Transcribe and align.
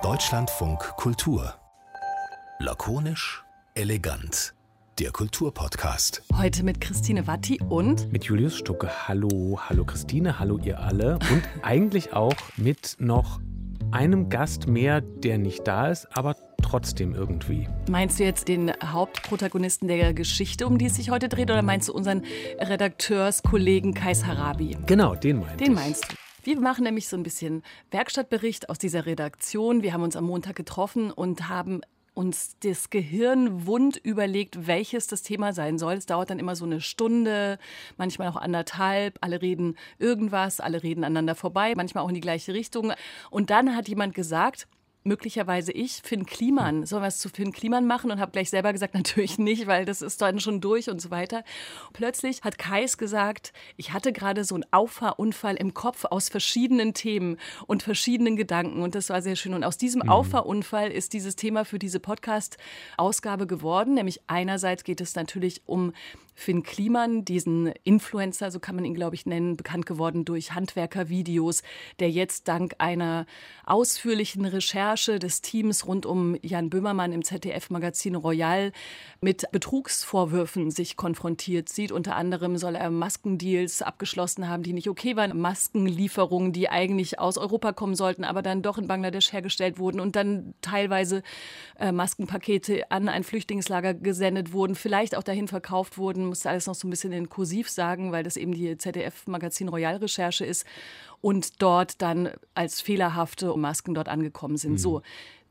Deutschlandfunk 0.00 0.78
Kultur. 0.96 1.54
Lakonisch, 2.60 3.42
elegant. 3.74 4.54
Der 5.00 5.10
Kulturpodcast. 5.10 6.22
Heute 6.36 6.62
mit 6.62 6.80
Christine 6.80 7.26
Watti 7.26 7.60
und 7.68 8.12
mit 8.12 8.26
Julius 8.26 8.56
Stucke. 8.56 9.08
Hallo, 9.08 9.58
hallo 9.68 9.84
Christine, 9.84 10.38
hallo 10.38 10.58
ihr 10.62 10.78
alle. 10.78 11.14
Und 11.14 11.42
eigentlich 11.62 12.12
auch 12.12 12.36
mit 12.56 12.94
noch 13.00 13.40
einem 13.90 14.28
Gast 14.28 14.68
mehr, 14.68 15.00
der 15.00 15.38
nicht 15.38 15.66
da 15.66 15.88
ist, 15.88 16.16
aber 16.16 16.36
trotzdem 16.62 17.12
irgendwie. 17.12 17.66
Meinst 17.88 18.20
du 18.20 18.24
jetzt 18.24 18.46
den 18.46 18.72
Hauptprotagonisten 18.84 19.88
der 19.88 20.14
Geschichte, 20.14 20.68
um 20.68 20.78
die 20.78 20.86
es 20.86 20.94
sich 20.94 21.10
heute 21.10 21.28
dreht, 21.28 21.50
oder 21.50 21.62
meinst 21.62 21.88
du 21.88 21.92
unseren 21.92 22.22
Redakteurskollegen 22.60 23.94
Kais 23.94 24.26
Harabi? 24.26 24.76
Genau, 24.86 25.16
den 25.16 25.40
meinst 25.40 25.60
du. 25.60 25.64
Den 25.64 25.74
meinst 25.74 26.12
du. 26.12 26.19
Wir 26.42 26.58
machen 26.58 26.84
nämlich 26.84 27.06
so 27.06 27.16
ein 27.16 27.22
bisschen 27.22 27.62
Werkstattbericht 27.90 28.70
aus 28.70 28.78
dieser 28.78 29.04
Redaktion. 29.04 29.82
Wir 29.82 29.92
haben 29.92 30.02
uns 30.02 30.16
am 30.16 30.24
Montag 30.24 30.56
getroffen 30.56 31.10
und 31.10 31.48
haben 31.48 31.82
uns 32.14 32.56
das 32.60 32.88
Gehirn 32.88 33.66
wund 33.66 33.98
überlegt, 33.98 34.66
welches 34.66 35.06
das 35.06 35.22
Thema 35.22 35.52
sein 35.52 35.78
soll. 35.78 35.94
Es 35.94 36.06
dauert 36.06 36.30
dann 36.30 36.38
immer 36.38 36.56
so 36.56 36.64
eine 36.64 36.80
Stunde, 36.80 37.58
manchmal 37.98 38.28
auch 38.28 38.36
anderthalb. 38.36 39.18
Alle 39.20 39.42
reden 39.42 39.76
irgendwas, 39.98 40.60
alle 40.60 40.82
reden 40.82 41.04
aneinander 41.04 41.34
vorbei, 41.34 41.74
manchmal 41.76 42.04
auch 42.04 42.08
in 42.08 42.14
die 42.14 42.20
gleiche 42.20 42.54
Richtung. 42.54 42.92
Und 43.30 43.50
dann 43.50 43.76
hat 43.76 43.88
jemand 43.88 44.14
gesagt, 44.14 44.66
möglicherweise 45.02 45.72
ich, 45.72 46.02
Finn 46.02 46.26
Kliman, 46.26 46.84
sollen 46.84 47.02
wir 47.02 47.08
es 47.08 47.18
zu 47.18 47.28
Finn 47.28 47.52
Kliman 47.52 47.86
machen 47.86 48.10
und 48.10 48.20
habe 48.20 48.32
gleich 48.32 48.50
selber 48.50 48.72
gesagt, 48.72 48.94
natürlich 49.00 49.38
nicht, 49.38 49.66
weil 49.66 49.84
das 49.84 50.02
ist 50.02 50.20
dann 50.20 50.40
schon 50.40 50.60
durch 50.60 50.90
und 50.90 51.00
so 51.00 51.10
weiter. 51.10 51.42
Plötzlich 51.92 52.42
hat 52.42 52.58
Kais 52.58 52.98
gesagt, 52.98 53.52
ich 53.76 53.92
hatte 53.92 54.12
gerade 54.12 54.44
so 54.44 54.54
einen 54.54 54.66
Auffahrunfall 54.70 55.56
im 55.56 55.74
Kopf 55.74 56.04
aus 56.04 56.28
verschiedenen 56.28 56.94
Themen 56.94 57.38
und 57.66 57.82
verschiedenen 57.82 58.36
Gedanken 58.36 58.82
und 58.82 58.94
das 58.94 59.08
war 59.08 59.22
sehr 59.22 59.36
schön. 59.36 59.54
Und 59.54 59.64
aus 59.64 59.78
diesem 59.78 60.02
mhm. 60.02 60.10
Auffahrunfall 60.10 60.90
ist 60.90 61.12
dieses 61.12 61.36
Thema 61.36 61.64
für 61.64 61.78
diese 61.78 62.00
Podcast-Ausgabe 62.00 63.46
geworden, 63.46 63.94
nämlich 63.94 64.20
einerseits 64.26 64.84
geht 64.84 65.00
es 65.00 65.14
natürlich 65.14 65.62
um 65.66 65.92
Finn 66.34 66.62
Kliman, 66.62 67.24
diesen 67.26 67.66
Influencer, 67.84 68.50
so 68.50 68.60
kann 68.60 68.74
man 68.74 68.86
ihn, 68.86 68.94
glaube 68.94 69.14
ich, 69.14 69.26
nennen, 69.26 69.58
bekannt 69.58 69.84
geworden 69.84 70.24
durch 70.24 70.52
Handwerkervideos, 70.54 71.62
der 71.98 72.10
jetzt 72.10 72.48
dank 72.48 72.76
einer 72.78 73.26
ausführlichen 73.66 74.46
Recherche 74.46 74.89
des 74.96 75.42
Teams 75.42 75.86
rund 75.86 76.06
um 76.06 76.36
Jan 76.42 76.70
Böhmermann 76.70 77.12
im 77.12 77.22
ZDF-Magazin 77.22 78.14
Royal 78.14 78.72
mit 79.20 79.44
Betrugsvorwürfen 79.52 80.70
sich 80.70 80.96
konfrontiert 80.96 81.68
sieht. 81.68 81.92
Unter 81.92 82.16
anderem 82.16 82.56
soll 82.56 82.74
er 82.74 82.90
Maskendeals 82.90 83.82
abgeschlossen 83.82 84.48
haben, 84.48 84.62
die 84.62 84.72
nicht 84.72 84.88
okay 84.88 85.16
waren. 85.16 85.38
Maskenlieferungen, 85.38 86.52
die 86.52 86.68
eigentlich 86.68 87.18
aus 87.18 87.38
Europa 87.38 87.72
kommen 87.72 87.94
sollten, 87.94 88.24
aber 88.24 88.42
dann 88.42 88.62
doch 88.62 88.78
in 88.78 88.88
Bangladesch 88.88 89.32
hergestellt 89.32 89.78
wurden 89.78 90.00
und 90.00 90.16
dann 90.16 90.54
teilweise 90.62 91.22
äh, 91.78 91.92
Maskenpakete 91.92 92.90
an 92.90 93.08
ein 93.08 93.24
Flüchtlingslager 93.24 93.94
gesendet 93.94 94.52
wurden, 94.52 94.74
vielleicht 94.74 95.16
auch 95.16 95.22
dahin 95.22 95.48
verkauft 95.48 95.98
wurden 95.98 96.26
musste 96.26 96.50
alles 96.50 96.66
noch 96.66 96.74
so 96.74 96.86
ein 96.86 96.90
bisschen 96.90 97.12
in 97.12 97.28
Kursiv 97.28 97.68
sagen, 97.68 98.12
weil 98.12 98.22
das 98.22 98.36
eben 98.36 98.52
die 98.52 98.76
ZDF-Magazin 98.76 99.68
Royal-Recherche 99.68 100.44
ist 100.44 100.66
und 101.20 101.62
dort 101.62 102.00
dann 102.02 102.30
als 102.54 102.80
fehlerhafte 102.80 103.54
Masken 103.56 103.94
dort 103.94 104.08
angekommen 104.08 104.56
sind. 104.56 104.72
Mhm. 104.72 104.78
So. 104.78 105.02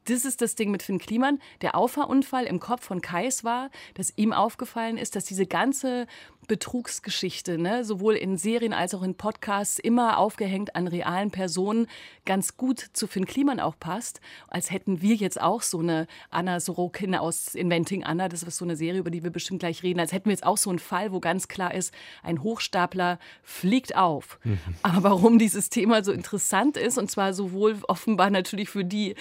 Das 0.10 0.26
ist 0.26 0.42
das 0.42 0.56
Ding 0.56 0.72
mit 0.72 0.82
Finn 0.82 0.98
Kliman. 0.98 1.40
Der 1.62 1.76
Auffahrunfall 1.76 2.46
im 2.46 2.60
Kopf 2.60 2.84
von 2.84 3.00
Kais 3.00 3.44
war, 3.44 3.70
dass 3.94 4.12
ihm 4.16 4.34
aufgefallen 4.34 4.98
ist, 4.98 5.16
dass 5.16 5.26
diese 5.26 5.46
ganze 5.46 6.08
Betrugsgeschichte, 6.48 7.60
ne, 7.60 7.86
sowohl 7.86 8.16
in 8.16 8.36
Serien 8.36 8.74
als 8.74 8.96
auch 8.96 9.04
in 9.04 9.14
Podcasts, 9.14 9.78
immer 9.78 10.18
aufgehängt 10.18 10.76
an 10.76 10.88
realen 10.88 11.30
Personen, 11.30 11.86
ganz 12.26 12.58
gut 12.58 12.80
zu 12.94 13.06
Finn 13.06 13.26
Kliman 13.26 13.60
auch 13.60 13.76
passt. 13.80 14.20
Als 14.48 14.72
hätten 14.72 15.02
wir 15.02 15.14
jetzt 15.14 15.40
auch 15.40 15.62
so 15.62 15.80
eine 15.80 16.08
Anna 16.32 16.60
Sorokin 16.60 17.14
aus 17.14 17.54
Inventing 17.54 18.04
Anna, 18.04 18.30
das 18.30 18.42
ist 18.42 18.58
so 18.58 18.66
eine 18.66 18.76
Serie, 18.76 19.00
über 19.00 19.12
die 19.12 19.24
wir 19.24 19.30
bestimmt 19.30 19.60
gleich 19.60 19.84
reden, 19.84 20.00
als 20.00 20.12
hätten 20.12 20.26
wir 20.26 20.34
jetzt 20.34 20.46
auch 20.46 20.58
so 20.58 20.72
einen 20.72 20.80
Fall, 20.80 21.12
wo 21.12 21.20
ganz 21.20 21.48
klar 21.48 21.74
ist, 21.74 21.94
ein 22.24 22.42
Hochstapler 22.42 23.20
fliegt 23.44 23.96
auf. 23.96 24.40
Mhm. 24.44 24.58
Aber 24.82 25.04
warum 25.04 25.38
dieses 25.38 25.70
Thema 25.70 26.04
so 26.04 26.12
interessant 26.12 26.78
ist, 26.78 26.98
und 26.98 27.12
zwar 27.12 27.34
sowohl 27.34 27.78
offenbar 27.88 28.32
natürlich 28.32 28.70
für 28.70 28.84
die 28.84 29.14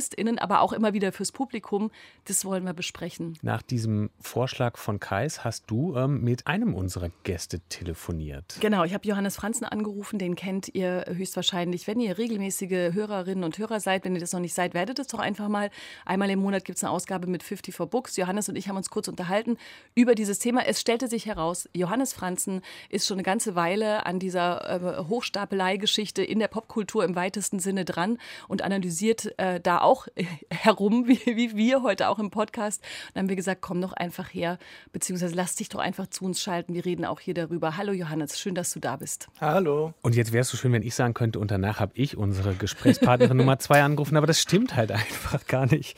ProtagonistInnen, 0.00 0.38
aber 0.38 0.60
auch 0.60 0.72
immer 0.72 0.92
wieder 0.92 1.12
fürs 1.12 1.32
Publikum, 1.32 1.90
das 2.24 2.44
wollen 2.44 2.64
wir 2.64 2.72
besprechen. 2.72 3.38
Nach 3.42 3.62
diesem 3.62 4.10
Vorschlag 4.20 4.76
von 4.78 5.00
Kais 5.00 5.44
hast 5.44 5.64
du 5.70 5.96
ähm, 5.96 6.22
mit 6.22 6.46
einem 6.46 6.74
unserer 6.74 7.10
Gäste 7.24 7.60
telefoniert. 7.68 8.56
Genau, 8.60 8.84
ich 8.84 8.94
habe 8.94 9.06
Johannes 9.06 9.36
Franzen 9.36 9.64
angerufen, 9.64 10.18
den 10.18 10.36
kennt 10.36 10.74
ihr 10.74 11.04
höchstwahrscheinlich, 11.08 11.86
wenn 11.86 12.00
ihr 12.00 12.18
regelmäßige 12.18 12.94
Hörerinnen 12.94 13.44
und 13.44 13.58
Hörer 13.58 13.80
seid. 13.80 14.04
Wenn 14.04 14.14
ihr 14.14 14.20
das 14.20 14.32
noch 14.32 14.40
nicht 14.40 14.54
seid, 14.54 14.74
werdet 14.74 14.98
es 14.98 15.08
doch 15.08 15.18
einfach 15.18 15.48
mal. 15.48 15.70
Einmal 16.04 16.30
im 16.30 16.40
Monat 16.40 16.64
gibt 16.64 16.78
es 16.78 16.84
eine 16.84 16.92
Ausgabe 16.92 17.26
mit 17.26 17.42
50 17.42 17.74
for 17.74 17.86
Books. 17.86 18.16
Johannes 18.16 18.48
und 18.48 18.56
ich 18.56 18.68
haben 18.68 18.76
uns 18.76 18.90
kurz 18.90 19.08
unterhalten 19.08 19.56
über 19.94 20.14
dieses 20.14 20.38
Thema. 20.38 20.66
Es 20.66 20.80
stellte 20.80 21.08
sich 21.08 21.26
heraus, 21.26 21.68
Johannes 21.74 22.12
Franzen 22.12 22.62
ist 22.88 23.06
schon 23.06 23.16
eine 23.16 23.22
ganze 23.22 23.54
Weile 23.54 24.06
an 24.06 24.18
dieser 24.18 25.00
äh, 25.00 25.04
Hochstapelei-Geschichte 25.08 26.22
in 26.22 26.38
der 26.38 26.48
Popkultur 26.48 27.04
im 27.04 27.14
weitesten 27.14 27.58
Sinne 27.58 27.84
dran 27.84 28.18
und 28.48 28.62
analysiert 28.62 29.38
äh, 29.38 29.60
da 29.60 29.79
auch 29.80 30.06
herum, 30.50 31.06
wie, 31.06 31.20
wie 31.24 31.56
wir 31.56 31.82
heute 31.82 32.08
auch 32.08 32.18
im 32.18 32.30
Podcast. 32.30 32.80
Und 32.80 33.16
dann 33.16 33.22
haben 33.22 33.28
wir 33.28 33.36
gesagt, 33.36 33.60
komm 33.60 33.80
doch 33.80 33.92
einfach 33.92 34.32
her, 34.32 34.58
beziehungsweise 34.92 35.34
lass 35.34 35.54
dich 35.56 35.68
doch 35.68 35.80
einfach 35.80 36.06
zu 36.06 36.24
uns 36.24 36.40
schalten. 36.40 36.74
Wir 36.74 36.84
reden 36.84 37.04
auch 37.04 37.20
hier 37.20 37.34
darüber. 37.34 37.76
Hallo 37.76 37.92
Johannes, 37.92 38.38
schön, 38.38 38.54
dass 38.54 38.72
du 38.72 38.80
da 38.80 38.96
bist. 38.96 39.28
Hallo. 39.40 39.94
Und 40.02 40.14
jetzt 40.14 40.32
wäre 40.32 40.42
es 40.42 40.48
so 40.48 40.56
schön, 40.56 40.72
wenn 40.72 40.82
ich 40.82 40.94
sagen 40.94 41.14
könnte, 41.14 41.38
und 41.38 41.50
danach 41.50 41.80
habe 41.80 41.92
ich 41.94 42.16
unsere 42.16 42.54
Gesprächspartnerin 42.54 43.36
Nummer 43.36 43.58
zwei 43.58 43.82
angerufen, 43.82 44.16
aber 44.16 44.26
das 44.26 44.40
stimmt 44.40 44.76
halt 44.76 44.92
einfach 44.92 45.46
gar 45.46 45.66
nicht. 45.66 45.96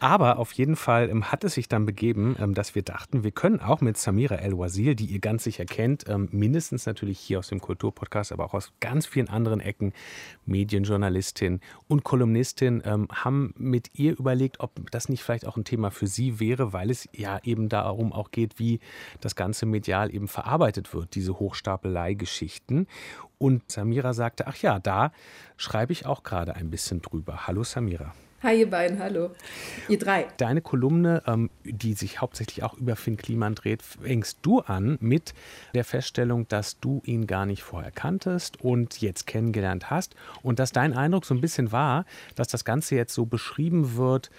Aber 0.00 0.38
auf 0.38 0.52
jeden 0.52 0.76
Fall 0.76 1.08
ähm, 1.10 1.30
hat 1.32 1.44
es 1.44 1.54
sich 1.54 1.68
dann 1.68 1.86
begeben, 1.86 2.36
ähm, 2.38 2.54
dass 2.54 2.74
wir 2.74 2.82
dachten, 2.82 3.24
wir 3.24 3.30
können 3.30 3.60
auch 3.60 3.80
mit 3.80 3.96
Samira 3.96 4.36
El-Wazir, 4.36 4.94
die 4.94 5.06
ihr 5.06 5.20
ganz 5.20 5.44
sicher 5.44 5.64
kennt, 5.64 6.08
ähm, 6.08 6.28
mindestens 6.32 6.86
natürlich 6.86 7.18
hier 7.18 7.38
aus 7.38 7.48
dem 7.48 7.60
Kulturpodcast, 7.60 8.32
aber 8.32 8.44
auch 8.44 8.54
aus 8.54 8.72
ganz 8.80 9.06
vielen 9.06 9.28
anderen 9.28 9.60
Ecken, 9.60 9.92
Medienjournalistin 10.46 11.60
und 11.88 12.04
Kolumnistin, 12.04 12.83
ähm, 12.84 13.08
haben 13.12 13.54
mit 13.56 13.90
ihr 13.94 14.18
überlegt, 14.18 14.60
ob 14.60 14.90
das 14.90 15.08
nicht 15.08 15.22
vielleicht 15.22 15.46
auch 15.46 15.56
ein 15.56 15.64
Thema 15.64 15.90
für 15.90 16.06
sie 16.06 16.38
wäre, 16.40 16.72
weil 16.72 16.90
es 16.90 17.08
ja 17.12 17.40
eben 17.42 17.68
darum 17.68 18.12
auch 18.12 18.30
geht, 18.30 18.58
wie 18.58 18.80
das 19.20 19.34
Ganze 19.34 19.66
medial 19.66 20.14
eben 20.14 20.28
verarbeitet 20.28 20.94
wird, 20.94 21.14
diese 21.14 21.38
Hochstapelei-Geschichten. 21.38 22.86
Und 23.38 23.70
Samira 23.70 24.12
sagte, 24.14 24.46
ach 24.46 24.56
ja, 24.56 24.78
da 24.78 25.12
schreibe 25.56 25.92
ich 25.92 26.06
auch 26.06 26.22
gerade 26.22 26.54
ein 26.54 26.70
bisschen 26.70 27.02
drüber. 27.02 27.46
Hallo 27.46 27.64
Samira. 27.64 28.14
Hi 28.44 28.60
ihr 28.60 28.68
beiden, 28.68 28.98
hallo. 28.98 29.30
Ihr 29.88 29.98
drei. 29.98 30.26
Deine 30.36 30.60
Kolumne, 30.60 31.22
ähm, 31.26 31.48
die 31.64 31.94
sich 31.94 32.20
hauptsächlich 32.20 32.62
auch 32.62 32.74
über 32.74 32.94
Finn 32.94 33.16
Kliman 33.16 33.54
dreht, 33.54 33.80
fängst 33.80 34.40
du 34.42 34.60
an 34.60 34.98
mit 35.00 35.32
der 35.72 35.82
Feststellung, 35.82 36.46
dass 36.48 36.78
du 36.78 37.00
ihn 37.06 37.26
gar 37.26 37.46
nicht 37.46 37.62
vorher 37.62 37.90
kanntest 37.90 38.60
und 38.60 39.00
jetzt 39.00 39.26
kennengelernt 39.26 39.88
hast 39.88 40.14
und 40.42 40.58
dass 40.58 40.72
dein 40.72 40.92
Eindruck 40.92 41.24
so 41.24 41.32
ein 41.32 41.40
bisschen 41.40 41.72
war, 41.72 42.04
dass 42.34 42.48
das 42.48 42.66
Ganze 42.66 42.96
jetzt 42.96 43.14
so 43.14 43.24
beschrieben 43.24 43.96
wird, 43.96 44.30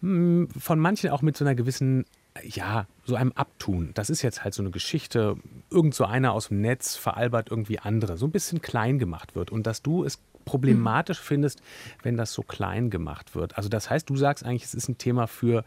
hm, 0.00 0.48
von 0.58 0.80
manchen 0.80 1.10
auch 1.10 1.22
mit 1.22 1.36
so 1.36 1.44
einer 1.44 1.54
gewissen 1.54 2.06
ja, 2.42 2.88
so 3.04 3.14
einem 3.14 3.30
Abtun. 3.30 3.92
Das 3.94 4.10
ist 4.10 4.22
jetzt 4.22 4.42
halt 4.42 4.54
so 4.54 4.62
eine 4.64 4.72
Geschichte, 4.72 5.36
irgend 5.70 5.94
so 5.94 6.04
einer 6.04 6.32
aus 6.32 6.48
dem 6.48 6.60
Netz 6.60 6.96
veralbert 6.96 7.52
irgendwie 7.52 7.78
andere, 7.78 8.16
so 8.16 8.26
ein 8.26 8.32
bisschen 8.32 8.60
klein 8.60 8.98
gemacht 8.98 9.36
wird. 9.36 9.52
Und 9.52 9.68
dass 9.68 9.82
du 9.82 10.02
es 10.02 10.18
problematisch 10.44 11.20
findest, 11.20 11.60
wenn 12.02 12.16
das 12.16 12.32
so 12.32 12.42
klein 12.42 12.90
gemacht 12.90 13.34
wird. 13.34 13.56
Also 13.56 13.68
das 13.68 13.90
heißt, 13.90 14.08
du 14.08 14.16
sagst 14.16 14.44
eigentlich, 14.44 14.64
es 14.64 14.74
ist 14.74 14.88
ein 14.88 14.98
Thema 14.98 15.26
für 15.26 15.64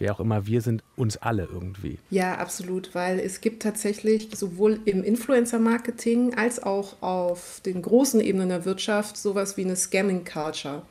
wer 0.00 0.14
auch 0.14 0.20
immer 0.20 0.46
wir 0.46 0.62
sind, 0.62 0.82
uns 0.96 1.18
alle 1.18 1.44
irgendwie. 1.44 1.98
Ja, 2.08 2.38
absolut, 2.38 2.94
weil 2.94 3.20
es 3.20 3.42
gibt 3.42 3.62
tatsächlich 3.62 4.30
sowohl 4.34 4.80
im 4.86 5.04
Influencer-Marketing 5.04 6.34
als 6.34 6.62
auch 6.62 7.02
auf 7.02 7.60
den 7.66 7.82
großen 7.82 8.20
Ebenen 8.20 8.48
der 8.48 8.64
Wirtschaft 8.64 9.18
sowas 9.18 9.56
wie 9.56 9.64
eine 9.64 9.76
Scamming-Culture 9.76 10.82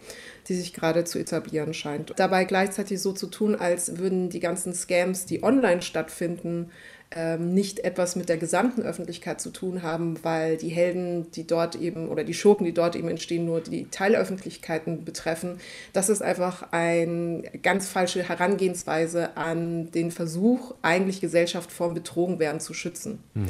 die 0.49 0.55
sich 0.55 0.73
gerade 0.73 1.03
zu 1.03 1.19
etablieren 1.19 1.73
scheint. 1.73 2.13
Dabei 2.17 2.43
gleichzeitig 2.43 2.99
so 2.99 3.13
zu 3.13 3.27
tun, 3.27 3.55
als 3.55 3.99
würden 3.99 4.29
die 4.29 4.39
ganzen 4.39 4.73
Scams, 4.73 5.25
die 5.25 5.43
online 5.43 5.83
stattfinden, 5.83 6.71
ähm, 7.15 7.53
nicht 7.55 7.79
etwas 7.79 8.15
mit 8.15 8.29
der 8.29 8.37
gesamten 8.37 8.83
Öffentlichkeit 8.83 9.41
zu 9.41 9.49
tun 9.49 9.81
haben, 9.81 10.23
weil 10.23 10.57
die 10.57 10.69
Helden, 10.69 11.31
die 11.31 11.47
dort 11.47 11.75
eben 11.75 12.07
oder 12.07 12.23
die 12.23 12.35
Schurken, 12.35 12.65
die 12.65 12.73
dort 12.73 12.95
eben 12.95 13.07
entstehen, 13.07 13.45
nur 13.45 13.61
die 13.61 13.87
Teilöffentlichkeiten 13.89 15.05
betreffen. 15.05 15.59
Das 15.91 16.09
ist 16.09 16.21
einfach 16.21 16.67
eine 16.71 17.41
ganz 17.63 17.87
falsche 17.87 18.21
Herangehensweise 18.21 19.35
an 19.37 19.89
den 19.91 20.11
Versuch, 20.11 20.75
eigentlich 20.83 21.19
Gesellschaft 21.19 21.71
vor 21.71 21.95
Betrogenwerden 21.95 22.59
zu 22.59 22.75
schützen. 22.75 23.23
Mhm. 23.33 23.47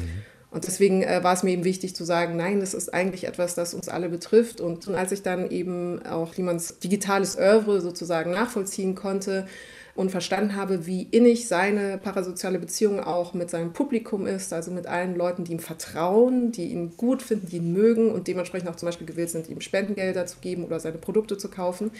Und 0.50 0.66
deswegen 0.66 1.02
äh, 1.02 1.22
war 1.22 1.34
es 1.34 1.42
mir 1.42 1.50
eben 1.50 1.64
wichtig 1.64 1.94
zu 1.94 2.04
sagen, 2.04 2.36
nein, 2.36 2.60
das 2.60 2.74
ist 2.74 2.92
eigentlich 2.92 3.24
etwas, 3.24 3.54
das 3.54 3.74
uns 3.74 3.88
alle 3.88 4.08
betrifft. 4.08 4.60
Und 4.60 4.88
als 4.88 5.12
ich 5.12 5.22
dann 5.22 5.50
eben 5.50 6.04
auch 6.04 6.36
Niemands 6.36 6.78
digitales 6.78 7.36
Oeuvre 7.36 7.80
sozusagen 7.80 8.32
nachvollziehen 8.32 8.94
konnte, 8.94 9.46
und 10.00 10.10
verstanden 10.10 10.56
habe, 10.56 10.86
wie 10.86 11.02
innig 11.10 11.46
seine 11.46 11.98
parasoziale 11.98 12.58
Beziehung 12.58 13.00
auch 13.00 13.34
mit 13.34 13.50
seinem 13.50 13.74
Publikum 13.74 14.26
ist, 14.26 14.50
also 14.50 14.70
mit 14.70 14.86
allen 14.86 15.14
Leuten, 15.14 15.44
die 15.44 15.52
ihm 15.52 15.58
vertrauen, 15.58 16.52
die 16.52 16.68
ihn 16.68 16.96
gut 16.96 17.20
finden, 17.20 17.48
die 17.48 17.58
ihn 17.58 17.74
mögen 17.74 18.10
und 18.10 18.26
dementsprechend 18.26 18.70
auch 18.70 18.76
zum 18.76 18.86
Beispiel 18.86 19.06
gewillt 19.06 19.28
sind, 19.28 19.50
ihm 19.50 19.60
Spendengelder 19.60 20.24
zu 20.24 20.38
geben 20.40 20.64
oder 20.64 20.80
seine 20.80 20.96
Produkte 20.96 21.36
zu 21.36 21.50
kaufen. 21.50 21.90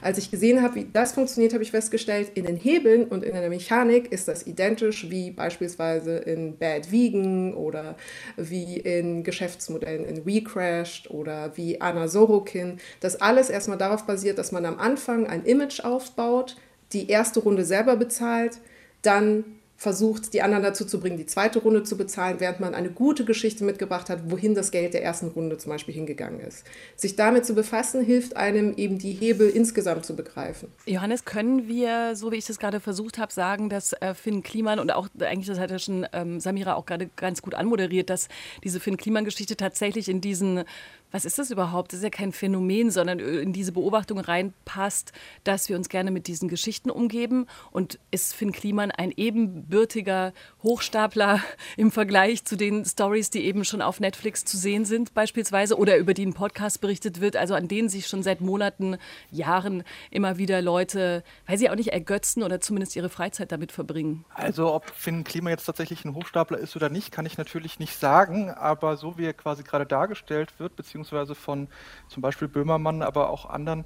Als 0.00 0.16
ich 0.16 0.30
gesehen 0.30 0.62
habe, 0.62 0.76
wie 0.76 0.86
das 0.90 1.12
funktioniert, 1.12 1.52
habe 1.52 1.62
ich 1.62 1.70
festgestellt, 1.70 2.30
in 2.34 2.46
den 2.46 2.56
Hebeln 2.56 3.04
und 3.04 3.24
in 3.24 3.34
der 3.34 3.50
Mechanik 3.50 4.10
ist 4.10 4.26
das 4.26 4.46
identisch 4.46 5.10
wie 5.10 5.30
beispielsweise 5.30 6.16
in 6.16 6.56
Bad 6.56 6.90
Vegan 6.90 7.52
oder 7.52 7.94
wie 8.38 8.78
in 8.78 9.22
Geschäftsmodellen 9.22 10.06
in 10.06 10.24
WeCrashed 10.24 11.10
oder 11.10 11.54
wie 11.58 11.78
Anna 11.78 12.08
Sorokin. 12.08 12.78
Das 13.00 13.20
alles 13.20 13.50
erstmal 13.50 13.76
darauf 13.76 14.06
basiert, 14.06 14.38
dass 14.38 14.50
man 14.50 14.64
am 14.64 14.78
Anfang 14.78 15.26
ein 15.26 15.44
Image 15.44 15.80
aufbaut, 15.80 16.56
die 16.92 17.08
erste 17.08 17.40
Runde 17.40 17.64
selber 17.64 17.96
bezahlt, 17.96 18.58
dann 19.02 19.44
versucht, 19.80 20.34
die 20.34 20.42
anderen 20.42 20.62
dazu 20.62 20.84
zu 20.84 21.00
bringen, 21.00 21.16
die 21.16 21.24
zweite 21.24 21.58
Runde 21.60 21.82
zu 21.84 21.96
bezahlen, 21.96 22.38
während 22.38 22.60
man 22.60 22.74
eine 22.74 22.90
gute 22.90 23.24
Geschichte 23.24 23.64
mitgebracht 23.64 24.10
hat, 24.10 24.30
wohin 24.30 24.54
das 24.54 24.72
Geld 24.72 24.92
der 24.92 25.02
ersten 25.02 25.28
Runde 25.28 25.56
zum 25.56 25.70
Beispiel 25.70 25.94
hingegangen 25.94 26.38
ist. 26.40 26.64
Sich 26.96 27.16
damit 27.16 27.46
zu 27.46 27.54
befassen, 27.54 28.04
hilft 28.04 28.36
einem 28.36 28.74
eben 28.76 28.98
die 28.98 29.12
Hebel 29.12 29.48
insgesamt 29.48 30.04
zu 30.04 30.14
begreifen. 30.14 30.68
Johannes, 30.84 31.24
können 31.24 31.66
wir, 31.66 32.14
so 32.14 32.30
wie 32.30 32.36
ich 32.36 32.44
das 32.44 32.58
gerade 32.58 32.78
versucht 32.78 33.16
habe, 33.16 33.32
sagen, 33.32 33.70
dass 33.70 33.94
äh, 33.94 34.12
Finn 34.12 34.42
Kliman 34.42 34.80
und 34.80 34.92
auch 34.92 35.08
eigentlich, 35.18 35.46
das 35.46 35.58
hat 35.58 35.70
ja 35.70 35.78
schon 35.78 36.06
ähm, 36.12 36.40
Samira 36.40 36.74
auch 36.74 36.84
gerade 36.84 37.08
ganz 37.16 37.40
gut 37.40 37.54
anmoderiert, 37.54 38.10
dass 38.10 38.28
diese 38.62 38.80
Finn 38.80 38.98
Kliman-Geschichte 38.98 39.56
tatsächlich 39.56 40.10
in 40.10 40.20
diesen 40.20 40.64
was 41.12 41.24
ist 41.24 41.38
das 41.38 41.50
überhaupt? 41.50 41.92
Das 41.92 41.98
ist 41.98 42.04
ja 42.04 42.10
kein 42.10 42.32
Phänomen, 42.32 42.90
sondern 42.90 43.18
in 43.18 43.52
diese 43.52 43.72
Beobachtung 43.72 44.18
reinpasst, 44.18 45.12
dass 45.44 45.68
wir 45.68 45.76
uns 45.76 45.88
gerne 45.88 46.10
mit 46.10 46.26
diesen 46.26 46.48
Geschichten 46.48 46.90
umgeben. 46.90 47.46
Und 47.72 47.98
ist 48.10 48.34
Finn 48.34 48.52
Kliman 48.52 48.90
ein 48.90 49.12
ebenbürtiger 49.16 50.32
Hochstapler 50.62 51.42
im 51.76 51.90
Vergleich 51.90 52.44
zu 52.44 52.56
den 52.56 52.84
Stories, 52.84 53.30
die 53.30 53.44
eben 53.44 53.64
schon 53.64 53.82
auf 53.82 54.00
Netflix 54.00 54.44
zu 54.44 54.56
sehen 54.56 54.84
sind, 54.84 55.14
beispielsweise, 55.14 55.76
oder 55.76 55.96
über 55.96 56.14
die 56.14 56.26
ein 56.26 56.34
Podcast 56.34 56.80
berichtet 56.80 57.20
wird, 57.20 57.36
also 57.36 57.54
an 57.54 57.68
denen 57.68 57.88
sich 57.88 58.06
schon 58.06 58.22
seit 58.22 58.40
Monaten, 58.40 58.96
Jahren 59.30 59.82
immer 60.10 60.38
wieder 60.38 60.62
Leute, 60.62 61.24
weil 61.46 61.58
sie 61.58 61.70
auch 61.70 61.74
nicht 61.74 61.92
ergötzen 61.92 62.42
oder 62.42 62.60
zumindest 62.60 62.96
ihre 62.96 63.08
Freizeit 63.08 63.52
damit 63.52 63.72
verbringen? 63.72 64.24
Also, 64.34 64.72
ob 64.72 64.88
Finn 64.90 65.24
Kliman 65.24 65.50
jetzt 65.50 65.64
tatsächlich 65.64 66.04
ein 66.04 66.14
Hochstapler 66.14 66.58
ist 66.58 66.76
oder 66.76 66.88
nicht, 66.88 67.10
kann 67.10 67.26
ich 67.26 67.36
natürlich 67.36 67.78
nicht 67.78 67.98
sagen. 67.98 68.50
Aber 68.50 68.96
so 68.96 69.18
wie 69.18 69.26
er 69.26 69.34
quasi 69.34 69.62
gerade 69.62 69.86
dargestellt 69.86 70.52
wird, 70.58 70.76
beziehungsweise 70.76 70.99
beziehungsweise 71.00 71.34
von 71.34 71.68
zum 72.08 72.22
Beispiel 72.22 72.48
Böhmermann, 72.48 73.02
aber 73.02 73.30
auch 73.30 73.48
anderen 73.48 73.84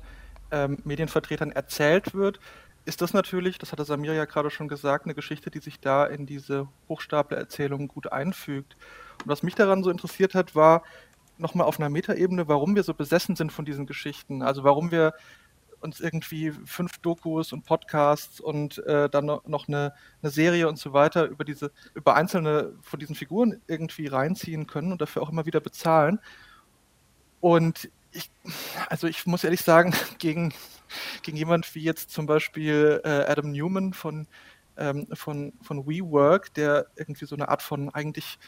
ähm, 0.50 0.78
Medienvertretern 0.84 1.52
erzählt 1.52 2.14
wird, 2.14 2.40
ist 2.84 3.00
das 3.00 3.14
natürlich, 3.14 3.56
das 3.58 3.72
hatte 3.72 3.84
Samir 3.84 4.12
ja 4.12 4.26
gerade 4.26 4.50
schon 4.50 4.68
gesagt, 4.68 5.06
eine 5.06 5.14
Geschichte, 5.14 5.50
die 5.50 5.60
sich 5.60 5.80
da 5.80 6.04
in 6.04 6.26
diese 6.26 6.68
Hochstapler-Erzählung 6.88 7.88
gut 7.88 8.12
einfügt. 8.12 8.76
Und 9.22 9.28
was 9.28 9.42
mich 9.42 9.54
daran 9.54 9.82
so 9.82 9.90
interessiert 9.90 10.34
hat, 10.34 10.54
war 10.54 10.82
nochmal 11.38 11.66
auf 11.66 11.80
einer 11.80 11.88
Metaebene, 11.88 12.46
warum 12.46 12.74
wir 12.74 12.82
so 12.82 12.92
besessen 12.92 13.36
sind 13.36 13.52
von 13.52 13.64
diesen 13.64 13.86
Geschichten. 13.86 14.42
Also 14.42 14.64
warum 14.64 14.90
wir 14.90 15.14
uns 15.84 16.00
irgendwie 16.00 16.50
fünf 16.64 16.98
Dokus 16.98 17.52
und 17.52 17.64
Podcasts 17.64 18.40
und 18.40 18.78
äh, 18.86 19.08
dann 19.08 19.26
noch 19.26 19.68
eine, 19.68 19.92
eine, 20.22 20.30
Serie 20.30 20.66
und 20.66 20.78
so 20.78 20.94
weiter 20.94 21.26
über 21.26 21.44
diese, 21.44 21.70
über 21.94 22.14
einzelne 22.14 22.72
von 22.80 22.98
diesen 22.98 23.14
Figuren 23.14 23.60
irgendwie 23.66 24.06
reinziehen 24.06 24.66
können 24.66 24.92
und 24.92 25.02
dafür 25.02 25.22
auch 25.22 25.30
immer 25.30 25.44
wieder 25.44 25.60
bezahlen. 25.60 26.20
Und 27.44 27.90
ich, 28.12 28.30
also 28.88 29.06
ich 29.06 29.26
muss 29.26 29.44
ehrlich 29.44 29.60
sagen, 29.60 29.92
gegen, 30.18 30.54
gegen 31.20 31.36
jemand 31.36 31.74
wie 31.74 31.82
jetzt 31.82 32.08
zum 32.08 32.24
Beispiel 32.24 33.02
äh, 33.04 33.26
Adam 33.30 33.52
Newman 33.52 33.92
von, 33.92 34.26
ähm, 34.78 35.06
von, 35.12 35.52
von 35.60 35.86
WeWork, 35.86 36.54
der 36.54 36.86
irgendwie 36.96 37.26
so 37.26 37.36
eine 37.36 37.50
Art 37.50 37.60
von 37.60 37.90
eigentlich 37.90 38.38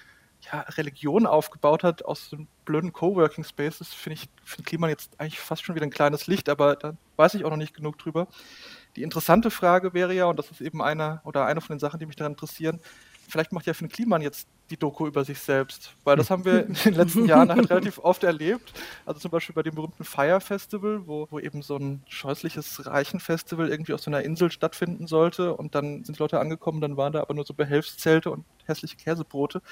ja, 0.50 0.60
Religion 0.60 1.26
aufgebaut 1.26 1.84
hat 1.84 2.06
aus 2.06 2.30
so 2.30 2.38
blöden 2.64 2.90
Coworking 2.90 3.44
Spaces, 3.44 3.92
finde 3.92 4.14
ich, 4.14 4.30
finde 4.42 4.66
Kliman 4.66 4.88
jetzt 4.88 5.12
eigentlich 5.20 5.40
fast 5.40 5.62
schon 5.62 5.74
wieder 5.74 5.84
ein 5.84 5.90
kleines 5.90 6.26
Licht, 6.26 6.48
aber 6.48 6.76
da 6.76 6.96
weiß 7.16 7.34
ich 7.34 7.44
auch 7.44 7.50
noch 7.50 7.58
nicht 7.58 7.74
genug 7.74 7.98
drüber. 7.98 8.28
Die 8.96 9.02
interessante 9.02 9.50
Frage 9.50 9.92
wäre 9.92 10.14
ja, 10.14 10.24
und 10.24 10.38
das 10.38 10.50
ist 10.50 10.62
eben 10.62 10.80
einer 10.80 11.20
oder 11.24 11.44
eine 11.44 11.60
von 11.60 11.74
den 11.76 11.80
Sachen, 11.80 12.00
die 12.00 12.06
mich 12.06 12.16
daran 12.16 12.32
interessieren, 12.32 12.80
vielleicht 13.28 13.52
macht 13.52 13.66
ja 13.66 13.74
Finn 13.74 13.90
Kliman 13.90 14.22
jetzt 14.22 14.48
die 14.70 14.76
Doku 14.76 15.06
über 15.06 15.24
sich 15.24 15.38
selbst, 15.38 15.94
weil 16.04 16.16
das 16.16 16.30
haben 16.30 16.44
wir 16.44 16.66
in 16.66 16.74
den 16.74 16.94
letzten 16.94 17.26
Jahren 17.26 17.50
halt 17.50 17.70
relativ 17.70 17.98
oft 17.98 18.24
erlebt. 18.24 18.72
Also 19.04 19.20
zum 19.20 19.30
Beispiel 19.30 19.54
bei 19.54 19.62
dem 19.62 19.74
berühmten 19.74 20.04
Fire 20.04 20.40
Festival, 20.40 21.06
wo, 21.06 21.28
wo 21.30 21.38
eben 21.38 21.62
so 21.62 21.76
ein 21.76 22.02
scheußliches 22.08 22.86
Reichenfestival 22.86 23.68
irgendwie 23.68 23.94
auf 23.94 24.00
so 24.00 24.10
einer 24.10 24.22
Insel 24.22 24.50
stattfinden 24.50 25.06
sollte 25.06 25.54
und 25.54 25.74
dann 25.74 26.04
sind 26.04 26.18
Leute 26.18 26.40
angekommen, 26.40 26.80
dann 26.80 26.96
waren 26.96 27.12
da 27.12 27.20
aber 27.20 27.34
nur 27.34 27.44
so 27.44 27.54
Behelfszelte 27.54 28.30
und 28.30 28.44
hässliche 28.66 28.96
Käsebrote. 28.96 29.62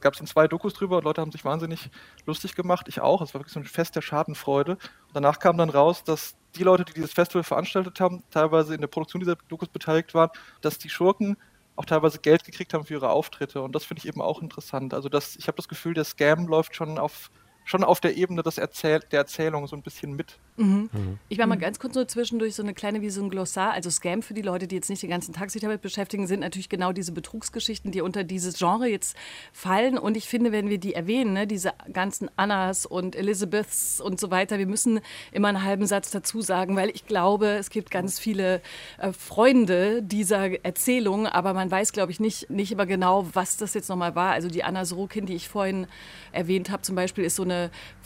Gab 0.00 0.14
es 0.14 0.18
dann 0.18 0.28
zwei 0.28 0.46
Dokus 0.46 0.74
drüber 0.74 0.98
und 0.98 1.04
Leute 1.04 1.20
haben 1.20 1.32
sich 1.32 1.44
wahnsinnig 1.44 1.90
lustig 2.24 2.54
gemacht, 2.54 2.86
ich 2.88 3.00
auch. 3.00 3.20
Es 3.20 3.34
war 3.34 3.40
wirklich 3.40 3.54
so 3.54 3.60
ein 3.60 3.64
Fest 3.64 3.96
der 3.96 4.02
Schadenfreude. 4.02 4.72
Und 4.72 5.14
danach 5.14 5.40
kam 5.40 5.58
dann 5.58 5.70
raus, 5.70 6.04
dass 6.04 6.36
die 6.54 6.62
Leute, 6.62 6.84
die 6.84 6.92
dieses 6.92 7.12
Festival 7.12 7.42
veranstaltet 7.42 8.00
haben, 8.00 8.22
teilweise 8.30 8.74
in 8.74 8.80
der 8.80 8.88
Produktion 8.88 9.20
dieser 9.20 9.36
Dokus 9.48 9.68
beteiligt 9.68 10.14
waren, 10.14 10.30
dass 10.60 10.78
die 10.78 10.88
Schurken 10.88 11.36
auch 11.78 11.84
teilweise 11.84 12.18
Geld 12.18 12.44
gekriegt 12.44 12.74
haben 12.74 12.84
für 12.84 12.94
ihre 12.94 13.10
Auftritte. 13.10 13.62
Und 13.62 13.74
das 13.74 13.84
finde 13.84 14.00
ich 14.00 14.08
eben 14.08 14.20
auch 14.20 14.42
interessant. 14.42 14.94
Also 14.94 15.08
das, 15.08 15.36
ich 15.36 15.46
habe 15.46 15.56
das 15.56 15.68
Gefühl, 15.68 15.94
der 15.94 16.04
Scam 16.04 16.46
läuft 16.48 16.74
schon 16.74 16.98
auf 16.98 17.30
schon 17.68 17.84
auf 17.84 18.00
der 18.00 18.16
Ebene 18.16 18.42
des 18.42 18.56
Erzähl 18.56 19.00
der 19.12 19.20
Erzählung 19.20 19.66
so 19.66 19.76
ein 19.76 19.82
bisschen 19.82 20.14
mit. 20.14 20.38
Mhm. 20.56 20.88
Mhm. 20.90 21.18
Ich 21.28 21.38
war 21.38 21.46
mal 21.46 21.58
ganz 21.58 21.78
kurz 21.78 21.94
nur 21.94 22.08
zwischendurch 22.08 22.54
so 22.54 22.62
eine 22.62 22.72
kleine 22.72 23.02
wie 23.02 23.10
so 23.10 23.22
ein 23.22 23.28
Glossar. 23.28 23.72
Also 23.72 23.90
Scam 23.90 24.22
für 24.22 24.32
die 24.32 24.42
Leute, 24.42 24.66
die 24.66 24.74
jetzt 24.74 24.88
nicht 24.88 25.02
den 25.02 25.10
ganzen 25.10 25.34
Tag 25.34 25.50
sich 25.50 25.60
damit 25.60 25.82
beschäftigen, 25.82 26.26
sind 26.26 26.40
natürlich 26.40 26.70
genau 26.70 26.92
diese 26.92 27.12
Betrugsgeschichten, 27.12 27.92
die 27.92 28.00
unter 28.00 28.24
dieses 28.24 28.58
Genre 28.58 28.88
jetzt 28.88 29.16
fallen. 29.52 29.98
Und 29.98 30.16
ich 30.16 30.28
finde, 30.28 30.50
wenn 30.50 30.70
wir 30.70 30.78
die 30.78 30.94
erwähnen, 30.94 31.34
ne, 31.34 31.46
diese 31.46 31.72
ganzen 31.92 32.30
Annas 32.36 32.86
und 32.86 33.14
Elizabeths 33.14 34.00
und 34.00 34.18
so 34.18 34.30
weiter, 34.30 34.58
wir 34.58 34.66
müssen 34.66 35.00
immer 35.30 35.48
einen 35.48 35.62
halben 35.62 35.86
Satz 35.86 36.10
dazu 36.10 36.40
sagen, 36.40 36.74
weil 36.74 36.88
ich 36.88 37.06
glaube, 37.06 37.48
es 37.48 37.68
gibt 37.68 37.90
ganz 37.90 38.18
viele 38.18 38.62
äh, 38.96 39.12
Freunde 39.12 40.02
dieser 40.02 40.64
Erzählung, 40.64 41.26
aber 41.26 41.52
man 41.52 41.70
weiß, 41.70 41.92
glaube 41.92 42.12
ich, 42.12 42.18
nicht, 42.18 42.48
nicht 42.48 42.72
immer 42.72 42.86
genau, 42.86 43.28
was 43.34 43.58
das 43.58 43.74
jetzt 43.74 43.90
nochmal 43.90 44.14
war. 44.14 44.32
Also 44.32 44.48
die 44.48 44.64
Anna 44.64 44.86
Sorokin, 44.86 45.26
die 45.26 45.34
ich 45.34 45.48
vorhin 45.48 45.86
erwähnt 46.32 46.70
habe, 46.70 46.82
zum 46.82 46.96
Beispiel, 46.96 47.24
ist 47.24 47.36
so 47.36 47.42
eine 47.42 47.57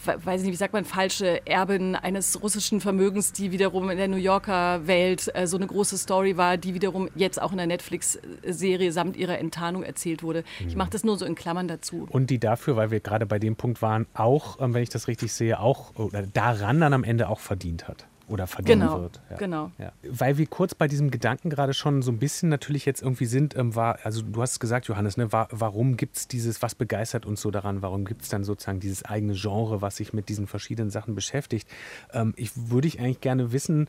weiß 0.04 0.40
ich 0.40 0.46
nicht, 0.46 0.52
wie 0.52 0.56
sagt 0.56 0.72
man, 0.72 0.84
falsche 0.84 1.46
Erbin 1.46 1.94
eines 1.94 2.42
russischen 2.42 2.80
Vermögens, 2.80 3.32
die 3.32 3.52
wiederum 3.52 3.90
in 3.90 3.98
der 3.98 4.08
New 4.08 4.16
Yorker 4.16 4.86
Welt 4.86 5.30
äh, 5.34 5.46
so 5.46 5.56
eine 5.56 5.66
große 5.66 5.96
Story 5.98 6.36
war, 6.36 6.56
die 6.56 6.74
wiederum 6.74 7.08
jetzt 7.14 7.40
auch 7.40 7.52
in 7.52 7.58
der 7.58 7.66
Netflix-Serie 7.66 8.92
samt 8.92 9.16
ihrer 9.16 9.38
Enttarnung 9.38 9.82
erzählt 9.82 10.22
wurde. 10.22 10.44
Mhm. 10.60 10.68
Ich 10.68 10.76
mache 10.76 10.90
das 10.90 11.04
nur 11.04 11.16
so 11.16 11.24
in 11.24 11.34
Klammern 11.34 11.68
dazu. 11.68 12.06
Und 12.10 12.30
die 12.30 12.38
dafür, 12.38 12.76
weil 12.76 12.90
wir 12.90 13.00
gerade 13.00 13.26
bei 13.26 13.38
dem 13.38 13.56
Punkt 13.56 13.82
waren, 13.82 14.06
auch, 14.14 14.60
ähm, 14.60 14.74
wenn 14.74 14.82
ich 14.82 14.90
das 14.90 15.08
richtig 15.08 15.32
sehe, 15.32 15.60
auch 15.60 15.94
oder 15.96 16.22
daran 16.26 16.80
dann 16.80 16.92
am 16.92 17.04
Ende 17.04 17.28
auch 17.28 17.40
verdient 17.40 17.88
hat 17.88 18.06
oder 18.32 18.46
verdienen 18.46 18.80
genau, 18.80 19.02
wird. 19.02 19.20
Ja. 19.30 19.36
Genau. 19.36 19.70
Ja. 19.78 19.92
Weil 20.02 20.38
wir 20.38 20.46
kurz 20.46 20.74
bei 20.74 20.88
diesem 20.88 21.10
Gedanken 21.10 21.50
gerade 21.50 21.74
schon 21.74 22.02
so 22.02 22.10
ein 22.10 22.18
bisschen 22.18 22.48
natürlich 22.48 22.86
jetzt 22.86 23.02
irgendwie 23.02 23.26
sind, 23.26 23.56
ähm, 23.56 23.76
war, 23.76 23.98
also 24.04 24.22
du 24.22 24.40
hast 24.40 24.52
es 24.52 24.60
gesagt, 24.60 24.86
Johannes, 24.86 25.16
ne, 25.16 25.32
war, 25.32 25.48
warum 25.50 25.96
gibt 25.96 26.16
es 26.16 26.28
dieses, 26.28 26.62
was 26.62 26.74
begeistert 26.74 27.26
uns 27.26 27.40
so 27.42 27.50
daran, 27.50 27.82
warum 27.82 28.04
gibt 28.04 28.22
es 28.22 28.28
dann 28.28 28.42
sozusagen 28.42 28.80
dieses 28.80 29.04
eigene 29.04 29.34
Genre, 29.34 29.82
was 29.82 29.96
sich 29.96 30.12
mit 30.12 30.28
diesen 30.28 30.46
verschiedenen 30.46 30.90
Sachen 30.90 31.14
beschäftigt? 31.14 31.68
Ähm, 32.12 32.32
ich 32.36 32.50
würde 32.54 32.88
ich 32.88 32.98
eigentlich 32.98 33.20
gerne 33.20 33.52
wissen, 33.52 33.88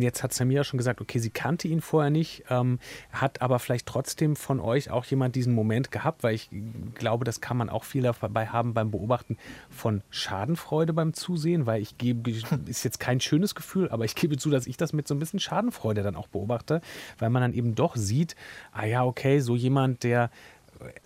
jetzt 0.00 0.22
hat 0.22 0.32
Samira 0.32 0.64
schon 0.64 0.78
gesagt, 0.78 1.00
okay, 1.00 1.18
sie 1.18 1.30
kannte 1.30 1.68
ihn 1.68 1.80
vorher 1.80 2.10
nicht, 2.10 2.44
ähm, 2.50 2.78
hat 3.12 3.42
aber 3.42 3.58
vielleicht 3.58 3.86
trotzdem 3.86 4.36
von 4.36 4.60
euch 4.60 4.90
auch 4.90 5.04
jemand 5.04 5.36
diesen 5.36 5.54
Moment 5.54 5.90
gehabt, 5.90 6.22
weil 6.22 6.34
ich 6.34 6.50
glaube, 6.94 7.24
das 7.24 7.40
kann 7.40 7.56
man 7.56 7.68
auch 7.68 7.84
viel 7.84 8.02
dabei 8.02 8.46
haben 8.46 8.74
beim 8.74 8.90
Beobachten 8.90 9.36
von 9.70 10.02
Schadenfreude 10.10 10.92
beim 10.92 11.14
Zusehen, 11.14 11.66
weil 11.66 11.82
ich 11.82 11.98
gebe, 11.98 12.30
ist 12.66 12.84
jetzt 12.84 13.00
kein 13.00 13.20
schönes 13.20 13.54
Gefühl, 13.54 13.88
aber 13.90 14.04
ich 14.04 14.14
gebe 14.14 14.36
zu, 14.36 14.50
dass 14.50 14.66
ich 14.66 14.76
das 14.76 14.92
mit 14.92 15.08
so 15.08 15.14
ein 15.14 15.18
bisschen 15.18 15.40
Schadenfreude 15.40 16.02
dann 16.02 16.16
auch 16.16 16.28
beobachte, 16.28 16.80
weil 17.18 17.30
man 17.30 17.42
dann 17.42 17.52
eben 17.52 17.74
doch 17.74 17.96
sieht, 17.96 18.36
ah 18.72 18.84
ja, 18.84 19.04
okay, 19.04 19.40
so 19.40 19.56
jemand, 19.56 20.04
der 20.04 20.30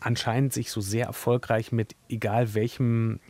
anscheinend 0.00 0.52
sich 0.52 0.70
so 0.70 0.80
sehr 0.80 1.06
erfolgreich 1.06 1.72
mit 1.72 1.96
egal 2.08 2.54
welchem 2.54 3.20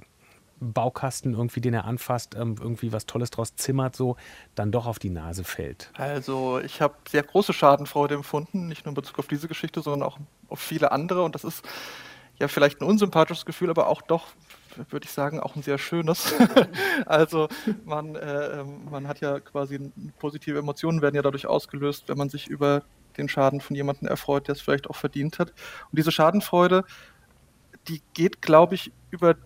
Baukasten 0.62 1.35
irgendwie, 1.35 1.61
den 1.61 1.75
er 1.75 1.85
anfasst, 1.85 2.35
ähm, 2.35 2.57
irgendwie 2.61 2.92
was 2.92 3.07
Tolles 3.07 3.31
draus 3.31 3.57
zimmert, 3.57 3.97
so, 3.97 4.16
dann 4.54 4.73
doch 4.73 4.87
auf 4.87 4.99
die 4.99 5.11
Nase 5.11 5.45
fällt. 5.45 5.90
Also 5.95 6.61
ich 6.61 6.81
habe 6.81 6.95
sehr 7.09 7.23
große 7.23 7.52
Schadenfreude 7.52 8.14
empfunden, 8.14 8.69
nicht 8.69 8.85
nur 8.85 8.90
in 8.90 8.95
Bezug 8.95 9.19
auf 9.19 9.26
diese 9.26 9.49
Geschichte, 9.49 9.83
sondern 9.83 10.09
auch 10.09 10.19
auf 10.49 10.61
viele 10.61 10.92
andere. 10.92 11.23
Und 11.23 11.35
das 11.35 11.45
ist 11.45 11.62
ja 12.38 12.49
vielleicht 12.49 12.81
ein 12.81 12.85
unsympathisches 12.85 13.45
Gefühl, 13.45 13.71
aber 13.71 13.88
auch 13.88 14.02
doch, 14.02 14.28
würde 14.90 15.04
ich 15.04 15.12
sagen, 15.12 15.40
auch 15.40 15.57
ein 15.57 15.62
sehr 15.62 15.78
schönes. 15.78 16.35
also 17.07 17.49
man, 17.85 18.14
äh, 18.14 18.61
ähm, 18.61 18.88
man 18.90 19.09
hat 19.09 19.21
ja 19.21 19.40
quasi 19.40 19.92
positive 20.19 20.59
Emotionen 20.59 21.02
werden 21.02 21.14
ja 21.14 21.23
dadurch 21.23 21.47
ausgelöst, 21.47 22.04
wenn 22.09 22.19
man 22.19 22.28
sich 22.28 22.49
über 22.49 22.83
den 23.19 23.28
Schaden 23.28 23.61
von 23.61 23.76
jemandem 23.76 24.09
erfreut, 24.09 24.49
der 24.49 24.54
es 24.54 24.61
vielleicht 24.61 24.88
auch 24.88 24.97
verdient 24.97 25.38
hat. 25.38 25.50
Und 25.50 25.99
diese 25.99 26.12
Schadenfreude, 26.12 26.85
die 27.88 28.02
geht, 28.14 28.40
glaube 28.40 28.75
ich, 28.75 28.92
über 29.11 29.37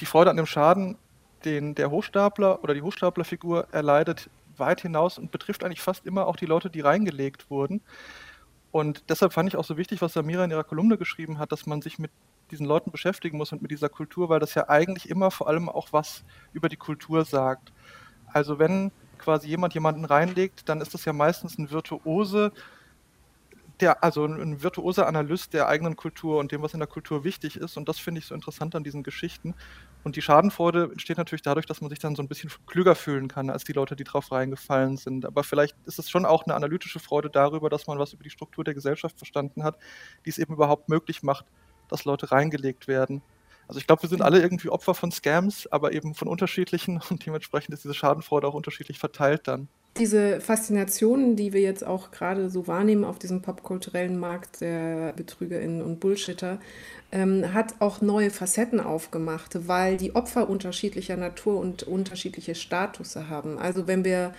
die 0.00 0.06
Freude 0.06 0.30
an 0.30 0.36
dem 0.36 0.46
Schaden, 0.46 0.96
den 1.44 1.74
der 1.74 1.90
Hochstapler 1.90 2.62
oder 2.62 2.74
die 2.74 2.82
Hochstaplerfigur 2.82 3.68
erleidet, 3.72 4.28
weit 4.56 4.80
hinaus 4.80 5.18
und 5.18 5.30
betrifft 5.30 5.64
eigentlich 5.64 5.82
fast 5.82 6.06
immer 6.06 6.26
auch 6.26 6.36
die 6.36 6.46
Leute, 6.46 6.70
die 6.70 6.80
reingelegt 6.80 7.50
wurden. 7.50 7.82
Und 8.72 9.04
deshalb 9.08 9.32
fand 9.32 9.48
ich 9.48 9.56
auch 9.56 9.64
so 9.64 9.76
wichtig, 9.76 10.02
was 10.02 10.12
Samira 10.12 10.44
in 10.44 10.50
ihrer 10.50 10.64
Kolumne 10.64 10.98
geschrieben 10.98 11.38
hat, 11.38 11.52
dass 11.52 11.66
man 11.66 11.82
sich 11.82 11.98
mit 11.98 12.10
diesen 12.50 12.66
Leuten 12.66 12.90
beschäftigen 12.90 13.38
muss 13.38 13.52
und 13.52 13.62
mit 13.62 13.70
dieser 13.70 13.88
Kultur, 13.88 14.28
weil 14.28 14.40
das 14.40 14.54
ja 14.54 14.68
eigentlich 14.68 15.08
immer 15.08 15.30
vor 15.30 15.48
allem 15.48 15.68
auch 15.68 15.92
was 15.92 16.24
über 16.52 16.68
die 16.68 16.76
Kultur 16.76 17.24
sagt. 17.24 17.72
Also 18.32 18.58
wenn 18.58 18.92
quasi 19.18 19.48
jemand 19.48 19.74
jemanden 19.74 20.04
reinlegt, 20.04 20.68
dann 20.68 20.80
ist 20.80 20.94
das 20.94 21.04
ja 21.04 21.12
meistens 21.12 21.58
ein 21.58 21.70
Virtuose, 21.70 22.52
der, 23.80 24.02
also 24.02 24.24
ein 24.24 24.62
virtuoser 24.62 25.06
Analyst 25.06 25.52
der 25.52 25.68
eigenen 25.68 25.96
Kultur 25.96 26.38
und 26.38 26.52
dem, 26.52 26.62
was 26.62 26.72
in 26.72 26.80
der 26.80 26.86
Kultur 26.86 27.24
wichtig 27.24 27.56
ist. 27.56 27.76
Und 27.76 27.88
das 27.88 27.98
finde 27.98 28.20
ich 28.20 28.26
so 28.26 28.34
interessant 28.34 28.74
an 28.74 28.84
diesen 28.84 29.02
Geschichten. 29.02 29.54
Und 30.02 30.16
die 30.16 30.22
Schadenfreude 30.22 30.90
entsteht 30.92 31.18
natürlich 31.18 31.42
dadurch, 31.42 31.66
dass 31.66 31.80
man 31.80 31.90
sich 31.90 31.98
dann 31.98 32.16
so 32.16 32.22
ein 32.22 32.28
bisschen 32.28 32.50
klüger 32.66 32.94
fühlen 32.94 33.28
kann 33.28 33.50
als 33.50 33.64
die 33.64 33.72
Leute, 33.72 33.96
die 33.96 34.04
drauf 34.04 34.32
reingefallen 34.32 34.96
sind. 34.96 35.26
Aber 35.26 35.44
vielleicht 35.44 35.76
ist 35.84 35.98
es 35.98 36.08
schon 36.08 36.24
auch 36.24 36.44
eine 36.44 36.54
analytische 36.54 37.00
Freude 37.00 37.28
darüber, 37.28 37.68
dass 37.68 37.86
man 37.86 37.98
was 37.98 38.12
über 38.12 38.24
die 38.24 38.30
Struktur 38.30 38.64
der 38.64 38.74
Gesellschaft 38.74 39.18
verstanden 39.18 39.62
hat, 39.62 39.76
die 40.24 40.30
es 40.30 40.38
eben 40.38 40.54
überhaupt 40.54 40.88
möglich 40.88 41.22
macht, 41.22 41.44
dass 41.88 42.04
Leute 42.04 42.32
reingelegt 42.32 42.88
werden. 42.88 43.22
Also 43.68 43.78
ich 43.78 43.86
glaube, 43.86 44.02
wir 44.02 44.08
sind 44.08 44.22
alle 44.22 44.40
irgendwie 44.40 44.68
Opfer 44.68 44.94
von 44.94 45.10
Scams, 45.10 45.66
aber 45.72 45.92
eben 45.92 46.14
von 46.14 46.28
unterschiedlichen 46.28 47.02
und 47.10 47.26
dementsprechend 47.26 47.74
ist 47.74 47.84
diese 47.84 47.94
Schadenfreude 47.94 48.46
auch 48.46 48.54
unterschiedlich 48.54 48.98
verteilt 48.98 49.48
dann. 49.48 49.68
Diese 49.98 50.40
Faszinationen, 50.40 51.36
die 51.36 51.52
wir 51.54 51.62
jetzt 51.62 51.86
auch 51.86 52.10
gerade 52.10 52.50
so 52.50 52.66
wahrnehmen 52.66 53.04
auf 53.04 53.18
diesem 53.18 53.40
popkulturellen 53.40 54.18
Markt 54.18 54.60
der 54.60 55.14
BetrügerInnen 55.14 55.80
und 55.80 56.00
Bullshitter, 56.00 56.58
ähm, 57.12 57.54
hat 57.54 57.76
auch 57.78 58.02
neue 58.02 58.30
Facetten 58.30 58.80
aufgemacht, 58.80 59.68
weil 59.68 59.96
die 59.96 60.14
Opfer 60.14 60.50
unterschiedlicher 60.50 61.16
Natur 61.16 61.58
und 61.60 61.84
unterschiedliche 61.84 62.54
Statusse 62.54 63.30
haben. 63.30 63.58
Also 63.58 63.86
wenn 63.86 64.04
wir 64.04 64.34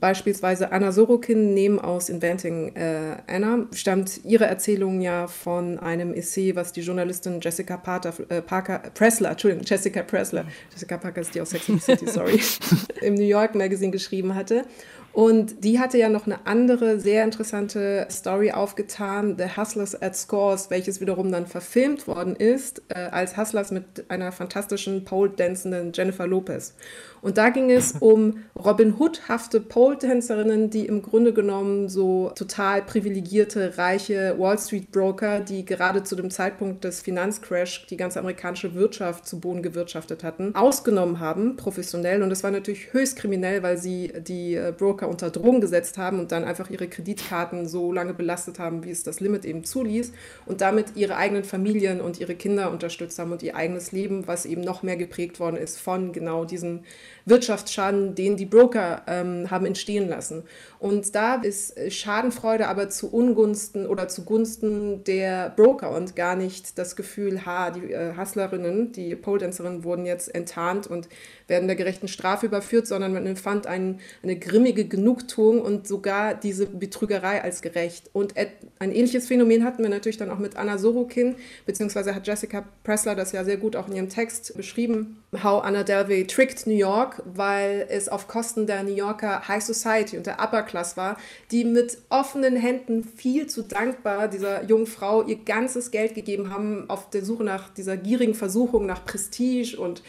Beispielsweise 0.00 0.72
Anna 0.72 0.90
Sorokin 0.90 1.52
nehmen 1.52 1.78
aus 1.78 2.08
Inventing 2.08 2.74
äh, 2.76 3.18
Anna, 3.26 3.66
stammt 3.74 4.24
ihre 4.24 4.46
Erzählung 4.46 5.02
ja 5.02 5.26
von 5.26 5.78
einem 5.78 6.14
Essay, 6.14 6.56
was 6.56 6.72
die 6.72 6.80
Journalistin 6.80 7.40
Jessica 7.42 7.76
Parker, 7.76 8.14
äh, 8.30 8.40
Parker 8.40 8.78
Pressler, 8.94 9.32
Entschuldigung, 9.32 9.66
Jessica 9.66 10.02
Pressler, 10.02 10.46
Jessica 10.72 10.96
Parker 10.96 11.20
ist 11.20 11.34
die 11.34 11.42
aus 11.42 11.50
Sex 11.50 11.68
and 11.68 11.82
the 11.82 11.92
City, 11.92 12.08
sorry, 12.08 12.40
im 13.02 13.14
New 13.14 13.24
York 13.24 13.54
Magazine 13.54 13.92
geschrieben 13.92 14.34
hatte. 14.34 14.64
Und 15.12 15.62
die 15.62 15.78
hatte 15.78 15.98
ja 15.98 16.08
noch 16.08 16.26
eine 16.26 16.46
andere, 16.46 16.98
sehr 16.98 17.24
interessante 17.24 18.06
Story 18.10 18.52
aufgetan, 18.52 19.36
The 19.36 19.60
Hustlers 19.60 20.00
at 20.00 20.16
Scores, 20.16 20.70
welches 20.70 21.00
wiederum 21.00 21.30
dann 21.30 21.46
verfilmt 21.46 22.06
worden 22.06 22.34
ist, 22.34 22.82
äh, 22.88 22.94
als 22.94 23.36
Hustlers 23.36 23.70
mit 23.70 24.04
einer 24.08 24.32
fantastischen 24.32 25.04
pole-dancenden 25.04 25.92
Jennifer 25.92 26.26
Lopez. 26.26 26.74
Und 27.20 27.38
da 27.38 27.50
ging 27.50 27.70
es 27.70 27.92
um 28.00 28.38
Robin 28.56 28.98
Hood-hafte 28.98 29.60
Pole-Tänzerinnen, 29.60 30.70
die 30.70 30.86
im 30.86 31.02
Grunde 31.02 31.34
genommen 31.34 31.88
so 31.90 32.32
total 32.34 32.82
privilegierte, 32.82 33.76
reiche 33.76 34.36
Wall 34.38 34.58
Street-Broker, 34.58 35.40
die 35.40 35.64
gerade 35.64 36.02
zu 36.02 36.16
dem 36.16 36.30
Zeitpunkt 36.30 36.84
des 36.84 37.00
Finanzcrash 37.00 37.86
die 37.86 37.98
ganze 37.98 38.18
amerikanische 38.18 38.74
Wirtschaft 38.74 39.26
zu 39.26 39.40
Boden 39.40 39.62
gewirtschaftet 39.62 40.24
hatten, 40.24 40.54
ausgenommen 40.54 41.20
haben, 41.20 41.56
professionell. 41.56 42.22
Und 42.22 42.30
das 42.30 42.42
war 42.42 42.50
natürlich 42.50 42.92
höchst 42.92 43.16
kriminell, 43.16 43.62
weil 43.62 43.76
sie 43.76 44.12
die 44.26 44.54
äh, 44.54 44.72
Broker 45.02 45.08
unter 45.08 45.30
Drogen 45.30 45.60
gesetzt 45.60 45.98
haben 45.98 46.20
und 46.20 46.32
dann 46.32 46.44
einfach 46.44 46.70
ihre 46.70 46.88
Kreditkarten 46.88 47.68
so 47.68 47.92
lange 47.92 48.14
belastet 48.14 48.58
haben, 48.58 48.84
wie 48.84 48.90
es 48.90 49.02
das 49.02 49.20
Limit 49.20 49.44
eben 49.44 49.64
zuließ 49.64 50.12
und 50.46 50.60
damit 50.60 50.96
ihre 50.96 51.16
eigenen 51.16 51.44
Familien 51.44 52.00
und 52.00 52.20
ihre 52.20 52.34
Kinder 52.34 52.70
unterstützt 52.70 53.18
haben 53.18 53.32
und 53.32 53.42
ihr 53.42 53.56
eigenes 53.56 53.92
Leben, 53.92 54.26
was 54.26 54.46
eben 54.46 54.62
noch 54.62 54.82
mehr 54.82 54.96
geprägt 54.96 55.40
worden 55.40 55.56
ist 55.56 55.78
von 55.78 56.12
genau 56.12 56.44
diesen 56.44 56.84
Wirtschaftsschaden, 57.24 58.14
den 58.14 58.36
die 58.36 58.46
Broker 58.46 59.02
ähm, 59.06 59.50
haben 59.50 59.66
entstehen 59.66 60.08
lassen. 60.08 60.44
Und 60.78 61.14
da 61.14 61.36
ist 61.36 61.74
Schadenfreude 61.92 62.68
aber 62.68 62.90
zu 62.90 63.12
Ungunsten 63.12 63.86
oder 63.86 64.08
zugunsten 64.08 65.04
der 65.04 65.50
Broker 65.50 65.90
und 65.90 66.16
gar 66.16 66.36
nicht 66.36 66.78
das 66.78 66.96
Gefühl, 66.96 67.46
ha, 67.46 67.70
die 67.70 67.92
äh, 67.92 68.16
Hustlerinnen, 68.16 68.92
die 68.92 69.14
Pole-Dancerinnen 69.14 69.84
wurden 69.84 70.06
jetzt 70.06 70.34
enttarnt 70.34 70.86
und 70.86 71.08
werden 71.46 71.68
der 71.68 71.76
gerechten 71.76 72.08
Strafe 72.08 72.46
überführt, 72.46 72.86
sondern 72.86 73.12
man 73.12 73.26
empfand 73.26 73.66
ein, 73.66 74.00
eine 74.22 74.36
grimmige 74.36 74.86
Genugtuung 74.86 75.60
und 75.60 75.86
sogar 75.86 76.34
diese 76.34 76.66
Betrügerei 76.66 77.42
als 77.42 77.62
gerecht. 77.62 78.10
Und 78.12 78.34
ein 78.78 78.92
ähnliches 78.92 79.28
Phänomen 79.28 79.64
hatten 79.64 79.82
wir 79.82 79.90
natürlich 79.90 80.16
dann 80.16 80.30
auch 80.30 80.38
mit 80.38 80.56
Anna 80.56 80.78
Sorokin, 80.78 81.36
beziehungsweise 81.66 82.14
hat 82.14 82.26
Jessica 82.26 82.64
Pressler 82.84 83.14
das 83.14 83.32
ja 83.32 83.44
sehr 83.44 83.56
gut 83.56 83.76
auch 83.76 83.88
in 83.88 83.96
ihrem 83.96 84.08
Text 84.08 84.56
beschrieben, 84.56 85.22
How 85.42 85.62
Anna 85.62 85.82
Delvey 85.82 86.26
Tricked 86.26 86.66
New 86.66 86.74
York, 86.74 87.11
weil 87.24 87.86
es 87.90 88.08
auf 88.08 88.28
Kosten 88.28 88.66
der 88.66 88.82
New 88.82 88.94
Yorker 88.94 89.48
High 89.48 89.62
Society 89.62 90.16
und 90.16 90.26
der 90.26 90.40
Upper 90.40 90.62
Class 90.62 90.96
war, 90.96 91.16
die 91.50 91.64
mit 91.64 91.98
offenen 92.08 92.56
Händen 92.56 93.04
viel 93.04 93.46
zu 93.46 93.62
dankbar 93.62 94.28
dieser 94.28 94.64
jungen 94.64 94.86
Frau 94.86 95.22
ihr 95.22 95.36
ganzes 95.36 95.90
Geld 95.90 96.14
gegeben 96.14 96.50
haben 96.50 96.88
auf 96.88 97.10
der 97.10 97.24
Suche 97.24 97.44
nach 97.44 97.68
dieser 97.70 97.96
gierigen 97.96 98.34
Versuchung 98.34 98.86
nach 98.86 99.04
Prestige 99.04 99.76
und 99.78 100.02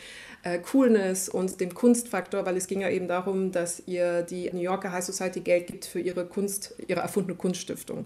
äh, 0.44 0.60
Coolness 0.60 1.30
und 1.30 1.60
dem 1.60 1.74
Kunstfaktor, 1.74 2.46
weil 2.46 2.58
es 2.58 2.68
ging 2.68 2.82
ja 2.82 2.90
eben 2.90 3.08
darum, 3.08 3.52
dass 3.52 3.84
ihr 3.86 4.22
die 4.22 4.50
New 4.52 4.62
Yorker 4.62 4.92
High 4.92 5.04
Society 5.04 5.40
Geld 5.40 5.68
gibt 5.68 5.86
für 5.86 6.00
ihre 6.00 6.26
Kunst, 6.26 6.76
ihre 6.88 7.00
erfundene 7.00 7.38
Kunststiftung. 7.38 8.06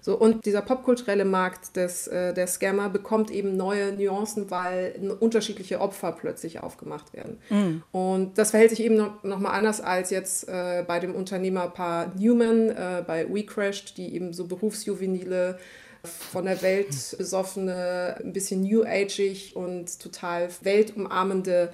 So, 0.00 0.16
und 0.18 0.46
dieser 0.46 0.62
popkulturelle 0.62 1.24
Markt 1.24 1.76
des, 1.76 2.06
äh, 2.06 2.32
der 2.32 2.46
Scammer 2.46 2.88
bekommt 2.88 3.30
eben 3.30 3.56
neue 3.56 3.92
Nuancen, 3.92 4.50
weil 4.50 5.16
unterschiedliche 5.20 5.80
Opfer 5.80 6.12
plötzlich 6.12 6.60
aufgemacht 6.60 7.12
werden. 7.12 7.38
Mhm. 7.50 7.82
Und 7.92 8.38
das 8.38 8.50
verhält 8.50 8.70
sich 8.70 8.80
eben 8.80 8.96
noch, 8.96 9.22
noch 9.22 9.38
mal 9.38 9.50
anders 9.50 9.80
als 9.80 10.10
jetzt 10.10 10.48
äh, 10.48 10.84
bei 10.86 11.00
dem 11.00 11.14
Unternehmerpaar 11.14 12.12
Newman, 12.18 12.70
äh, 12.70 13.04
bei 13.06 13.26
WeCrashed, 13.28 13.96
die 13.96 14.14
eben 14.14 14.32
so 14.32 14.46
berufsjuvenile 14.46 15.58
von 16.02 16.46
der 16.46 16.62
Welt 16.62 17.14
besoffene, 17.18 18.16
ein 18.24 18.32
bisschen 18.32 18.62
new 18.62 18.84
ageig 18.84 19.52
und 19.54 20.00
total 20.00 20.48
weltumarmende 20.62 21.72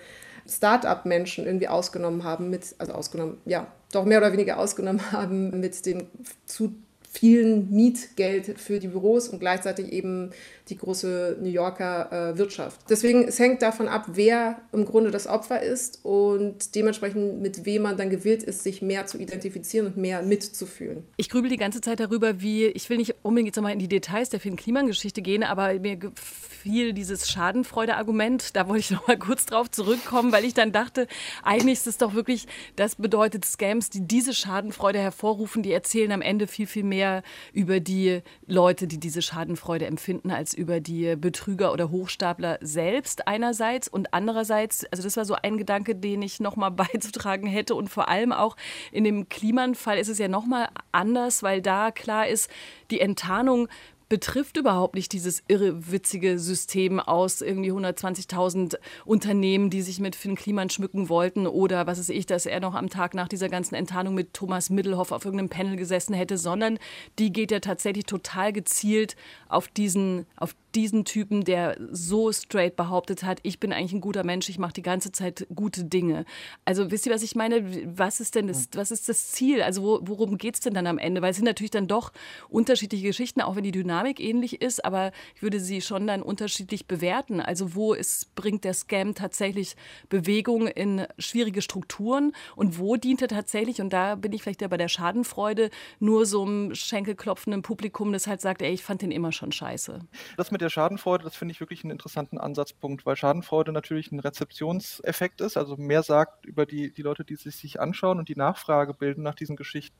Start-up-Menschen 0.49 1.47
irgendwie 1.47 1.69
ausgenommen 1.69 2.25
haben 2.25 2.51
mit, 2.51 2.75
also 2.79 2.93
ausgenommen, 2.93 3.39
ja, 3.45 3.67
doch 3.93 4.05
mehr 4.05 4.19
oder 4.19 4.33
weniger 4.33 4.59
ausgenommen 4.59 5.01
haben 5.13 5.61
mit 5.61 5.87
dem 5.87 6.07
zu 6.45 6.75
vielen 7.19 7.71
Mietgeld 7.71 8.59
für 8.59 8.79
die 8.79 8.89
Büros 8.89 9.29
und 9.29 9.41
gleichzeitig 9.41 9.91
eben 9.93 10.31
die 10.69 10.77
große 10.77 11.39
New 11.41 11.49
Yorker 11.49 12.33
äh, 12.33 12.39
Wirtschaft. 12.39 12.81
Deswegen, 12.91 13.29
es 13.29 13.39
hängt 13.39 13.63
davon 13.63 13.87
ab, 13.87 14.07
wer 14.15 14.61
im 14.73 14.85
Grunde 14.85 15.11
das 15.11 15.27
Opfer 15.27 15.63
ist 15.63 16.01
und 16.05 16.75
dementsprechend 16.75 17.41
mit 17.41 17.65
wem 17.65 17.83
man 17.83 17.97
dann 17.97 18.11
gewillt 18.11 18.43
ist, 18.43 18.65
sich 18.65 18.83
mehr 18.83 19.07
zu 19.07 19.19
identifizieren 19.19 19.87
und 19.87 19.97
mehr 19.97 20.23
mitzufühlen. 20.23 21.05
Ich 21.17 21.31
grübel 21.31 21.49
die 21.49 21.57
ganze 21.57 21.81
Zeit 21.81 22.01
darüber, 22.01 22.41
wie, 22.41 22.67
ich 22.67 22.91
will 22.91 22.97
nicht 22.97 23.15
unbedingt 23.23 23.49
jetzt 23.49 23.57
nochmal 23.57 23.73
in 23.73 23.79
die 23.79 23.89
Details 23.89 24.29
der 24.31 24.41
vielen 24.41 24.57
Klimageschichte 24.57 25.23
gehen, 25.23 25.45
aber 25.45 25.75
mir 25.75 25.97
gefiel 25.97 26.93
dieses 26.93 27.31
Schadenfreude-Argument, 27.31 28.57
da 28.57 28.69
wollte 28.69 28.81
ich 28.81 28.91
nochmal 28.91 29.19
kurz 29.21 29.47
drauf 29.47 29.71
zurückkommen, 29.71 30.33
weil 30.33 30.45
ich 30.45 30.55
dann 30.55 30.73
dachte, 30.73 31.07
eigentlich 31.45 31.75
ist 31.75 31.87
es 31.87 31.99
doch 31.99 32.15
wirklich, 32.15 32.47
das 32.75 32.97
bedeutet 32.97 33.45
Scams, 33.45 33.89
die 33.91 34.01
diese 34.01 34.35
Schadenfreude 34.35 34.99
hervorrufen, 34.99 35.63
die 35.63 35.73
erzählen 35.73 36.11
am 36.11 36.23
Ende 36.23 36.49
viel, 36.49 36.67
viel 36.67 36.83
mehr 36.83 37.23
über 37.53 37.79
die 37.79 38.21
Leute, 38.47 38.89
die 38.89 38.99
diese 38.99 39.23
Schadenfreude 39.23 39.87
empfinden, 39.87 40.31
als 40.31 40.56
über 40.57 40.81
die 40.81 41.17
Betrüger 41.17 41.73
oder 41.73 41.91
Hochstapler 41.91 42.59
selbst 42.61 43.29
einerseits 43.29 43.89
und 43.89 44.13
andererseits, 44.13 44.85
also 44.91 45.03
das 45.03 45.17
war 45.17 45.25
so 45.25 45.37
ein 45.41 45.59
Gedanke, 45.59 45.95
den 45.95 46.23
ich 46.23 46.41
nochmal 46.41 46.71
beizutragen 46.73 47.47
hätte. 47.47 47.75
Und 47.75 47.89
vor 47.89 48.09
allem 48.09 48.33
auch 48.33 48.57
in 48.93 49.05
dem 49.05 49.29
Kliman-Fall 49.29 49.99
ist 49.99 50.09
es 50.09 50.19
ja 50.19 50.29
nochmal 50.29 50.69
anders, 50.93 51.43
weil 51.43 51.63
da 51.63 51.91
klar 51.91 52.27
ist, 52.27 52.51
die 52.91 53.01
Enttarnung 53.01 53.69
betrifft 54.09 54.57
überhaupt 54.57 54.95
nicht 54.95 55.13
dieses 55.13 55.43
irrewitzige 55.49 56.39
System 56.39 57.01
aus 57.01 57.41
irgendwie 57.41 57.73
120.000 57.73 58.77
Unternehmen, 59.05 59.71
die 59.71 59.83
sich 59.83 59.99
mit 59.99 60.15
Finn 60.15 60.37
Kliman 60.37 60.71
schmücken 60.71 61.09
wollten 61.09 61.47
oder 61.47 61.87
was 61.87 61.99
weiß 61.99 62.11
ich, 62.11 62.27
dass 62.27 62.47
er 62.47 62.61
noch 62.61 62.75
am 62.75 62.89
Tag 62.89 63.15
nach 63.15 63.29
dieser 63.29 63.49
ganzen 63.49 63.75
Enttarnung 63.75 64.15
mit 64.15 64.33
Thomas 64.33 64.71
Middelhoff 64.71 65.11
auf 65.11 65.25
irgendeinem 65.25 65.49
Panel 65.49 65.77
gesessen 65.77 66.15
hätte, 66.15 66.39
sondern 66.39 66.79
die 67.19 67.33
geht 67.33 67.51
ja 67.51 67.61
tatsächlich 67.61 68.05
total 68.05 68.53
gezielt 68.53 69.17
auf 69.49 69.69
diesen, 69.69 70.27
auf 70.37 70.55
diesen 70.77 71.05
Typen, 71.05 71.43
der 71.43 71.77
so 71.91 72.31
straight 72.31 72.77
behauptet 72.77 73.23
hat, 73.23 73.41
ich 73.43 73.59
bin 73.59 73.73
eigentlich 73.73 73.95
ein 73.95 74.01
guter 74.03 74.25
Mensch, 74.25 74.49
ich 74.49 74.59
mache 74.59 74.75
die 74.75 74.83
ganze 74.83 75.11
Zeit 75.11 75.47
gute 75.55 75.85
Dinge. 75.85 76.27
Also 76.67 76.91
wisst 76.91 77.07
ihr, 77.07 77.13
was 77.13 77.23
ich 77.23 77.35
meine? 77.35 77.65
Was 77.99 78.21
ist 78.21 78.35
denn 78.35 78.47
das, 78.47 78.69
was 78.75 78.91
ist 78.91 79.09
das 79.09 79.33
Ziel? 79.33 79.63
Also 79.63 79.83
wo, 79.83 80.01
worum 80.03 80.37
geht 80.37 80.55
es 80.55 80.61
denn 80.61 80.75
dann 80.75 80.87
am 80.87 80.99
Ende? 80.99 81.23
Weil 81.23 81.31
es 81.31 81.37
sind 81.37 81.47
natürlich 81.47 81.71
dann 81.71 81.89
doch 81.89 82.13
unterschiedliche 82.51 83.07
Geschichten, 83.07 83.41
auch 83.41 83.57
wenn 83.57 83.65
die 83.65 83.73
Dynamik 83.73 84.21
ähnlich 84.21 84.61
ist, 84.61 84.85
aber 84.85 85.13
ich 85.35 85.43
würde 85.43 85.61
sie 85.61 85.81
schon 85.81 86.07
dann 86.07 86.23
unterschiedlich 86.23 86.87
bewerten. 86.87 87.41
Also 87.41 87.75
wo 87.75 87.95
ist, 87.95 88.35
bringt 88.35 88.65
der 88.65 88.75
Scam 88.75 89.15
tatsächlich 89.15 89.77
Bewegung 90.11 90.67
in 90.67 91.07
schwierige 91.19 91.63
Strukturen 91.63 92.33
und 92.55 92.79
wo 92.79 92.97
dient 92.97 93.23
er 93.23 93.29
tatsächlich, 93.29 93.81
und 93.81 93.93
da 93.93 94.15
bin 94.15 94.33
ich 94.33 94.43
vielleicht 94.43 94.61
ja 94.61 94.69
bei 94.69 94.77
der 94.77 94.89
Schadenfreude, 94.89 95.71
nur 96.01 96.27
so 96.27 96.45
einem 96.45 96.75
schenkelklopfenden 96.75 97.63
Publikum, 97.63 98.13
das 98.13 98.27
halt 98.27 98.43
sagt, 98.43 98.61
ey, 98.61 98.73
ich 98.73 98.83
fand 98.83 99.01
den 99.01 99.11
immer 99.11 99.33
schon 99.33 99.53
scheiße. 99.53 100.01
Das 100.37 100.51
mit 100.51 100.61
der 100.67 100.71
Schadenfreude, 100.71 101.25
das 101.25 101.37
finde 101.37 101.53
ich 101.53 101.61
wirklich 101.61 101.85
einen 101.85 101.93
interessanten 101.93 102.39
Ansatzpunkt, 102.39 103.07
weil 103.07 103.15
Schadenfreude 103.17 103.71
natürlich 103.71 104.11
ein 104.11 104.19
Rezeptionseffekt 104.19 105.41
ist, 105.41 105.57
also 105.57 105.77
mehr 105.77 106.03
sagt 106.03 106.45
über 106.45 106.67
die, 106.67 106.93
die 106.93 107.03
Leute, 107.03 107.25
die 107.25 107.37
sich, 107.37 107.55
sich 107.55 107.81
anschauen 107.81 108.19
und 108.19 108.29
die 108.29 108.35
Nachfrage 108.35 108.93
bilden 108.93 109.23
nach 109.23 109.37
diesen 109.37 109.55
Geschichten. 109.55 109.97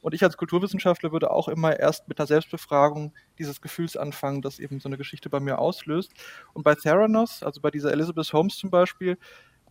Und 0.00 0.14
ich 0.14 0.22
als 0.22 0.36
Kulturwissenschaftler 0.36 1.10
würde 1.10 1.30
auch 1.32 1.48
immer 1.48 1.78
erst 1.78 2.08
mit 2.08 2.18
einer 2.20 2.28
Selbstbefragung 2.28 3.12
dieses 3.38 3.60
Gefühls 3.60 3.96
anfangen, 3.96 4.40
das 4.40 4.60
eben 4.60 4.78
so 4.78 4.88
eine 4.88 4.96
Geschichte 4.96 5.28
bei 5.28 5.40
mir 5.40 5.58
auslöst. 5.58 6.12
Und 6.52 6.62
bei 6.62 6.76
Theranos, 6.76 7.42
also 7.42 7.60
bei 7.60 7.70
dieser 7.72 7.92
Elizabeth 7.92 8.32
Holmes 8.32 8.56
zum 8.56 8.70
Beispiel, 8.70 9.18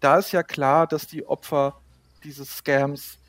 da 0.01 0.17
ist 0.17 0.33
ja 0.33 0.43
klar, 0.43 0.85
dass 0.85 1.07
die 1.07 1.25
Opfer 1.25 1.81
dieses 2.23 2.57
Scams 2.57 3.19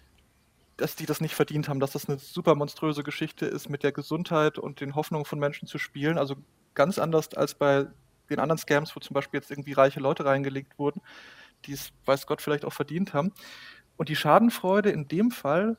dass 0.76 0.96
die 0.96 1.06
das 1.06 1.20
nicht 1.20 1.34
verdient 1.34 1.68
haben, 1.68 1.80
dass 1.80 1.92
das 1.92 2.08
eine 2.08 2.18
super 2.18 2.54
monströse 2.54 3.04
Geschichte 3.04 3.46
ist, 3.46 3.68
mit 3.68 3.82
der 3.82 3.92
Gesundheit 3.92 4.58
und 4.58 4.80
den 4.80 4.94
Hoffnungen 4.94 5.24
von 5.24 5.38
Menschen 5.38 5.68
zu 5.68 5.78
spielen. 5.78 6.18
Also 6.18 6.36
ganz 6.74 6.98
anders 6.98 7.32
als 7.34 7.54
bei 7.54 7.86
den 8.30 8.38
anderen 8.38 8.58
Scams, 8.58 8.94
wo 8.96 9.00
zum 9.00 9.14
Beispiel 9.14 9.40
jetzt 9.40 9.50
irgendwie 9.50 9.72
reiche 9.72 10.00
Leute 10.00 10.24
reingelegt 10.24 10.78
wurden, 10.78 11.00
die 11.66 11.72
es, 11.72 11.92
weiß 12.04 12.26
Gott, 12.26 12.42
vielleicht 12.42 12.64
auch 12.64 12.72
verdient 12.72 13.14
haben. 13.14 13.32
Und 13.96 14.08
die 14.08 14.16
Schadenfreude 14.16 14.90
in 14.90 15.08
dem 15.08 15.30
Fall 15.30 15.76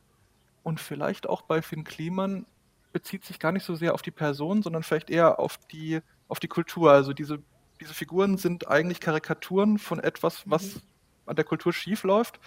und 0.63 0.79
vielleicht 0.79 1.27
auch 1.27 1.41
bei 1.41 1.61
Finn 1.61 1.83
Kliman 1.83 2.45
bezieht 2.93 3.25
sich 3.25 3.39
gar 3.39 3.51
nicht 3.51 3.65
so 3.65 3.75
sehr 3.75 3.93
auf 3.93 4.01
die 4.01 4.11
Person, 4.11 4.63
sondern 4.63 4.83
vielleicht 4.83 5.09
eher 5.09 5.39
auf 5.39 5.57
die, 5.57 5.99
auf 6.27 6.39
die 6.39 6.47
Kultur. 6.47 6.91
Also 6.91 7.13
diese, 7.13 7.39
diese 7.81 7.93
Figuren 7.93 8.37
sind 8.37 8.67
eigentlich 8.67 9.01
Karikaturen 9.01 9.77
von 9.77 9.99
etwas, 9.99 10.43
was 10.49 10.75
mhm. 10.75 10.81
an 11.25 11.35
der 11.35 11.45
Kultur 11.45 11.73
schief 11.73 12.03
läuft. 12.03 12.39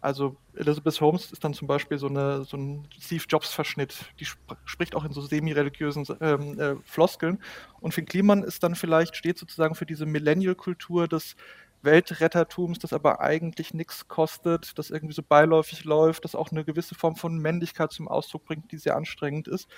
Also 0.00 0.36
Elizabeth 0.54 1.00
Holmes 1.00 1.30
ist 1.30 1.44
dann 1.44 1.52
zum 1.52 1.68
Beispiel 1.68 1.98
so, 1.98 2.08
eine, 2.08 2.44
so 2.44 2.56
ein 2.56 2.88
Steve 2.98 3.24
Jobs-Verschnitt. 3.28 4.12
Die 4.18 4.24
sp 4.24 4.40
spricht 4.64 4.94
auch 4.94 5.04
in 5.04 5.12
so 5.12 5.20
semi-religiösen 5.20 6.06
ähm, 6.20 6.58
äh, 6.58 6.76
Floskeln. 6.84 7.42
Und 7.80 7.92
Finn 7.92 8.06
Kliman 8.06 8.42
ist 8.42 8.62
dann 8.62 8.74
vielleicht, 8.74 9.16
steht 9.16 9.38
sozusagen 9.38 9.74
für 9.74 9.86
diese 9.86 10.06
Millennial-Kultur 10.06 11.06
des 11.06 11.36
Weltrettertums, 11.82 12.78
das 12.78 12.92
aber 12.92 13.20
eigentlich 13.20 13.74
nichts 13.74 14.08
kostet, 14.08 14.78
das 14.78 14.90
irgendwie 14.90 15.14
so 15.14 15.22
beiläufig 15.22 15.84
läuft, 15.84 16.24
das 16.24 16.34
auch 16.34 16.50
eine 16.50 16.64
gewisse 16.64 16.94
Form 16.94 17.16
von 17.16 17.38
Männlichkeit 17.38 17.92
zum 17.92 18.08
Ausdruck 18.08 18.44
bringt, 18.44 18.72
die 18.72 18.78
sehr 18.78 18.96
anstrengend 18.96 19.48
ist. 19.48 19.68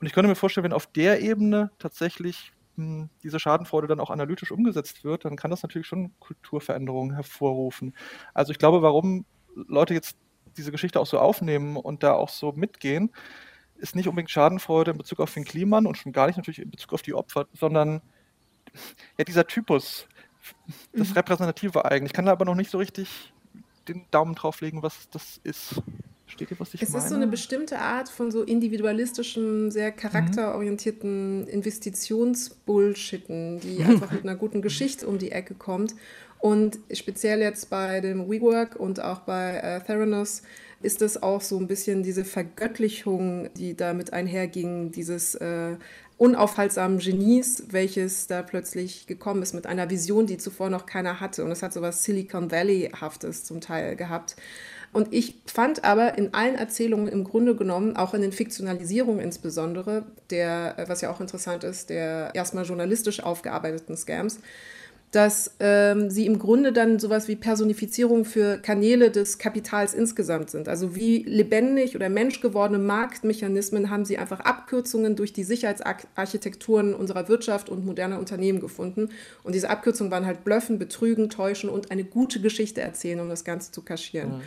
Und 0.00 0.06
ich 0.06 0.12
könnte 0.12 0.28
mir 0.28 0.34
vorstellen, 0.34 0.64
wenn 0.64 0.72
auf 0.72 0.86
der 0.86 1.20
Ebene 1.20 1.70
tatsächlich 1.78 2.52
hm, 2.76 3.08
diese 3.22 3.38
Schadenfreude 3.38 3.86
dann 3.86 4.00
auch 4.00 4.10
analytisch 4.10 4.50
umgesetzt 4.50 5.04
wird, 5.04 5.24
dann 5.24 5.36
kann 5.36 5.50
das 5.50 5.62
natürlich 5.62 5.86
schon 5.86 6.12
Kulturveränderungen 6.18 7.14
hervorrufen. 7.14 7.94
Also 8.34 8.50
ich 8.50 8.58
glaube, 8.58 8.82
warum 8.82 9.26
Leute 9.54 9.94
jetzt 9.94 10.16
diese 10.56 10.72
Geschichte 10.72 11.00
auch 11.00 11.06
so 11.06 11.18
aufnehmen 11.18 11.76
und 11.76 12.02
da 12.02 12.12
auch 12.12 12.28
so 12.28 12.52
mitgehen, 12.52 13.10
ist 13.76 13.96
nicht 13.96 14.08
unbedingt 14.08 14.30
Schadenfreude 14.30 14.92
in 14.92 14.98
Bezug 14.98 15.20
auf 15.20 15.34
den 15.34 15.44
Kliman 15.44 15.86
und 15.86 15.96
schon 15.96 16.12
gar 16.12 16.26
nicht 16.26 16.36
natürlich 16.36 16.60
in 16.60 16.70
Bezug 16.70 16.92
auf 16.92 17.02
die 17.02 17.14
Opfer, 17.14 17.46
sondern 17.52 18.00
ja 19.18 19.24
dieser 19.24 19.46
Typus, 19.46 20.06
das 20.92 21.10
mhm. 21.10 21.14
Repräsentative 21.14 21.84
eigentlich. 21.84 22.10
Ich 22.10 22.14
kann 22.14 22.26
da 22.26 22.32
aber 22.32 22.44
noch 22.44 22.54
nicht 22.54 22.70
so 22.70 22.78
richtig 22.78 23.32
den 23.88 24.04
Daumen 24.10 24.34
drauflegen, 24.34 24.82
was 24.82 25.08
das 25.10 25.40
ist. 25.42 25.80
Versteht 26.24 26.50
ihr, 26.50 26.60
was 26.60 26.72
ich 26.72 26.82
es 26.82 26.88
meine? 26.88 26.98
Es 26.98 27.04
ist 27.04 27.10
so 27.10 27.16
eine 27.16 27.26
bestimmte 27.26 27.80
Art 27.80 28.08
von 28.08 28.30
so 28.30 28.42
individualistischen, 28.42 29.70
sehr 29.70 29.90
mhm. 29.90 29.96
charakterorientierten 29.96 31.46
Investitionsbullshitten, 31.48 33.60
die 33.60 33.82
einfach 33.82 34.10
mit 34.12 34.22
einer 34.22 34.36
guten 34.36 34.62
Geschichte 34.62 35.06
um 35.06 35.18
die 35.18 35.32
Ecke 35.32 35.54
kommt. 35.54 35.94
Und 36.42 36.80
speziell 36.92 37.40
jetzt 37.40 37.70
bei 37.70 38.00
dem 38.00 38.28
WeWork 38.28 38.74
und 38.74 39.00
auch 39.00 39.20
bei 39.20 39.58
äh, 39.58 39.80
Theranos 39.80 40.42
ist 40.82 41.00
es 41.00 41.22
auch 41.22 41.40
so 41.40 41.56
ein 41.56 41.68
bisschen 41.68 42.02
diese 42.02 42.24
Vergöttlichung, 42.24 43.48
die 43.54 43.76
damit 43.76 44.12
einherging, 44.12 44.90
dieses 44.90 45.36
äh, 45.36 45.76
unaufhaltsamen 46.18 46.98
Genies, 46.98 47.66
welches 47.70 48.26
da 48.26 48.42
plötzlich 48.42 49.06
gekommen 49.06 49.40
ist 49.40 49.54
mit 49.54 49.68
einer 49.68 49.88
Vision, 49.88 50.26
die 50.26 50.36
zuvor 50.36 50.68
noch 50.68 50.84
keiner 50.84 51.20
hatte. 51.20 51.44
Und 51.44 51.52
es 51.52 51.62
hat 51.62 51.72
so 51.72 51.80
was 51.80 52.02
Silicon 52.02 52.50
Valley-haftes 52.50 53.44
zum 53.44 53.60
Teil 53.60 53.94
gehabt. 53.94 54.34
Und 54.92 55.14
ich 55.14 55.36
fand 55.46 55.84
aber 55.84 56.18
in 56.18 56.34
allen 56.34 56.56
Erzählungen 56.56 57.06
im 57.06 57.22
Grunde 57.22 57.54
genommen, 57.54 57.96
auch 57.96 58.14
in 58.14 58.20
den 58.20 58.32
Fiktionalisierungen 58.32 59.20
insbesondere, 59.20 60.06
der, 60.30 60.74
was 60.88 61.02
ja 61.02 61.12
auch 61.12 61.20
interessant 61.20 61.62
ist, 61.62 61.88
der 61.88 62.32
erstmal 62.34 62.64
journalistisch 62.64 63.22
aufgearbeiteten 63.22 63.96
Scams, 63.96 64.40
dass 65.12 65.54
ähm, 65.60 66.10
sie 66.10 66.24
im 66.24 66.38
Grunde 66.38 66.72
dann 66.72 66.98
sowas 66.98 67.28
wie 67.28 67.36
Personifizierung 67.36 68.24
für 68.24 68.56
Kanäle 68.56 69.10
des 69.10 69.36
Kapitals 69.36 69.92
insgesamt 69.92 70.48
sind. 70.48 70.68
Also 70.68 70.96
wie 70.96 71.22
lebendig 71.24 71.94
oder 71.94 72.08
menschgewordene 72.08 72.82
Marktmechanismen 72.82 73.90
haben 73.90 74.06
sie 74.06 74.16
einfach 74.16 74.40
Abkürzungen 74.40 75.14
durch 75.14 75.34
die 75.34 75.44
Sicherheitsarchitekturen 75.44 76.94
unserer 76.94 77.28
Wirtschaft 77.28 77.68
und 77.68 77.84
moderner 77.84 78.18
Unternehmen 78.18 78.58
gefunden. 78.58 79.10
Und 79.42 79.54
diese 79.54 79.68
Abkürzungen 79.68 80.10
waren 80.10 80.24
halt 80.24 80.44
Blöffen, 80.44 80.78
Betrügen, 80.78 81.28
Täuschen 81.28 81.68
und 81.68 81.90
eine 81.90 82.04
gute 82.04 82.40
Geschichte 82.40 82.80
erzählen, 82.80 83.20
um 83.20 83.28
das 83.28 83.44
Ganze 83.44 83.70
zu 83.70 83.82
kaschieren. 83.82 84.38
Mhm. 84.38 84.42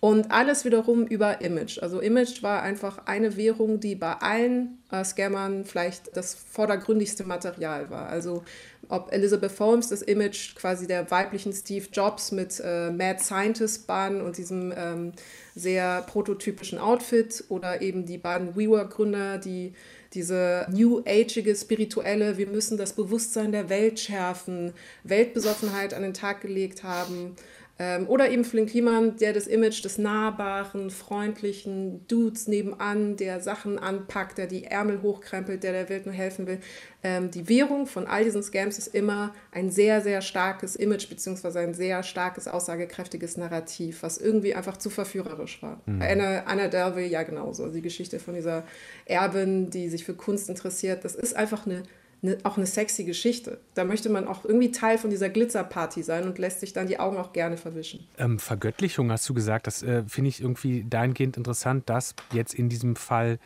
Und 0.00 0.30
alles 0.30 0.64
wiederum 0.64 1.06
über 1.06 1.42
Image. 1.42 1.78
Also 1.82 2.00
Image 2.00 2.42
war 2.42 2.62
einfach 2.62 3.06
eine 3.06 3.36
Währung, 3.36 3.80
die 3.80 3.94
bei 3.94 4.14
allen 4.14 4.78
äh, 4.90 5.04
Scammern 5.04 5.66
vielleicht 5.66 6.16
das 6.16 6.34
vordergründigste 6.34 7.24
Material 7.24 7.90
war. 7.90 8.08
Also 8.08 8.42
ob 8.88 9.12
Elizabeth 9.12 9.60
Holmes 9.60 9.88
das 9.88 10.00
Image 10.00 10.54
quasi 10.54 10.86
der 10.86 11.10
weiblichen 11.10 11.52
Steve 11.52 11.86
Jobs 11.92 12.32
mit 12.32 12.62
äh, 12.64 12.90
Mad 12.90 13.20
Scientist 13.22 13.86
Bahn 13.86 14.22
und 14.22 14.38
diesem 14.38 14.72
ähm, 14.74 15.12
sehr 15.54 16.00
prototypischen 16.02 16.78
Outfit 16.78 17.44
oder 17.50 17.82
eben 17.82 18.06
die 18.06 18.16
beiden 18.16 18.56
WeWork-Gründer, 18.56 19.36
die 19.36 19.74
diese 20.14 20.66
New 20.72 21.02
Ageige 21.06 21.54
spirituelle, 21.54 22.36
wir 22.36 22.48
müssen 22.48 22.76
das 22.76 22.94
Bewusstsein 22.94 23.52
der 23.52 23.68
Welt 23.68 24.00
schärfen, 24.00 24.72
Weltbesoffenheit 25.04 25.94
an 25.94 26.02
den 26.02 26.14
Tag 26.14 26.40
gelegt 26.40 26.82
haben. 26.82 27.36
Ähm, 27.82 28.06
oder 28.08 28.30
eben 28.30 28.44
Flynn 28.44 28.66
Kliman, 28.66 29.16
der 29.16 29.32
das 29.32 29.46
Image 29.46 29.82
des 29.82 29.96
nahbaren, 29.96 30.90
freundlichen 30.90 32.06
Dudes 32.08 32.46
nebenan, 32.46 33.16
der 33.16 33.40
Sachen 33.40 33.78
anpackt, 33.78 34.36
der 34.36 34.46
die 34.46 34.64
Ärmel 34.64 35.00
hochkrempelt, 35.00 35.62
der 35.62 35.72
der 35.72 35.88
Welt 35.88 36.04
nur 36.04 36.14
helfen 36.14 36.46
will. 36.46 36.60
Ähm, 37.02 37.30
die 37.30 37.48
Währung 37.48 37.86
von 37.86 38.06
all 38.06 38.22
diesen 38.22 38.42
Scams 38.42 38.76
ist 38.76 38.94
immer 38.94 39.32
ein 39.50 39.70
sehr, 39.70 40.02
sehr 40.02 40.20
starkes 40.20 40.76
Image 40.76 41.08
beziehungsweise 41.08 41.60
ein 41.60 41.72
sehr 41.72 42.02
starkes, 42.02 42.48
aussagekräftiges 42.48 43.38
Narrativ, 43.38 44.02
was 44.02 44.18
irgendwie 44.18 44.54
einfach 44.54 44.76
zu 44.76 44.90
verführerisch 44.90 45.62
war. 45.62 45.80
Mhm. 45.86 46.02
Anna, 46.02 46.42
Anna 46.44 46.68
Delvey 46.68 47.06
ja 47.06 47.22
genauso. 47.22 47.68
Die 47.68 47.80
Geschichte 47.80 48.18
von 48.18 48.34
dieser 48.34 48.64
Erbin, 49.06 49.70
die 49.70 49.88
sich 49.88 50.04
für 50.04 50.12
Kunst 50.12 50.50
interessiert, 50.50 51.02
das 51.06 51.14
ist 51.14 51.34
einfach 51.34 51.64
eine 51.64 51.84
eine, 52.22 52.38
auch 52.44 52.56
eine 52.56 52.66
sexy 52.66 53.04
Geschichte. 53.04 53.58
Da 53.74 53.84
möchte 53.84 54.08
man 54.10 54.26
auch 54.26 54.44
irgendwie 54.44 54.70
Teil 54.70 54.98
von 54.98 55.10
dieser 55.10 55.28
Glitzerparty 55.28 56.02
sein 56.02 56.24
und 56.24 56.38
lässt 56.38 56.60
sich 56.60 56.72
dann 56.72 56.86
die 56.86 56.98
Augen 56.98 57.16
auch 57.16 57.32
gerne 57.32 57.56
verwischen. 57.56 58.06
Ähm, 58.18 58.38
Vergöttlichung 58.38 59.10
hast 59.10 59.28
du 59.28 59.34
gesagt, 59.34 59.66
das 59.66 59.82
äh, 59.82 60.04
finde 60.06 60.28
ich 60.28 60.40
irgendwie 60.40 60.84
dahingehend 60.88 61.36
interessant, 61.36 61.88
dass 61.88 62.14
jetzt 62.32 62.54
in 62.54 62.68
diesem 62.68 62.96
Fall 62.96 63.38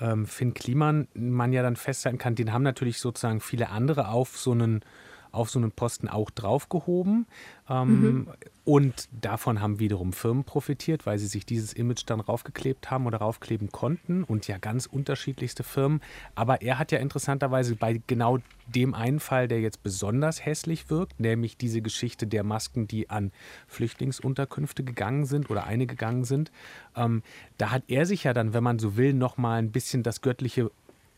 ähm, 0.00 0.26
Finn 0.26 0.54
Kliman 0.54 1.08
man 1.14 1.52
ja 1.52 1.62
dann 1.62 1.76
festhalten 1.76 2.18
kann, 2.18 2.34
den 2.34 2.52
haben 2.52 2.62
natürlich 2.62 2.98
sozusagen 2.98 3.40
viele 3.40 3.70
andere 3.70 4.08
auf 4.08 4.38
so 4.38 4.52
einen 4.52 4.82
auf 5.32 5.50
so 5.50 5.58
einen 5.58 5.72
Posten 5.72 6.08
auch 6.08 6.30
draufgehoben. 6.30 7.26
Ähm, 7.68 8.00
mhm. 8.00 8.28
Und 8.64 9.08
davon 9.12 9.60
haben 9.60 9.78
wiederum 9.78 10.12
Firmen 10.12 10.42
profitiert, 10.42 11.06
weil 11.06 11.18
sie 11.18 11.28
sich 11.28 11.46
dieses 11.46 11.72
Image 11.72 12.02
dann 12.06 12.18
raufgeklebt 12.18 12.90
haben 12.90 13.06
oder 13.06 13.18
raufkleben 13.18 13.70
konnten 13.70 14.24
und 14.24 14.48
ja 14.48 14.58
ganz 14.58 14.86
unterschiedlichste 14.86 15.62
Firmen. 15.62 16.00
Aber 16.34 16.62
er 16.62 16.78
hat 16.78 16.90
ja 16.90 16.98
interessanterweise 16.98 17.76
bei 17.76 18.00
genau 18.08 18.38
dem 18.66 18.94
einen 18.94 19.20
Fall, 19.20 19.46
der 19.46 19.60
jetzt 19.60 19.84
besonders 19.84 20.44
hässlich 20.44 20.90
wirkt, 20.90 21.20
nämlich 21.20 21.56
diese 21.56 21.80
Geschichte 21.80 22.26
der 22.26 22.42
Masken, 22.42 22.88
die 22.88 23.08
an 23.08 23.30
Flüchtlingsunterkünfte 23.68 24.82
gegangen 24.82 25.26
sind 25.26 25.48
oder 25.48 25.64
eine 25.64 25.86
gegangen 25.86 26.24
sind, 26.24 26.50
ähm, 26.96 27.22
da 27.58 27.70
hat 27.70 27.84
er 27.88 28.04
sich 28.06 28.24
ja 28.24 28.32
dann, 28.32 28.52
wenn 28.52 28.64
man 28.64 28.80
so 28.80 28.96
will, 28.96 29.12
nochmal 29.12 29.60
ein 29.60 29.70
bisschen 29.70 30.02
das 30.02 30.22
göttliche 30.22 30.70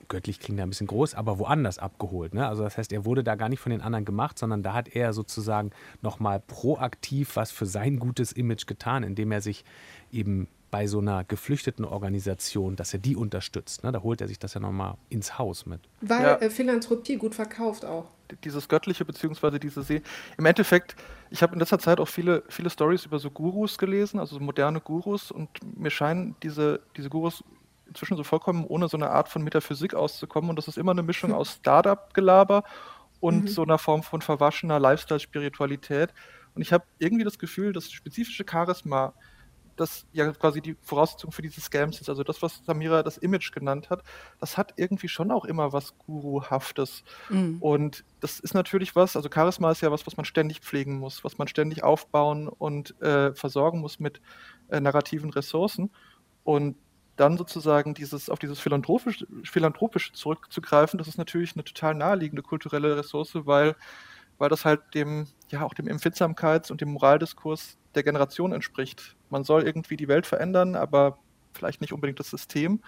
göttlich 0.09 0.41
klingt 0.41 0.59
ja 0.59 0.67
ein 0.67 0.71
bisschen 0.71 0.87
groß, 0.87 1.15
aber 1.15 1.39
woanders 1.39 1.79
abgeholt. 1.79 2.35
Ne? 2.35 2.47
Also 2.47 2.63
das 2.63 2.77
heißt, 2.79 2.93
er 2.93 3.05
wurde 3.05 3.25
da 3.25 3.35
gar 3.35 3.49
nicht 3.49 3.61
von 3.61 3.71
den 3.71 3.81
anderen 3.81 4.05
gemacht, 4.05 4.39
sondern 4.39 4.63
da 4.63 4.75
hat 4.75 4.89
er 4.89 5.13
sozusagen 5.13 5.71
nochmal 6.03 6.41
proaktiv 6.41 7.37
was 7.37 7.51
für 7.51 7.67
sein 7.67 7.99
gutes 7.99 8.33
Image 8.33 8.67
getan, 8.67 9.03
indem 9.03 9.33
er 9.33 9.41
sich 9.41 9.65
eben 10.11 10.49
bei 10.71 10.87
so 10.87 10.99
einer 10.99 11.25
geflüchteten 11.25 11.85
Organisation, 11.85 12.77
dass 12.77 12.93
er 12.93 12.99
die 12.99 13.17
unterstützt. 13.17 13.85
Ne? 13.85 13.93
Da 13.93 14.03
holt 14.03 14.21
er 14.21 14.29
sich 14.29 14.39
das 14.39 14.55
ja 14.55 14.61
nochmal 14.61 14.97
ins 15.09 15.39
Haus 15.39 15.67
mit. 15.67 15.81
Weil 16.01 16.23
ja. 16.23 16.35
äh, 16.37 16.51
Philanthropie 16.51 17.17
gut 17.17 17.35
verkauft 17.35 17.85
auch. 17.85 18.11
Dieses 18.45 18.69
Göttliche, 18.69 19.07
beziehungsweise 19.07 19.59
diese 19.59 19.83
See. 19.83 20.03
Im 20.37 20.45
Endeffekt, 20.45 20.95
ich 21.31 21.43
habe 21.43 21.55
in 21.55 21.61
letzter 21.61 21.79
Zeit 21.79 21.99
auch 21.99 22.09
viele, 22.09 22.43
viele 22.49 22.69
Stories 22.69 23.07
über 23.07 23.19
so 23.19 23.31
Gurus 23.31 23.79
gelesen, 23.79 24.21
also 24.21 24.37
so 24.37 24.45
moderne 24.45 24.81
Gurus, 24.81 25.31
und 25.31 25.49
mir 25.79 25.91
scheinen 25.91 26.37
diese, 26.43 26.81
diese 26.97 27.09
Gurus 27.09 27.43
inzwischen 27.89 28.17
so 28.17 28.25
vollkommen 28.25 28.65
ohne 28.65 28.89
so 28.89 28.97
eine 28.97 29.11
Art 29.11 29.29
von 29.29 29.43
Metaphysik 29.43 29.95
auszukommen. 29.95 30.51
Und 30.51 30.57
das 30.57 30.69
ist 30.69 30.79
immer 30.79 30.93
eine 30.93 31.03
Mischung 31.03 31.33
aus 31.33 31.55
Startup-Gelaber 31.55 32.65
und 33.21 33.45
mhm. 33.45 33.49
so 33.49 33.63
einer 33.63 33.79
Form 33.79 34.03
von 34.03 34.23
verwaschener 34.23 34.79
Lifestyle-Spiritualität. 34.79 36.13
Und 36.55 36.63
ich 36.63 36.73
habe 36.73 36.85
irgendwie 36.99 37.25
das 37.25 37.39
Gefühl, 37.39 37.73
das 37.73 37.91
spezifische 37.91 38.45
Charisma 38.49 39.15
das 39.79 40.07
ja 40.13 40.31
quasi 40.33 40.61
die 40.61 40.77
Voraussetzung 40.83 41.33
für 41.33 41.43
diese 41.43 41.61
Scams 41.61 42.01
ist. 42.01 42.09
Also 42.09 42.25
das, 42.25 42.43
was 42.43 42.63
Samira 42.65 43.03
das 43.03 43.19
Image 43.19 43.53
genannt 43.53 43.91
hat, 43.91 44.03
das 44.41 44.57
hat 44.57 44.75
irgendwie 44.77 45.09
schon 45.09 45.31
auch 45.31 45.45
immer 45.45 45.73
was 45.73 45.97
Guruhaftes. 45.99 47.05
Mhm. 47.29 47.59
Und 47.61 48.05
das 48.21 48.41
ist 48.41 48.55
natürlich 48.55 48.97
was, 48.97 49.17
also 49.17 49.29
Charisma 49.33 49.71
ist 49.71 49.81
ja 49.81 49.91
was, 49.91 50.07
was 50.07 50.17
man 50.17 50.27
ständig 50.27 50.61
pflegen 50.61 50.99
muss, 50.99 51.25
was 51.25 51.39
man 51.39 51.49
ständig 51.49 51.85
aufbauen 51.85 52.49
und 52.49 53.01
äh, 53.01 53.35
versorgen 53.35 53.81
muss 53.81 54.01
mit 54.01 54.21
äh, 54.69 54.81
narrativen 54.81 55.31
Ressourcen. 55.31 55.91
Und 56.45 56.77
dann 57.19 57.37
sozusagen 57.37 57.95
dieses, 57.95 58.31
auf 58.31 58.39
dieses 58.39 58.61
philanthropische, 58.61 59.27
philanthropische 59.43 60.13
zurückzugreifen, 60.13 60.99
das 60.99 61.09
ist 61.09 61.19
natürlich 61.19 61.55
eine 61.55 61.65
total 61.65 61.95
naheliegende 61.95 62.43
kulturelle 62.43 62.97
Ressource, 62.97 63.33
weil, 63.35 63.75
weil 64.39 64.49
das 64.49 64.65
halt 64.65 64.81
dem, 64.95 65.27
ja, 65.51 65.63
auch 65.65 65.75
dem 65.75 65.87
Empfindsamkeits- 65.87 66.71
und 66.71 66.81
dem 66.81 66.91
Moraldiskurs 66.91 67.77
der 67.97 68.05
Generation 68.05 68.53
entspricht. 68.53 69.17
Man 69.31 69.43
soll 69.43 69.65
irgendwie 69.65 69.97
die 69.97 70.07
Welt 70.07 70.27
verändern, 70.27 70.77
aber 70.77 71.19
vielleicht 71.55 71.81
nicht 71.81 71.93
unbedingt 71.93 72.21
das 72.21 72.31
System. 72.31 72.81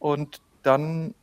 Und 0.00 0.40
dann, 0.64 1.14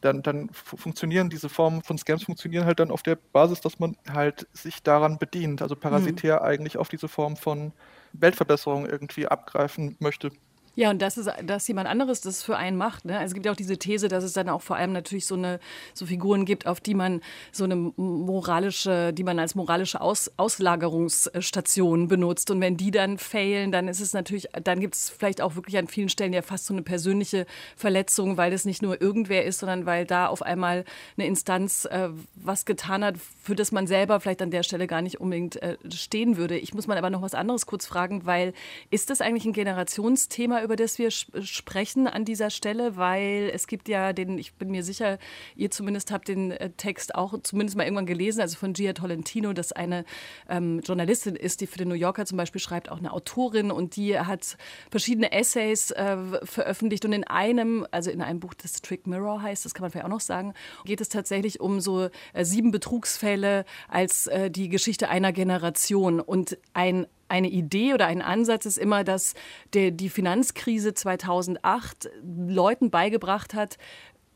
dann, 0.00 0.22
dann 0.22 0.48
funktionieren 0.50 1.30
diese 1.30 1.48
Formen 1.48 1.84
von 1.84 1.98
Scams 1.98 2.24
funktionieren 2.24 2.64
halt 2.64 2.80
dann 2.80 2.90
auf 2.90 3.04
der 3.04 3.14
Basis, 3.14 3.60
dass 3.60 3.78
man 3.78 3.96
halt 4.12 4.48
sich 4.52 4.82
daran 4.82 5.18
bedient, 5.18 5.62
also 5.62 5.76
parasitär 5.76 6.40
mhm. 6.40 6.46
eigentlich 6.46 6.78
auf 6.78 6.88
diese 6.88 7.06
Form 7.06 7.36
von 7.36 7.72
Weltverbesserung 8.12 8.86
irgendwie 8.86 9.28
abgreifen 9.28 9.94
möchte. 10.00 10.32
Ja, 10.76 10.90
und 10.90 11.00
dass, 11.00 11.16
es, 11.16 11.26
dass 11.42 11.66
jemand 11.68 11.88
anderes 11.88 12.20
das 12.20 12.42
für 12.42 12.58
einen 12.58 12.76
macht. 12.76 13.06
Ne? 13.06 13.14
Also 13.14 13.28
es 13.28 13.34
gibt 13.34 13.46
ja 13.46 13.52
auch 13.52 13.56
diese 13.56 13.78
These, 13.78 14.08
dass 14.08 14.22
es 14.22 14.34
dann 14.34 14.50
auch 14.50 14.60
vor 14.60 14.76
allem 14.76 14.92
natürlich 14.92 15.24
so 15.24 15.34
eine 15.34 15.58
so 15.94 16.04
Figuren 16.04 16.44
gibt, 16.44 16.66
auf 16.66 16.80
die 16.80 16.92
man 16.92 17.22
so 17.50 17.64
eine 17.64 17.76
moralische, 17.76 19.14
die 19.14 19.24
man 19.24 19.38
als 19.38 19.54
moralische 19.54 20.02
Aus, 20.02 20.30
Auslagerungsstation 20.36 22.08
benutzt. 22.08 22.50
Und 22.50 22.60
wenn 22.60 22.76
die 22.76 22.90
dann 22.90 23.16
failen, 23.16 23.72
dann 23.72 23.88
ist 23.88 24.00
es 24.00 24.12
natürlich, 24.12 24.48
dann 24.62 24.80
gibt 24.80 24.96
es 24.96 25.08
vielleicht 25.08 25.40
auch 25.40 25.54
wirklich 25.54 25.78
an 25.78 25.88
vielen 25.88 26.10
Stellen 26.10 26.34
ja 26.34 26.42
fast 26.42 26.66
so 26.66 26.74
eine 26.74 26.82
persönliche 26.82 27.46
Verletzung, 27.74 28.36
weil 28.36 28.50
das 28.50 28.66
nicht 28.66 28.82
nur 28.82 29.00
irgendwer 29.00 29.46
ist, 29.46 29.60
sondern 29.60 29.86
weil 29.86 30.04
da 30.04 30.26
auf 30.26 30.42
einmal 30.42 30.84
eine 31.16 31.26
Instanz 31.26 31.86
äh, 31.86 32.10
was 32.34 32.66
getan 32.66 33.02
hat, 33.02 33.14
für 33.42 33.54
das 33.54 33.72
man 33.72 33.86
selber 33.86 34.20
vielleicht 34.20 34.42
an 34.42 34.50
der 34.50 34.62
Stelle 34.62 34.86
gar 34.86 35.00
nicht 35.00 35.22
unbedingt 35.22 35.56
äh, 35.62 35.78
stehen 35.90 36.36
würde. 36.36 36.58
Ich 36.58 36.74
muss 36.74 36.86
mal 36.86 36.98
aber 36.98 37.08
noch 37.08 37.22
was 37.22 37.32
anderes 37.32 37.64
kurz 37.64 37.86
fragen, 37.86 38.26
weil 38.26 38.52
ist 38.90 39.08
das 39.08 39.22
eigentlich 39.22 39.46
ein 39.46 39.54
Generationsthema? 39.54 40.65
Über 40.66 40.76
das 40.76 40.98
wir 40.98 41.10
sprechen 41.10 42.06
an 42.08 42.24
dieser 42.24 42.50
Stelle, 42.50 42.96
weil 42.96 43.50
es 43.54 43.66
gibt 43.66 43.88
ja 43.88 44.12
den, 44.12 44.36
ich 44.36 44.54
bin 44.54 44.70
mir 44.70 44.82
sicher, 44.82 45.18
ihr 45.54 45.70
zumindest 45.70 46.10
habt 46.10 46.28
den 46.28 46.50
äh, 46.50 46.70
Text 46.70 47.14
auch 47.14 47.40
zumindest 47.42 47.76
mal 47.76 47.84
irgendwann 47.84 48.06
gelesen, 48.06 48.40
also 48.40 48.56
von 48.56 48.72
Gia 48.72 48.92
Tolentino, 48.92 49.52
das 49.52 49.72
eine 49.72 50.04
ähm, 50.48 50.80
Journalistin 50.80 51.36
ist, 51.36 51.60
die 51.60 51.66
für 51.66 51.78
den 51.78 51.88
New 51.88 51.94
Yorker 51.94 52.26
zum 52.26 52.36
Beispiel 52.36 52.60
schreibt, 52.60 52.90
auch 52.90 52.98
eine 52.98 53.12
Autorin. 53.12 53.70
Und 53.70 53.96
die 53.96 54.18
hat 54.18 54.56
verschiedene 54.90 55.30
Essays 55.30 55.92
äh, 55.92 56.16
veröffentlicht. 56.44 57.04
Und 57.04 57.12
in 57.12 57.24
einem, 57.24 57.86
also 57.92 58.10
in 58.10 58.20
einem 58.20 58.40
Buch, 58.40 58.54
das 58.54 58.82
Trick 58.82 59.06
Mirror 59.06 59.42
heißt, 59.42 59.64
das 59.64 59.72
kann 59.72 59.82
man 59.82 59.92
vielleicht 59.92 60.06
auch 60.06 60.10
noch 60.10 60.20
sagen, 60.20 60.52
geht 60.84 61.00
es 61.00 61.08
tatsächlich 61.08 61.60
um 61.60 61.80
so 61.80 62.08
äh, 62.32 62.44
sieben 62.44 62.72
Betrugsfälle 62.72 63.64
als 63.88 64.26
äh, 64.26 64.50
die 64.50 64.68
Geschichte 64.68 65.08
einer 65.08 65.32
Generation. 65.32 66.18
Und 66.18 66.58
ein 66.74 67.06
eine 67.28 67.48
Idee 67.48 67.94
oder 67.94 68.06
ein 68.06 68.22
Ansatz 68.22 68.66
ist 68.66 68.78
immer, 68.78 69.04
dass 69.04 69.34
der, 69.72 69.90
die 69.90 70.08
Finanzkrise 70.08 70.94
2008 70.94 72.10
Leuten 72.22 72.90
beigebracht 72.90 73.54
hat, 73.54 73.78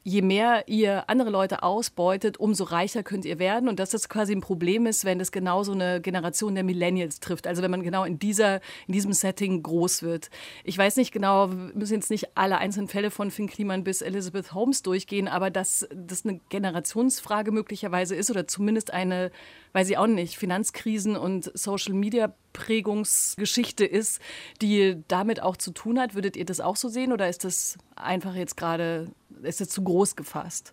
je 0.02 0.22
mehr 0.22 0.64
ihr 0.66 1.08
andere 1.08 1.30
Leute 1.30 1.62
ausbeutet, 1.62 2.38
umso 2.38 2.64
reicher 2.64 3.02
könnt 3.02 3.24
ihr 3.24 3.38
werden. 3.38 3.68
Und 3.68 3.78
dass 3.78 3.90
das 3.90 4.08
quasi 4.08 4.32
ein 4.32 4.40
Problem 4.40 4.86
ist, 4.86 5.04
wenn 5.04 5.18
das 5.18 5.32
genau 5.32 5.62
so 5.62 5.72
eine 5.72 6.00
Generation 6.00 6.54
der 6.54 6.64
Millennials 6.64 7.20
trifft. 7.20 7.46
Also 7.46 7.62
wenn 7.62 7.70
man 7.70 7.82
genau 7.82 8.04
in, 8.04 8.18
dieser, 8.18 8.56
in 8.86 8.94
diesem 8.94 9.12
Setting 9.12 9.62
groß 9.62 10.02
wird. 10.02 10.30
Ich 10.64 10.76
weiß 10.76 10.96
nicht 10.96 11.12
genau, 11.12 11.50
wir 11.50 11.72
müssen 11.74 11.94
jetzt 11.94 12.10
nicht 12.10 12.36
alle 12.36 12.58
einzelnen 12.58 12.88
Fälle 12.88 13.10
von 13.10 13.30
Finn 13.30 13.48
Kliman 13.48 13.84
bis 13.84 14.00
Elizabeth 14.00 14.54
Holmes 14.54 14.82
durchgehen, 14.82 15.28
aber 15.28 15.50
dass 15.50 15.86
das 15.94 16.24
eine 16.24 16.40
Generationsfrage 16.48 17.52
möglicherweise 17.52 18.14
ist 18.14 18.30
oder 18.30 18.46
zumindest 18.46 18.92
eine, 18.92 19.30
weiß 19.72 19.90
ich 19.90 19.98
auch 19.98 20.06
nicht, 20.06 20.36
Finanzkrisen 20.36 21.16
und 21.16 21.50
Social 21.54 21.94
Media 21.94 22.32
Prägungsgeschichte 22.52 23.84
ist, 23.84 24.20
die 24.60 25.02
damit 25.08 25.42
auch 25.42 25.56
zu 25.56 25.70
tun 25.72 25.98
hat. 25.98 26.14
Würdet 26.14 26.36
ihr 26.36 26.44
das 26.44 26.60
auch 26.60 26.76
so 26.76 26.88
sehen 26.88 27.12
oder 27.12 27.28
ist 27.28 27.44
das 27.44 27.78
einfach 27.96 28.34
jetzt 28.34 28.56
gerade, 28.56 29.08
ist 29.42 29.60
das 29.60 29.68
zu 29.68 29.82
groß 29.82 30.16
gefasst? 30.16 30.72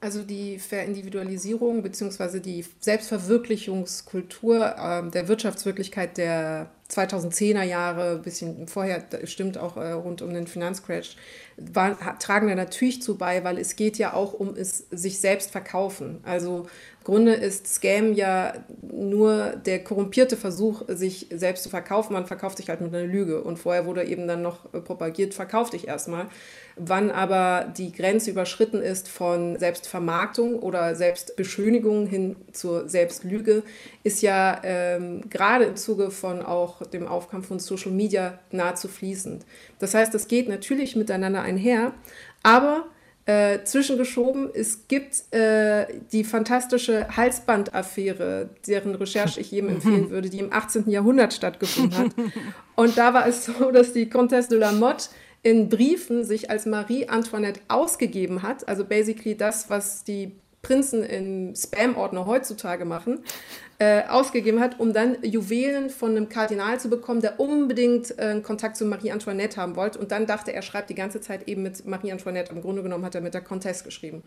Also 0.00 0.22
die 0.22 0.58
Verindividualisierung 0.58 1.82
bzw. 1.82 2.38
die 2.40 2.64
Selbstverwirklichungskultur 2.80 4.76
äh, 4.76 5.10
der 5.10 5.26
Wirtschaftswirklichkeit 5.26 6.18
der 6.18 6.70
2010er 6.90 7.62
Jahre, 7.62 8.16
ein 8.16 8.22
bisschen 8.22 8.68
vorher, 8.68 9.02
stimmt 9.24 9.56
auch 9.58 9.76
äh, 9.76 9.92
rund 9.92 10.20
um 10.22 10.32
den 10.34 10.46
Finanzcrash, 10.46 11.16
war, 11.56 12.18
tragen 12.18 12.46
da 12.46 12.54
natürlich 12.54 13.02
zu 13.02 13.16
bei, 13.16 13.42
weil 13.42 13.58
es 13.58 13.74
geht 13.74 13.96
ja 13.96 14.12
auch 14.12 14.34
um 14.34 14.54
es 14.54 14.86
sich 14.90 15.18
selbst 15.18 15.50
verkaufen. 15.50 16.20
Also 16.24 16.68
Grunde 17.06 17.34
ist 17.34 17.72
Scam 17.72 18.14
ja 18.14 18.52
nur 18.82 19.54
der 19.64 19.84
korrumpierte 19.84 20.36
Versuch, 20.36 20.82
sich 20.88 21.28
selbst 21.30 21.62
zu 21.62 21.68
verkaufen. 21.68 22.14
Man 22.14 22.26
verkauft 22.26 22.56
sich 22.56 22.68
halt 22.68 22.80
mit 22.80 22.92
einer 22.92 23.06
Lüge. 23.06 23.44
Und 23.44 23.60
vorher 23.60 23.86
wurde 23.86 24.02
eben 24.02 24.26
dann 24.26 24.42
noch 24.42 24.74
äh, 24.74 24.80
propagiert, 24.80 25.32
verkauf 25.32 25.70
dich 25.70 25.86
erstmal. 25.86 26.26
Wann 26.74 27.12
aber 27.12 27.72
die 27.78 27.92
Grenze 27.92 28.32
überschritten 28.32 28.82
ist 28.82 29.06
von 29.06 29.56
Selbstvermarktung 29.56 30.58
oder 30.58 30.96
Selbstbeschönigung 30.96 32.08
hin 32.08 32.34
zur 32.50 32.88
Selbstlüge, 32.88 33.62
ist 34.02 34.20
ja 34.22 34.60
ähm, 34.64 35.30
gerade 35.30 35.66
im 35.66 35.76
Zuge 35.76 36.10
von 36.10 36.42
auch 36.42 36.84
dem 36.86 37.06
Aufkommen 37.06 37.44
von 37.44 37.60
Social 37.60 37.92
Media 37.92 38.40
nahezu 38.50 38.88
fließend. 38.88 39.46
Das 39.78 39.94
heißt, 39.94 40.12
das 40.12 40.26
geht 40.26 40.48
natürlich 40.48 40.96
miteinander 40.96 41.42
einher, 41.42 41.92
aber 42.42 42.86
äh, 43.26 43.64
zwischengeschoben. 43.64 44.48
Es 44.54 44.86
gibt 44.88 45.32
äh, 45.34 45.86
die 46.12 46.24
fantastische 46.24 47.08
Halsbandaffäre, 47.16 48.50
deren 48.66 48.94
Recherche 48.94 49.40
ich 49.40 49.50
jedem 49.50 49.70
empfehlen 49.70 50.10
würde, 50.10 50.30
die 50.30 50.38
im 50.38 50.52
18. 50.52 50.88
Jahrhundert 50.88 51.34
stattgefunden 51.34 51.98
hat. 51.98 52.12
Und 52.76 52.96
da 52.96 53.14
war 53.14 53.26
es 53.26 53.44
so, 53.44 53.70
dass 53.72 53.92
die 53.92 54.08
Comtesse 54.08 54.50
de 54.50 54.58
la 54.58 54.72
Motte 54.72 55.08
in 55.42 55.68
Briefen 55.68 56.24
sich 56.24 56.50
als 56.50 56.66
Marie 56.66 57.08
Antoinette 57.08 57.60
ausgegeben 57.68 58.42
hat, 58.42 58.66
also 58.68 58.84
basically 58.84 59.36
das, 59.36 59.70
was 59.70 60.02
die 60.02 60.32
Prinzen 60.62 61.04
im 61.04 61.54
Spam-Ordner 61.54 62.26
heutzutage 62.26 62.84
machen, 62.84 63.20
äh, 63.78 64.04
ausgegeben 64.08 64.60
hat, 64.60 64.80
um 64.80 64.92
dann 64.92 65.18
Juwelen 65.22 65.90
von 65.90 66.12
einem 66.12 66.28
Kardinal 66.28 66.80
zu 66.80 66.88
bekommen, 66.88 67.20
der 67.20 67.38
unbedingt 67.38 68.18
äh, 68.18 68.40
Kontakt 68.40 68.76
zu 68.76 68.86
Marie 68.86 69.12
Antoinette 69.12 69.60
haben 69.60 69.76
wollte. 69.76 69.98
Und 69.98 70.12
dann 70.12 70.26
dachte 70.26 70.52
er, 70.52 70.62
schreibt 70.62 70.88
die 70.88 70.94
ganze 70.94 71.20
Zeit 71.20 71.46
eben 71.48 71.62
mit 71.62 71.86
Marie 71.86 72.12
Antoinette. 72.12 72.52
Im 72.54 72.62
Grunde 72.62 72.82
genommen 72.82 73.04
hat 73.04 73.14
er 73.14 73.20
mit 73.20 73.34
der 73.34 73.42
Comtesse 73.42 73.84
geschrieben. 73.84 74.22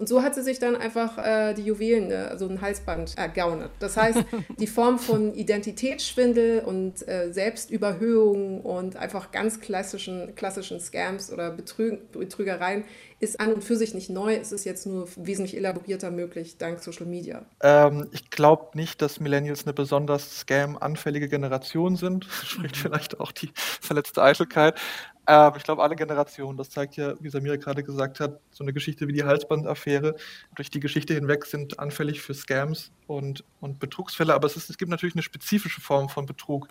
Und 0.00 0.08
so 0.08 0.22
hat 0.22 0.34
sie 0.34 0.42
sich 0.42 0.58
dann 0.58 0.76
einfach 0.76 1.18
äh, 1.18 1.52
die 1.52 1.62
Juwelen, 1.62 2.10
also 2.10 2.48
ein 2.48 2.62
Halsband, 2.62 3.18
ergaunert. 3.18 3.70
Das 3.80 3.98
heißt, 3.98 4.24
die 4.58 4.66
Form 4.66 4.98
von 4.98 5.34
Identitätsschwindel 5.34 6.60
und 6.60 7.06
äh, 7.06 7.30
Selbstüberhöhung 7.34 8.62
und 8.62 8.96
einfach 8.96 9.30
ganz 9.30 9.60
klassischen, 9.60 10.34
klassischen 10.36 10.80
Scams 10.80 11.30
oder 11.30 11.50
Betrüg 11.50 12.12
Betrügereien 12.12 12.84
ist 13.20 13.38
an 13.38 13.52
und 13.52 13.62
für 13.62 13.76
sich 13.76 13.92
nicht 13.92 14.08
neu. 14.08 14.34
Es 14.34 14.50
ist 14.50 14.64
jetzt 14.64 14.86
nur 14.86 15.06
wesentlich 15.16 15.54
elaborierter 15.54 16.10
möglich 16.10 16.56
dank 16.56 16.80
Social 16.82 17.04
Media. 17.04 17.44
Ähm, 17.62 18.08
ich 18.12 18.30
glaube 18.30 18.78
nicht, 18.78 19.02
dass 19.02 19.20
Millennials 19.20 19.64
eine 19.64 19.74
besonders 19.74 20.40
scam-anfällige 20.40 21.28
Generation 21.28 21.96
sind. 21.96 22.26
Das 22.40 22.48
spricht 22.48 22.76
mhm. 22.76 22.80
vielleicht 22.80 23.20
auch 23.20 23.32
die 23.32 23.50
verletzte 23.54 24.22
Eitelkeit. 24.22 24.80
Ähm, 25.26 25.52
ich 25.56 25.62
glaube, 25.62 25.82
alle 25.82 25.96
Generationen, 25.96 26.56
das 26.56 26.70
zeigt 26.70 26.96
ja, 26.96 27.14
wie 27.20 27.28
Samira 27.28 27.56
gerade 27.56 27.82
gesagt 27.82 28.20
hat, 28.20 28.40
so 28.50 28.64
eine 28.64 28.72
Geschichte 28.72 29.06
wie 29.06 29.12
die 29.12 29.24
Halsbandaffäre, 29.24 30.16
durch 30.54 30.70
die 30.70 30.80
Geschichte 30.80 31.14
hinweg 31.14 31.44
sind 31.46 31.78
anfällig 31.78 32.20
für 32.20 32.34
Scams 32.34 32.92
und, 33.06 33.44
und 33.60 33.78
Betrugsfälle. 33.78 34.34
Aber 34.34 34.46
es, 34.46 34.56
ist, 34.56 34.70
es 34.70 34.78
gibt 34.78 34.90
natürlich 34.90 35.14
eine 35.14 35.22
spezifische 35.22 35.80
Form 35.80 36.08
von 36.08 36.26
Betrug, 36.26 36.68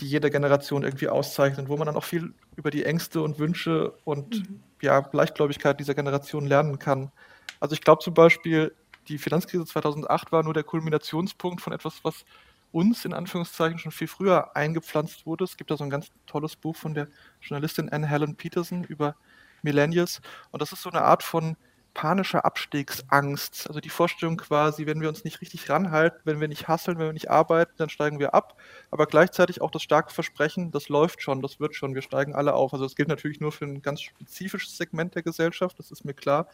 die 0.00 0.06
jede 0.06 0.30
Generation 0.30 0.82
irgendwie 0.82 1.08
auszeichnet, 1.08 1.68
wo 1.68 1.76
man 1.76 1.86
dann 1.86 1.96
auch 1.96 2.04
viel 2.04 2.32
über 2.56 2.70
die 2.70 2.84
Ängste 2.84 3.20
und 3.20 3.38
Wünsche 3.38 3.92
und 4.04 4.48
mhm. 4.48 4.60
ja, 4.80 5.08
Leichtgläubigkeit 5.12 5.78
dieser 5.78 5.94
Generation 5.94 6.46
lernen 6.46 6.78
kann. 6.78 7.12
Also 7.60 7.74
ich 7.74 7.82
glaube 7.82 8.02
zum 8.02 8.14
Beispiel, 8.14 8.74
die 9.08 9.18
Finanzkrise 9.18 9.66
2008 9.66 10.32
war 10.32 10.42
nur 10.42 10.54
der 10.54 10.64
Kulminationspunkt 10.64 11.60
von 11.60 11.72
etwas, 11.72 12.00
was 12.02 12.24
uns 12.72 13.04
in 13.04 13.12
Anführungszeichen 13.12 13.78
schon 13.78 13.92
viel 13.92 14.08
früher 14.08 14.56
eingepflanzt 14.56 15.26
wurde. 15.26 15.44
Es 15.44 15.56
gibt 15.56 15.70
da 15.70 15.76
so 15.76 15.84
ein 15.84 15.90
ganz 15.90 16.08
tolles 16.26 16.56
Buch 16.56 16.76
von 16.76 16.94
der 16.94 17.08
Journalistin 17.40 17.88
Anne 17.90 18.06
Helen 18.06 18.36
Peterson 18.36 18.84
über 18.84 19.14
Millennials. 19.62 20.20
Und 20.50 20.62
das 20.62 20.72
ist 20.72 20.82
so 20.82 20.90
eine 20.90 21.02
Art 21.02 21.22
von 21.22 21.56
panischer 21.94 22.44
Abstiegsangst. 22.44 23.68
Also 23.68 23.80
die 23.80 23.90
Vorstellung 23.90 24.36
quasi, 24.36 24.86
wenn 24.86 25.00
wir 25.00 25.08
uns 25.08 25.24
nicht 25.24 25.40
richtig 25.40 25.68
ranhalten, 25.68 26.20
wenn 26.24 26.40
wir 26.40 26.48
nicht 26.48 26.68
hasseln, 26.68 26.98
wenn 26.98 27.06
wir 27.06 27.12
nicht 27.12 27.30
arbeiten, 27.30 27.72
dann 27.76 27.90
steigen 27.90 28.18
wir 28.18 28.34
ab. 28.34 28.58
Aber 28.90 29.06
gleichzeitig 29.06 29.60
auch 29.60 29.70
das 29.70 29.82
starke 29.82 30.12
Versprechen, 30.12 30.70
das 30.70 30.88
läuft 30.88 31.22
schon, 31.22 31.42
das 31.42 31.60
wird 31.60 31.74
schon, 31.74 31.94
wir 31.94 32.02
steigen 32.02 32.34
alle 32.34 32.54
auf. 32.54 32.72
Also 32.72 32.84
das 32.84 32.96
gilt 32.96 33.08
natürlich 33.08 33.40
nur 33.40 33.52
für 33.52 33.66
ein 33.66 33.82
ganz 33.82 34.00
spezifisches 34.00 34.76
Segment 34.76 35.14
der 35.14 35.22
Gesellschaft, 35.22 35.78
das 35.78 35.90
ist 35.90 36.04
mir 36.04 36.14
klar. 36.14 36.48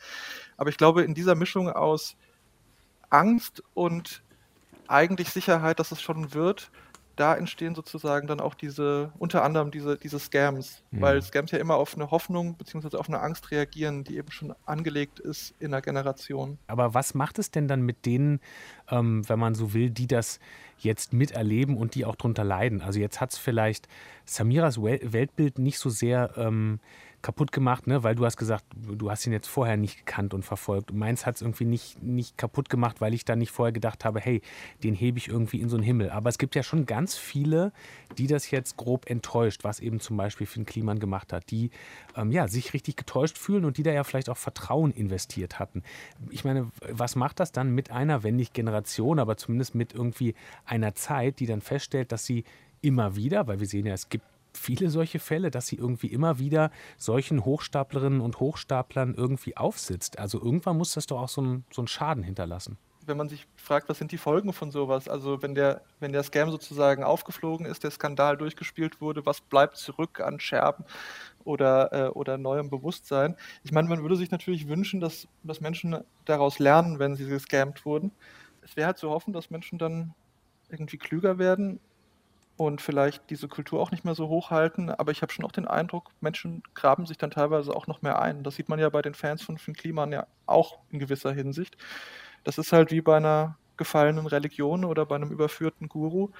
Aber 0.57 0.71
ich 0.71 0.77
glaube, 0.77 1.03
in 1.03 1.15
dieser 1.15 1.35
Mischung 1.35 1.71
aus 1.71 2.17
Angst 3.11 3.63
und 3.75 4.23
eigentlich 4.89 5.31
Sicherheit, 5.31 5.79
dass 5.79 5.93
es 5.93 6.03
schon 6.03 6.35
wird, 6.35 6.71
da 7.19 7.35
entstehen 7.35 7.75
sozusagen 7.75 8.29
dann 8.29 8.39
auch 8.39 8.55
diese, 8.55 9.13
unter 9.19 9.43
anderem 9.43 9.71
diese, 9.71 9.97
diese 9.97 10.19
Scams, 10.21 10.85
mhm. 10.91 11.01
weil 11.01 11.23
Scams 11.23 11.51
ja 11.51 11.59
immer 11.59 11.75
auf 11.75 11.95
eine 11.95 12.11
Hoffnung 12.11 12.55
bzw. 12.55 12.97
auf 12.97 13.09
eine 13.09 13.21
Angst 13.21 13.51
reagieren, 13.51 14.05
die 14.05 14.17
eben 14.17 14.31
schon 14.31 14.55
angelegt 14.67 15.19
ist 15.19 15.53
in 15.59 15.73
der 15.73 15.83
Generation. 15.83 16.59
Aber 16.69 16.95
was 16.95 17.15
macht 17.15 17.39
es 17.41 17.51
denn 17.51 17.67
dann 17.67 17.83
mit 17.83 18.07
denen, 18.07 18.41
ähm, 18.89 19.29
wenn 19.29 19.39
man 19.39 19.55
so 19.57 19.75
will, 19.75 19.91
die 19.91 20.07
das 20.07 20.39
jetzt 20.79 21.13
miterleben 21.13 21.77
und 21.77 21.97
die 21.97 22.05
auch 22.05 22.15
drunter 22.15 22.45
leiden? 22.45 22.83
Also 22.83 23.01
jetzt 23.01 23.21
hat 23.21 23.33
es 23.33 23.39
vielleicht 23.39 23.89
Samiras 24.25 24.81
Weltbild 24.81 25.59
nicht 25.59 25.79
so 25.81 25.91
sehr 25.91 26.35
ähm, 26.37 26.79
kaputt 27.29 27.53
gemacht, 27.53 27.87
ne? 27.87 28.03
weil 28.03 28.15
du 28.15 28.25
hast 28.25 28.39
gesagt, 28.39 28.65
du 28.75 29.11
hast 29.11 29.27
ihn 29.27 29.35
jetzt 29.35 29.49
vorher 29.49 29.77
nicht 29.77 29.99
gekannt 29.99 30.33
und 30.33 30.47
verfolgt. 30.47 30.93
Und 30.93 30.97
meins 30.97 31.27
hat 31.27 31.35
es 31.35 31.43
irgendwie 31.43 31.67
nicht, 31.67 32.03
nicht 32.03 32.39
kaputt 32.39 32.71
gemacht, 32.71 33.03
weil 33.03 33.13
ich 33.13 33.27
da 33.27 33.37
nicht 33.37 33.51
vorher 33.51 33.71
gedacht 33.71 34.07
habe, 34.07 34.19
hey, 34.19 34.41
den 34.83 34.95
hebe 34.95 35.19
ich 35.19 35.29
irgendwie 35.29 35.61
in 35.61 35.69
so 35.69 35.77
einen 35.77 35.85
Himmel. 35.85 36.09
Aber 36.09 36.31
es 36.31 36.39
gibt 36.39 36.55
ja 36.55 36.63
schon 36.63 36.87
ganz 36.87 37.19
viele, 37.19 37.75
die 38.17 38.29
das 38.29 38.51
jetzt 38.51 38.79
grob 38.79 39.11
enttäuscht, 39.11 39.63
was 39.63 39.79
eben 39.79 40.01
zum 40.01 40.17
Beispiel 40.17 40.47
Finn 40.47 40.65
Kliman 40.65 41.01
gemacht 41.01 41.35
hat, 41.35 41.51
die 41.51 41.69
ähm, 42.17 42.33
ja, 42.33 42.49
sich 42.49 42.73
richtig 42.73 42.97
getäuscht 42.97 43.37
fühlen 43.37 43.67
und 43.67 43.77
die 43.77 43.83
da 43.83 43.93
ja 43.93 44.05
vielleicht 44.05 44.31
auch 44.31 44.39
Vertrauen 44.39 44.91
investiert 44.91 45.59
hatten. 45.59 45.83
Ich 46.31 46.47
meine, 46.47 46.71
was 46.91 47.15
macht 47.15 47.41
das 47.41 47.53
dann 47.53 47.75
mit 47.75 47.91
einer, 47.91 48.23
wenn 48.23 48.37
nicht 48.37 48.55
Generation, 48.55 49.19
aber 49.19 49.37
zumindest 49.37 49.75
mit 49.75 49.93
irgendwie 49.93 50.35
einer 50.65 50.95
Zeit, 50.95 51.41
die 51.41 51.47
dann 51.47 51.61
feststellt, 51.61 52.11
dass 52.11 52.25
sie 52.25 52.45
immer 52.81 53.17
wieder, 53.17 53.47
weil 53.49 53.61
wir 53.61 53.67
sehen 53.67 53.85
ja, 53.85 53.93
es 53.93 54.09
gibt 54.09 54.25
viele 54.59 54.91
solche 54.91 55.19
Fälle, 55.19 55.51
dass 55.51 55.67
sie 55.67 55.77
irgendwie 55.77 56.09
immer 56.09 56.39
wieder 56.39 56.71
solchen 56.97 57.45
Hochstaplerinnen 57.45 58.21
und 58.21 58.41
Hochstaplern 58.41 59.15
irgendwie 59.15 59.57
aufsitzt. 59.57 60.19
Also 60.19 60.43
irgendwann 60.43 60.77
muss 60.77 60.95
das 60.95 61.07
doch 61.07 61.21
auch 61.21 61.29
so 61.29 61.41
einen 61.41 61.65
so 61.71 61.87
Schaden 61.87 62.23
hinterlassen. 62.23 62.79
Wenn 63.07 63.17
man 63.17 63.31
sich 63.31 63.47
fragt, 63.57 63.89
was 63.89 63.97
sind 63.97 64.13
die 64.13 64.19
Folgen 64.19 64.53
von 64.53 64.71
sowas? 64.71 65.09
Also 65.09 65.41
wenn 65.41 65.55
der, 65.55 65.81
wenn 65.99 66.13
der 66.13 66.23
Scam 66.23 66.51
sozusagen 66.51 67.03
aufgeflogen 67.03 67.65
ist, 67.65 67.83
der 67.83 67.91
Skandal 67.91 68.37
durchgespielt 68.37 69.01
wurde, 69.01 69.25
was 69.25 69.41
bleibt 69.41 69.79
zurück 69.79 70.21
an 70.21 70.41
Scherben 70.41 70.85
oder, 71.45 71.93
äh, 71.93 72.09
oder 72.11 72.37
neuem 72.37 72.69
Bewusstsein? 72.69 73.35
Ich 73.65 73.73
meine, 73.73 73.89
man 73.89 74.03
würde 74.03 74.17
sich 74.17 74.31
natürlich 74.31 74.69
wünschen, 74.69 75.01
dass, 75.01 75.27
dass 75.43 75.63
Menschen 75.63 76.05
daraus 76.27 76.59
lernen, 76.59 76.99
wenn 76.99 77.17
sie 77.17 77.27
gescammt 77.27 77.87
wurden. 77.87 78.13
Es 78.61 78.77
wäre 78.77 78.89
halt 78.89 78.99
zu 78.99 79.09
hoffen, 79.09 79.33
dass 79.33 79.49
Menschen 79.49 79.79
dann 79.79 80.15
irgendwie 80.69 80.99
klüger 80.99 81.39
werden 81.39 81.81
und 82.59 82.83
vielleicht 82.83 83.31
diese 83.31 83.49
Kultur 83.49 83.81
auch 83.81 83.93
nicht 83.93 84.05
mehr 84.05 84.17
so 84.17 84.29
hochhalten. 84.29 84.91
Aber 84.91 85.13
ich 85.13 85.23
habe 85.23 85.33
schon 85.33 85.45
auch 85.45 85.53
den 85.53 85.69
Eindruck, 85.69 86.11
Menschen 86.21 86.63
graben 86.75 87.07
sich 87.07 87.17
dann 87.17 87.31
teilweise 87.31 87.75
auch 87.75 87.87
noch 87.87 88.03
mehr 88.03 88.21
ein. 88.21 88.43
Das 88.43 88.57
sieht 88.57 88.69
man 88.69 88.81
ja 88.81 88.89
bei 88.91 89.01
den 89.01 89.15
Fans 89.15 89.43
von 89.43 89.59
Finn 89.59 89.75
Kliman 89.75 90.13
ja 90.13 90.27
auch 90.47 90.81
in 90.91 90.99
gewisser 90.99 91.33
Hinsicht. 91.33 91.77
Das 92.43 92.59
ist 92.59 92.73
halt 92.73 92.91
wie 92.91 93.01
bei 93.01 93.17
einer 93.17 93.57
gefallenen 93.77 94.27
Religion 94.27 94.85
oder 94.85 95.07
bei 95.07 95.15
einem 95.15 95.31
überführten 95.31 95.89
Guru. 95.89 96.31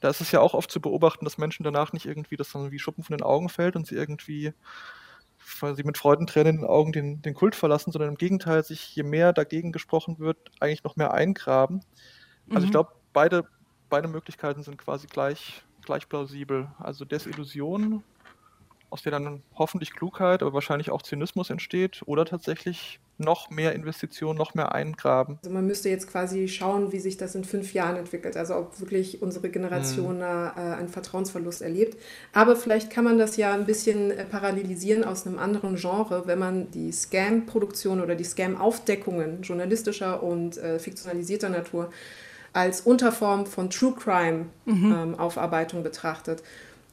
Da 0.00 0.10
ist 0.10 0.20
es 0.20 0.30
ja 0.32 0.40
auch 0.40 0.52
oft 0.52 0.70
zu 0.70 0.82
beobachten, 0.82 1.24
dass 1.24 1.38
Menschen 1.38 1.64
danach 1.64 1.94
nicht 1.94 2.04
irgendwie 2.04 2.36
das 2.36 2.52
dann 2.52 2.70
wie 2.70 2.78
Schuppen 2.78 3.02
von 3.02 3.16
den 3.16 3.24
Augen 3.24 3.48
fällt 3.48 3.74
und 3.74 3.86
sie 3.86 3.94
irgendwie 3.94 4.52
weil 5.60 5.74
sie 5.74 5.84
mit 5.84 5.98
Freudentränen 5.98 6.54
in 6.54 6.60
den 6.62 6.68
Augen 6.68 6.92
den, 6.92 7.22
den 7.22 7.34
Kult 7.34 7.54
verlassen, 7.54 7.92
sondern 7.92 8.10
im 8.10 8.16
Gegenteil 8.16 8.64
sich, 8.64 8.94
je 8.96 9.02
mehr 9.02 9.32
dagegen 9.32 9.72
gesprochen 9.72 10.18
wird, 10.18 10.38
eigentlich 10.60 10.84
noch 10.84 10.96
mehr 10.96 11.12
eingraben. 11.12 11.80
Also 12.48 12.60
mhm. 12.60 12.64
ich 12.64 12.70
glaube, 12.70 12.92
beide 13.12 13.44
beide 13.94 14.08
Möglichkeiten 14.08 14.64
sind 14.64 14.76
quasi 14.76 15.06
gleich, 15.06 15.62
gleich 15.84 16.08
plausibel. 16.08 16.66
Also 16.80 17.04
Desillusion, 17.04 18.02
aus 18.90 19.02
der 19.02 19.12
dann 19.12 19.40
hoffentlich 19.54 19.92
Klugheit, 19.92 20.42
aber 20.42 20.52
wahrscheinlich 20.52 20.90
auch 20.90 21.00
Zynismus 21.00 21.48
entsteht 21.48 22.02
oder 22.04 22.24
tatsächlich 22.24 22.98
noch 23.18 23.50
mehr 23.50 23.72
Investitionen, 23.72 24.36
noch 24.36 24.54
mehr 24.54 24.74
eingraben. 24.74 25.38
Also 25.44 25.54
man 25.54 25.64
müsste 25.64 25.90
jetzt 25.90 26.10
quasi 26.10 26.48
schauen, 26.48 26.90
wie 26.90 26.98
sich 26.98 27.16
das 27.16 27.36
in 27.36 27.44
fünf 27.44 27.72
Jahren 27.72 27.94
entwickelt, 27.94 28.36
also 28.36 28.56
ob 28.56 28.80
wirklich 28.80 29.22
unsere 29.22 29.48
Generation 29.48 30.16
hm. 30.16 30.22
äh, 30.22 30.60
einen 30.74 30.88
Vertrauensverlust 30.88 31.62
erlebt. 31.62 31.96
Aber 32.32 32.56
vielleicht 32.56 32.90
kann 32.90 33.04
man 33.04 33.16
das 33.16 33.36
ja 33.36 33.54
ein 33.54 33.64
bisschen 33.64 34.10
äh, 34.10 34.24
parallelisieren 34.24 35.04
aus 35.04 35.24
einem 35.24 35.38
anderen 35.38 35.76
Genre, 35.76 36.26
wenn 36.26 36.40
man 36.40 36.72
die 36.72 36.90
Scam-Produktion 36.90 38.00
oder 38.00 38.16
die 38.16 38.24
Scam-Aufdeckungen 38.24 39.42
journalistischer 39.42 40.20
und 40.20 40.56
äh, 40.56 40.80
fiktionalisierter 40.80 41.48
Natur 41.48 41.90
als 42.54 42.80
Unterform 42.80 43.44
von 43.44 43.68
True 43.68 43.92
Crime 43.92 44.46
mhm. 44.64 44.92
ähm, 44.92 45.18
Aufarbeitung 45.18 45.82
betrachtet, 45.82 46.42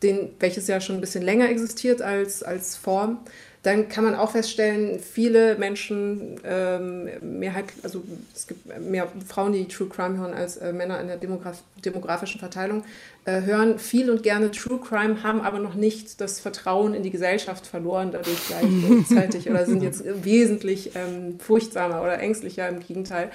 den, 0.04 0.32
welches 0.39 0.67
ja 0.67 0.82
schon 0.82 0.97
ein 0.97 1.02
bisschen 1.02 1.24
länger 1.24 1.50
existiert 1.50 2.02
als, 2.02 2.43
als 2.43 2.76
Form, 2.76 3.19
dann 3.63 3.89
kann 3.89 4.04
man 4.04 4.15
auch 4.15 4.32
feststellen, 4.32 5.00
viele 5.00 5.56
Menschen, 5.56 6.41
ähm, 6.43 7.10
Mehrheit, 7.21 7.65
also 7.84 8.04
es 8.34 8.47
gibt 8.47 8.65
mehr 8.80 9.08
Frauen, 9.28 9.54
die 9.54 9.67
True 9.67 9.88
Crime 9.88 10.17
hören, 10.17 10.34
als 10.34 10.58
äh, 10.58 10.74
Männer 10.74 11.00
in 11.00 11.06
der 11.06 11.17
Demograf 11.17 11.62
demografischen 11.86 12.39
Verteilung, 12.39 12.84
äh, 13.26 13.41
hören 13.41 13.78
viel 13.78 14.10
und 14.10 14.24
gerne 14.24 14.50
True 14.50 14.80
Crime, 14.80 15.21
haben 15.21 15.41
aber 15.41 15.60
noch 15.60 15.76
nicht 15.76 16.19
das 16.21 16.39
Vertrauen 16.39 16.95
in 16.95 17.04
die 17.04 17.12
Gesellschaft 17.12 17.67
verloren, 17.67 18.10
dadurch 18.12 18.39
gleichzeitig 18.47 19.47
oder 19.47 19.67
sind 19.67 19.84
jetzt 19.84 20.04
wesentlich 20.24 20.95
ähm, 20.95 21.39
furchtsamer 21.39 22.02
oder 22.02 22.17
ängstlicher 22.17 22.67
im 22.67 22.80
Gegenteil. 22.80 23.30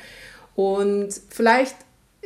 Und 0.56 1.10
vielleicht 1.28 1.76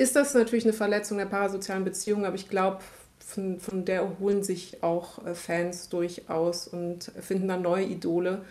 ist 0.00 0.16
das 0.16 0.32
natürlich 0.32 0.64
eine 0.64 0.72
Verletzung 0.72 1.18
der 1.18 1.26
parasozialen 1.26 1.84
Beziehung, 1.84 2.24
aber 2.24 2.34
ich 2.34 2.48
glaube, 2.48 2.78
von, 3.18 3.60
von 3.60 3.84
der 3.84 3.96
erholen 3.96 4.42
sich 4.42 4.82
auch 4.82 5.24
äh, 5.26 5.34
Fans 5.34 5.90
durchaus 5.90 6.66
und 6.66 7.12
finden 7.20 7.48
dann 7.48 7.60
neue 7.60 7.84
Idole 7.84 8.42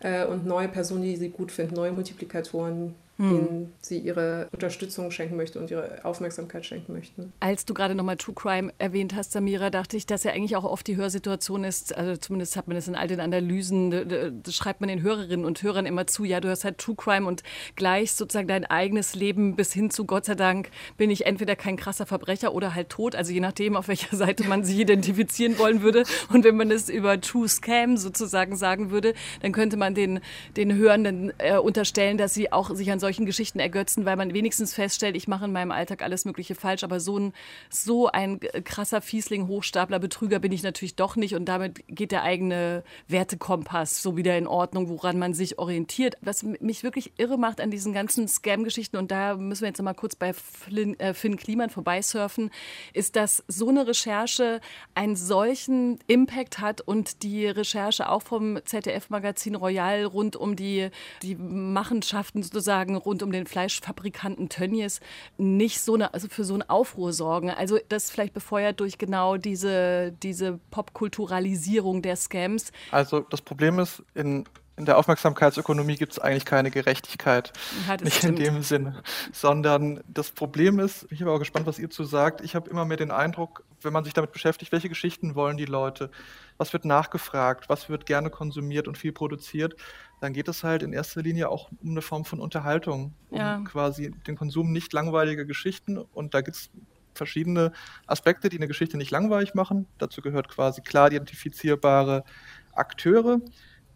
äh, 0.00 0.26
und 0.26 0.44
neue 0.44 0.68
Personen, 0.68 1.02
die 1.02 1.16
sie 1.16 1.30
gut 1.30 1.50
finden, 1.50 1.76
neue 1.76 1.92
Multiplikatoren. 1.92 2.94
Denen 3.18 3.72
sie 3.80 3.98
ihre 3.98 4.48
Unterstützung 4.52 5.10
schenken 5.10 5.36
möchte 5.36 5.58
und 5.58 5.70
ihre 5.70 6.04
Aufmerksamkeit 6.04 6.64
schenken 6.64 6.92
möchten. 6.92 7.32
Als 7.40 7.64
du 7.64 7.74
gerade 7.74 7.94
nochmal 7.96 8.16
True 8.16 8.34
Crime 8.34 8.72
erwähnt 8.78 9.14
hast, 9.14 9.32
Samira, 9.32 9.70
dachte 9.70 9.96
ich, 9.96 10.06
dass 10.06 10.22
ja 10.22 10.32
eigentlich 10.32 10.54
auch 10.54 10.64
oft 10.64 10.86
die 10.86 10.96
Hörsituation 10.96 11.64
ist, 11.64 11.96
also 11.96 12.16
zumindest 12.16 12.56
hat 12.56 12.68
man 12.68 12.76
das 12.76 12.86
in 12.86 12.94
all 12.94 13.08
den 13.08 13.18
Analysen, 13.18 14.42
das 14.42 14.54
schreibt 14.54 14.80
man 14.80 14.88
den 14.88 15.02
Hörerinnen 15.02 15.44
und 15.44 15.62
Hörern 15.62 15.84
immer 15.84 16.06
zu, 16.06 16.24
ja, 16.24 16.40
du 16.40 16.48
hast 16.48 16.64
halt 16.64 16.78
True 16.78 16.94
Crime 16.96 17.26
und 17.26 17.42
gleich 17.74 18.12
sozusagen 18.12 18.46
dein 18.46 18.64
eigenes 18.64 19.16
Leben 19.16 19.56
bis 19.56 19.72
hin 19.72 19.90
zu 19.90 20.04
Gott 20.04 20.24
sei 20.24 20.36
Dank 20.36 20.70
bin 20.96 21.10
ich 21.10 21.26
entweder 21.26 21.56
kein 21.56 21.76
krasser 21.76 22.06
Verbrecher 22.06 22.54
oder 22.54 22.74
halt 22.74 22.88
tot, 22.88 23.16
also 23.16 23.32
je 23.32 23.40
nachdem, 23.40 23.76
auf 23.76 23.88
welcher 23.88 24.16
Seite 24.16 24.44
man 24.44 24.64
sich 24.64 24.78
identifizieren 24.78 25.58
wollen 25.58 25.82
würde. 25.82 26.04
Und 26.32 26.44
wenn 26.44 26.56
man 26.56 26.70
es 26.70 26.88
über 26.88 27.20
True 27.20 27.48
Scam 27.48 27.96
sozusagen 27.96 28.56
sagen 28.56 28.90
würde, 28.90 29.14
dann 29.42 29.50
könnte 29.52 29.76
man 29.76 29.94
den, 29.94 30.20
den 30.56 30.74
Hörenden 30.74 31.32
äh, 31.38 31.56
unterstellen, 31.56 32.16
dass 32.16 32.34
sie 32.34 32.52
auch 32.52 32.70
sich 32.74 32.92
an 32.92 33.00
solche 33.00 33.07
solchen 33.08 33.24
Geschichten 33.24 33.58
ergötzen, 33.58 34.04
weil 34.04 34.16
man 34.16 34.34
wenigstens 34.34 34.74
feststellt, 34.74 35.16
ich 35.16 35.28
mache 35.28 35.46
in 35.46 35.52
meinem 35.52 35.70
Alltag 35.70 36.02
alles 36.02 36.26
Mögliche 36.26 36.54
falsch, 36.54 36.84
aber 36.84 37.00
so 37.00 37.18
ein, 37.18 37.32
so 37.70 38.08
ein 38.08 38.38
krasser 38.64 39.00
Fiesling, 39.00 39.48
Hochstapler, 39.48 39.98
Betrüger 39.98 40.40
bin 40.40 40.52
ich 40.52 40.62
natürlich 40.62 40.94
doch 40.94 41.16
nicht 41.16 41.34
und 41.34 41.46
damit 41.46 41.82
geht 41.88 42.12
der 42.12 42.22
eigene 42.22 42.84
Wertekompass 43.06 44.02
so 44.02 44.18
wieder 44.18 44.36
in 44.36 44.46
Ordnung, 44.46 44.90
woran 44.90 45.18
man 45.18 45.32
sich 45.32 45.58
orientiert. 45.58 46.16
Was 46.20 46.42
mich 46.42 46.82
wirklich 46.82 47.14
irre 47.16 47.38
macht 47.38 47.62
an 47.62 47.70
diesen 47.70 47.94
ganzen 47.94 48.28
Scam-Geschichten 48.28 48.98
und 48.98 49.10
da 49.10 49.36
müssen 49.36 49.62
wir 49.62 49.68
jetzt 49.68 49.78
noch 49.78 49.86
mal 49.86 49.94
kurz 49.94 50.14
bei 50.14 50.34
Flynn, 50.34 51.00
äh, 51.00 51.14
Finn 51.14 51.38
Kliman 51.38 51.70
vorbeisurfen, 51.70 52.50
ist, 52.92 53.16
dass 53.16 53.42
so 53.48 53.70
eine 53.70 53.86
Recherche 53.86 54.60
einen 54.94 55.16
solchen 55.16 55.98
Impact 56.08 56.58
hat 56.58 56.82
und 56.82 57.22
die 57.22 57.46
Recherche 57.46 58.10
auch 58.10 58.20
vom 58.20 58.58
ZDF-Magazin 58.62 59.54
Royal 59.54 60.04
rund 60.04 60.36
um 60.36 60.56
die, 60.56 60.90
die 61.22 61.34
Machenschaften 61.34 62.42
sozusagen 62.42 62.97
rund 62.98 63.22
um 63.22 63.32
den 63.32 63.46
Fleischfabrikanten 63.46 64.48
Tönnies 64.48 65.00
nicht 65.36 65.80
so 65.80 65.94
eine, 65.94 66.14
also 66.14 66.28
für 66.28 66.44
so 66.44 66.54
einen 66.54 66.62
Aufruhr 66.62 67.12
sorgen. 67.12 67.50
Also 67.50 67.78
das 67.88 68.10
vielleicht 68.10 68.34
befeuert 68.34 68.80
durch 68.80 68.98
genau 68.98 69.36
diese, 69.36 70.12
diese 70.22 70.58
Popkulturalisierung 70.70 72.02
der 72.02 72.16
Scams. 72.16 72.72
Also 72.90 73.20
das 73.20 73.42
Problem 73.42 73.78
ist, 73.78 74.02
in 74.14 74.44
in 74.78 74.84
der 74.84 74.96
Aufmerksamkeitsökonomie 74.96 75.96
gibt 75.96 76.12
es 76.12 76.18
eigentlich 76.18 76.44
keine 76.44 76.70
Gerechtigkeit. 76.70 77.52
Ja, 77.86 77.96
Nicht 77.96 78.18
stimmt. 78.18 78.38
in 78.38 78.44
dem 78.44 78.62
Sinne. 78.62 79.02
Sondern 79.32 80.02
das 80.06 80.30
Problem 80.30 80.78
ist, 80.78 81.06
ich 81.10 81.18
bin 81.18 81.28
aber 81.28 81.38
gespannt, 81.38 81.66
was 81.66 81.78
ihr 81.78 81.90
zu 81.90 82.04
sagt. 82.04 82.40
Ich 82.40 82.54
habe 82.54 82.70
immer 82.70 82.84
mehr 82.84 82.96
den 82.96 83.10
Eindruck, 83.10 83.64
wenn 83.82 83.92
man 83.92 84.04
sich 84.04 84.14
damit 84.14 84.32
beschäftigt, 84.32 84.72
welche 84.72 84.88
Geschichten 84.88 85.34
wollen 85.34 85.56
die 85.56 85.64
Leute, 85.64 86.10
was 86.56 86.72
wird 86.72 86.84
nachgefragt, 86.84 87.68
was 87.68 87.88
wird 87.88 88.06
gerne 88.06 88.30
konsumiert 88.30 88.88
und 88.88 88.96
viel 88.96 89.12
produziert, 89.12 89.76
dann 90.20 90.32
geht 90.32 90.48
es 90.48 90.64
halt 90.64 90.82
in 90.82 90.92
erster 90.92 91.22
Linie 91.22 91.48
auch 91.48 91.70
um 91.82 91.90
eine 91.90 92.02
Form 92.02 92.24
von 92.24 92.40
Unterhaltung, 92.40 93.14
um 93.30 93.38
ja. 93.38 93.60
quasi 93.64 94.12
den 94.26 94.36
Konsum 94.36 94.72
nicht 94.72 94.92
langweiliger 94.92 95.44
Geschichten. 95.44 95.98
Und 95.98 96.34
da 96.34 96.40
gibt 96.40 96.56
es 96.56 96.70
verschiedene 97.14 97.72
Aspekte, 98.06 98.48
die 98.48 98.56
eine 98.56 98.68
Geschichte 98.68 98.96
nicht 98.96 99.10
langweilig 99.10 99.54
machen. 99.54 99.86
Dazu 99.98 100.22
gehört 100.22 100.48
quasi 100.48 100.80
klar 100.80 101.08
identifizierbare 101.08 102.24
Akteure, 102.72 103.40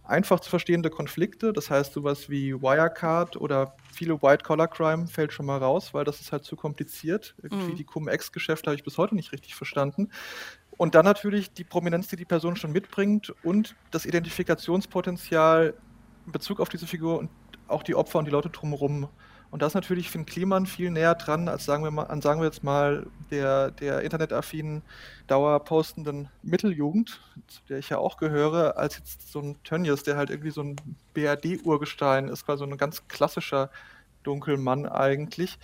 einfach 0.05 0.41
zu 0.41 0.51
verstehende 0.51 0.91
Konflikte, 0.91 1.53
das 1.53 1.71
heißt 1.71 1.93
sowas 1.93 2.29
wie 2.29 2.55
Wirecard 2.55 3.37
oder 3.37 3.77
viele 3.93 4.21
White-Collar-Crime 4.21 5.07
fällt 5.07 5.33
schon 5.33 5.47
mal 5.47 5.59
raus, 5.59 5.95
weil 5.95 6.05
das 6.05 6.21
ist 6.21 6.33
halt 6.33 6.45
zu 6.45 6.57
kompliziert. 6.57 7.35
Irgendwie 7.43 7.73
mhm. 7.73 7.77
die 7.77 7.85
Cum-Ex-Geschäfte 7.85 8.71
habe 8.71 8.77
ich 8.77 8.85
bis 8.85 8.99
heute 8.99 9.15
nicht 9.15 9.33
richtig 9.33 9.55
verstanden. 9.55 10.11
Und 10.77 10.95
dann 10.95 11.05
natürlich 11.05 11.53
die 11.53 11.65
Prominenz, 11.65 12.09
die 12.09 12.17
die 12.17 12.25
Person 12.25 12.57
schon 12.57 12.73
mitbringt 12.73 13.33
und 13.45 13.77
das 13.91 14.07
Identifikationspotenzial 14.07 15.75
in 16.27 16.33
Bezug 16.33 16.61
auf 16.61 16.69
diese 16.69 16.87
Figur 16.87 17.19
und 17.19 17.31
auch 17.69 17.83
die 17.83 17.95
Opfer 17.95 18.19
und 18.19 18.25
die 18.25 18.31
Leute 18.31 18.51
drumherum. 18.51 19.09
Und 19.53 19.61
das 19.61 19.73
ist 19.73 19.75
natürlich 19.75 20.09
Finn 20.09 20.25
Kliman 20.25 20.65
viel 20.65 20.91
näher 20.91 21.15
dran, 21.15 21.47
als 21.47 21.67
sagen 21.67 21.85
wir 21.85 21.91
mal, 21.91 22.05
an 22.05 22.23
sagen 22.23 22.41
wir 22.41 22.47
jetzt 22.47 22.65
mal 22.65 23.07
der, 23.31 23.71
der 23.71 24.01
internetaffinen, 24.01 24.81
dauerpostenden 25.27 26.31
Mitteljugend, 26.43 27.21
zu 27.49 27.61
der 27.69 27.79
ich 27.79 27.91
ja 27.91 27.99
auch 27.99 28.17
gehöre, 28.17 28.79
als 28.79 28.97
jetzt 28.97 29.31
so 29.31 29.41
ein 29.41 29.63
Tönnies, 29.63 30.05
der 30.05 30.17
halt 30.17 30.31
irgendwie 30.31 30.53
so 30.53 30.63
ein 30.63 30.77
BRD-Urgestein 31.13 32.29
ist, 32.29 32.47
quasi 32.47 32.61
so 32.61 32.65
ein 32.65 32.79
ganz 32.79 33.07
klassischer 33.09 33.69
Dunkelmann 34.23 34.87
eigentlich. 34.87 35.59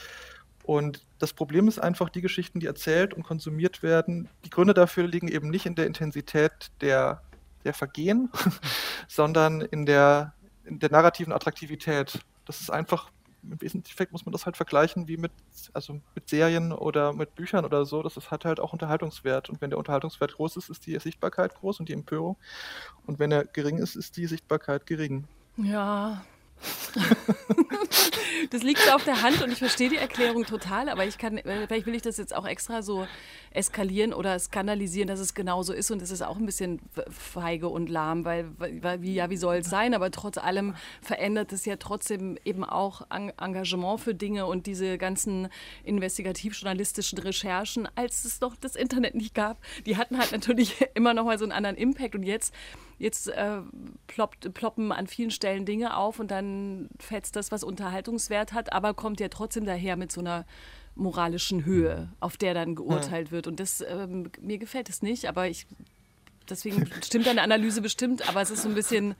Und 0.64 1.02
das 1.18 1.32
Problem 1.32 1.66
ist 1.66 1.78
einfach, 1.78 2.10
die 2.10 2.20
Geschichten, 2.20 2.60
die 2.60 2.66
erzählt 2.66 3.14
und 3.14 3.22
konsumiert 3.22 3.82
werden, 3.82 4.28
die 4.44 4.50
Gründe 4.50 4.74
dafür 4.74 5.06
liegen 5.06 5.28
eben 5.28 5.48
nicht 5.48 5.64
in 5.64 5.76
der 5.76 5.86
Intensität 5.86 6.72
der, 6.82 7.22
der 7.64 7.72
Vergehen, 7.72 8.28
sondern 9.08 9.62
in 9.62 9.86
der, 9.86 10.34
in 10.66 10.78
der 10.78 10.90
narrativen 10.90 11.32
Attraktivität. 11.32 12.20
Das 12.44 12.60
ist 12.60 12.68
einfach 12.68 13.10
im 13.42 13.60
Wesentlichen 13.60 14.08
muss 14.10 14.26
man 14.26 14.32
das 14.32 14.46
halt 14.46 14.56
vergleichen 14.56 15.08
wie 15.08 15.16
mit, 15.16 15.32
also 15.72 16.00
mit 16.14 16.28
Serien 16.28 16.72
oder 16.72 17.12
mit 17.12 17.34
Büchern 17.34 17.64
oder 17.64 17.84
so. 17.84 18.02
Das 18.02 18.16
ist, 18.16 18.30
hat 18.30 18.44
halt 18.44 18.60
auch 18.60 18.72
Unterhaltungswert. 18.72 19.48
Und 19.48 19.60
wenn 19.60 19.70
der 19.70 19.78
Unterhaltungswert 19.78 20.34
groß 20.34 20.56
ist, 20.56 20.70
ist 20.70 20.86
die 20.86 20.98
Sichtbarkeit 20.98 21.54
groß 21.54 21.80
und 21.80 21.88
die 21.88 21.92
Empörung. 21.92 22.36
Und 23.06 23.18
wenn 23.18 23.32
er 23.32 23.44
gering 23.44 23.78
ist, 23.78 23.96
ist 23.96 24.16
die 24.16 24.26
Sichtbarkeit 24.26 24.86
gering. 24.86 25.26
Ja, 25.56 26.24
das 28.50 28.62
liegt 28.62 28.80
so 28.80 28.90
auf 28.92 29.04
der 29.04 29.22
Hand 29.22 29.42
und 29.42 29.52
ich 29.52 29.58
verstehe 29.58 29.88
die 29.88 29.96
Erklärung 29.96 30.44
total, 30.44 30.88
aber 30.88 31.04
ich 31.06 31.18
kann, 31.18 31.38
äh, 31.38 31.66
vielleicht 31.66 31.86
will 31.86 31.94
ich 31.94 32.02
das 32.02 32.16
jetzt 32.16 32.34
auch 32.34 32.46
extra 32.46 32.82
so 32.82 33.06
eskalieren 33.50 34.12
oder 34.12 34.38
skandalisieren, 34.38 35.08
dass 35.08 35.20
es 35.20 35.34
genau 35.34 35.62
so 35.62 35.72
ist 35.72 35.90
und 35.90 36.02
es 36.02 36.10
ist 36.10 36.22
auch 36.22 36.36
ein 36.36 36.46
bisschen 36.46 36.80
feige 37.10 37.68
und 37.68 37.88
lahm, 37.88 38.24
weil, 38.24 38.50
weil 38.58 39.02
wie, 39.02 39.14
ja, 39.14 39.30
wie 39.30 39.36
soll 39.36 39.56
es 39.56 39.70
sein, 39.70 39.94
aber 39.94 40.10
trotz 40.10 40.38
allem 40.38 40.74
verändert 41.02 41.52
es 41.52 41.64
ja 41.64 41.76
trotzdem 41.76 42.38
eben 42.44 42.64
auch 42.64 43.02
Engagement 43.10 44.00
für 44.00 44.14
Dinge 44.14 44.46
und 44.46 44.66
diese 44.66 44.98
ganzen 44.98 45.48
investigativ-journalistischen 45.84 47.18
Recherchen, 47.18 47.88
als 47.94 48.24
es 48.24 48.40
noch 48.40 48.56
das 48.56 48.76
Internet 48.76 49.14
nicht 49.14 49.34
gab, 49.34 49.58
die 49.86 49.96
hatten 49.96 50.18
halt 50.18 50.32
natürlich 50.32 50.76
immer 50.94 51.14
noch 51.14 51.24
mal 51.24 51.38
so 51.38 51.44
einen 51.44 51.52
anderen 51.52 51.76
Impact 51.76 52.14
und 52.14 52.22
jetzt 52.22 52.52
jetzt 52.98 53.28
äh, 53.28 53.60
ploppt, 54.06 54.52
ploppen 54.54 54.92
an 54.92 55.06
vielen 55.06 55.30
Stellen 55.30 55.64
Dinge 55.64 55.96
auf 55.96 56.18
und 56.18 56.30
dann 56.30 56.88
fetzt 56.98 57.36
das, 57.36 57.52
was 57.52 57.62
Unterhaltungswert 57.62 58.52
hat, 58.52 58.72
aber 58.72 58.94
kommt 58.94 59.20
ja 59.20 59.28
trotzdem 59.28 59.64
daher 59.64 59.96
mit 59.96 60.12
so 60.12 60.20
einer 60.20 60.44
moralischen 60.94 61.64
Höhe, 61.64 62.08
auf 62.20 62.36
der 62.36 62.54
dann 62.54 62.74
geurteilt 62.74 63.28
ja. 63.28 63.32
wird. 63.32 63.46
Und 63.46 63.60
das, 63.60 63.84
ähm, 63.88 64.30
mir 64.40 64.58
gefällt 64.58 64.88
es 64.88 65.00
nicht, 65.00 65.26
aber 65.26 65.48
ich, 65.48 65.66
deswegen 66.50 66.90
stimmt 67.04 67.26
deine 67.26 67.42
Analyse 67.42 67.80
bestimmt, 67.80 68.28
aber 68.28 68.42
es 68.42 68.50
ist 68.50 68.62
so 68.62 68.68
ein 68.68 68.74
bisschen, 68.74 69.14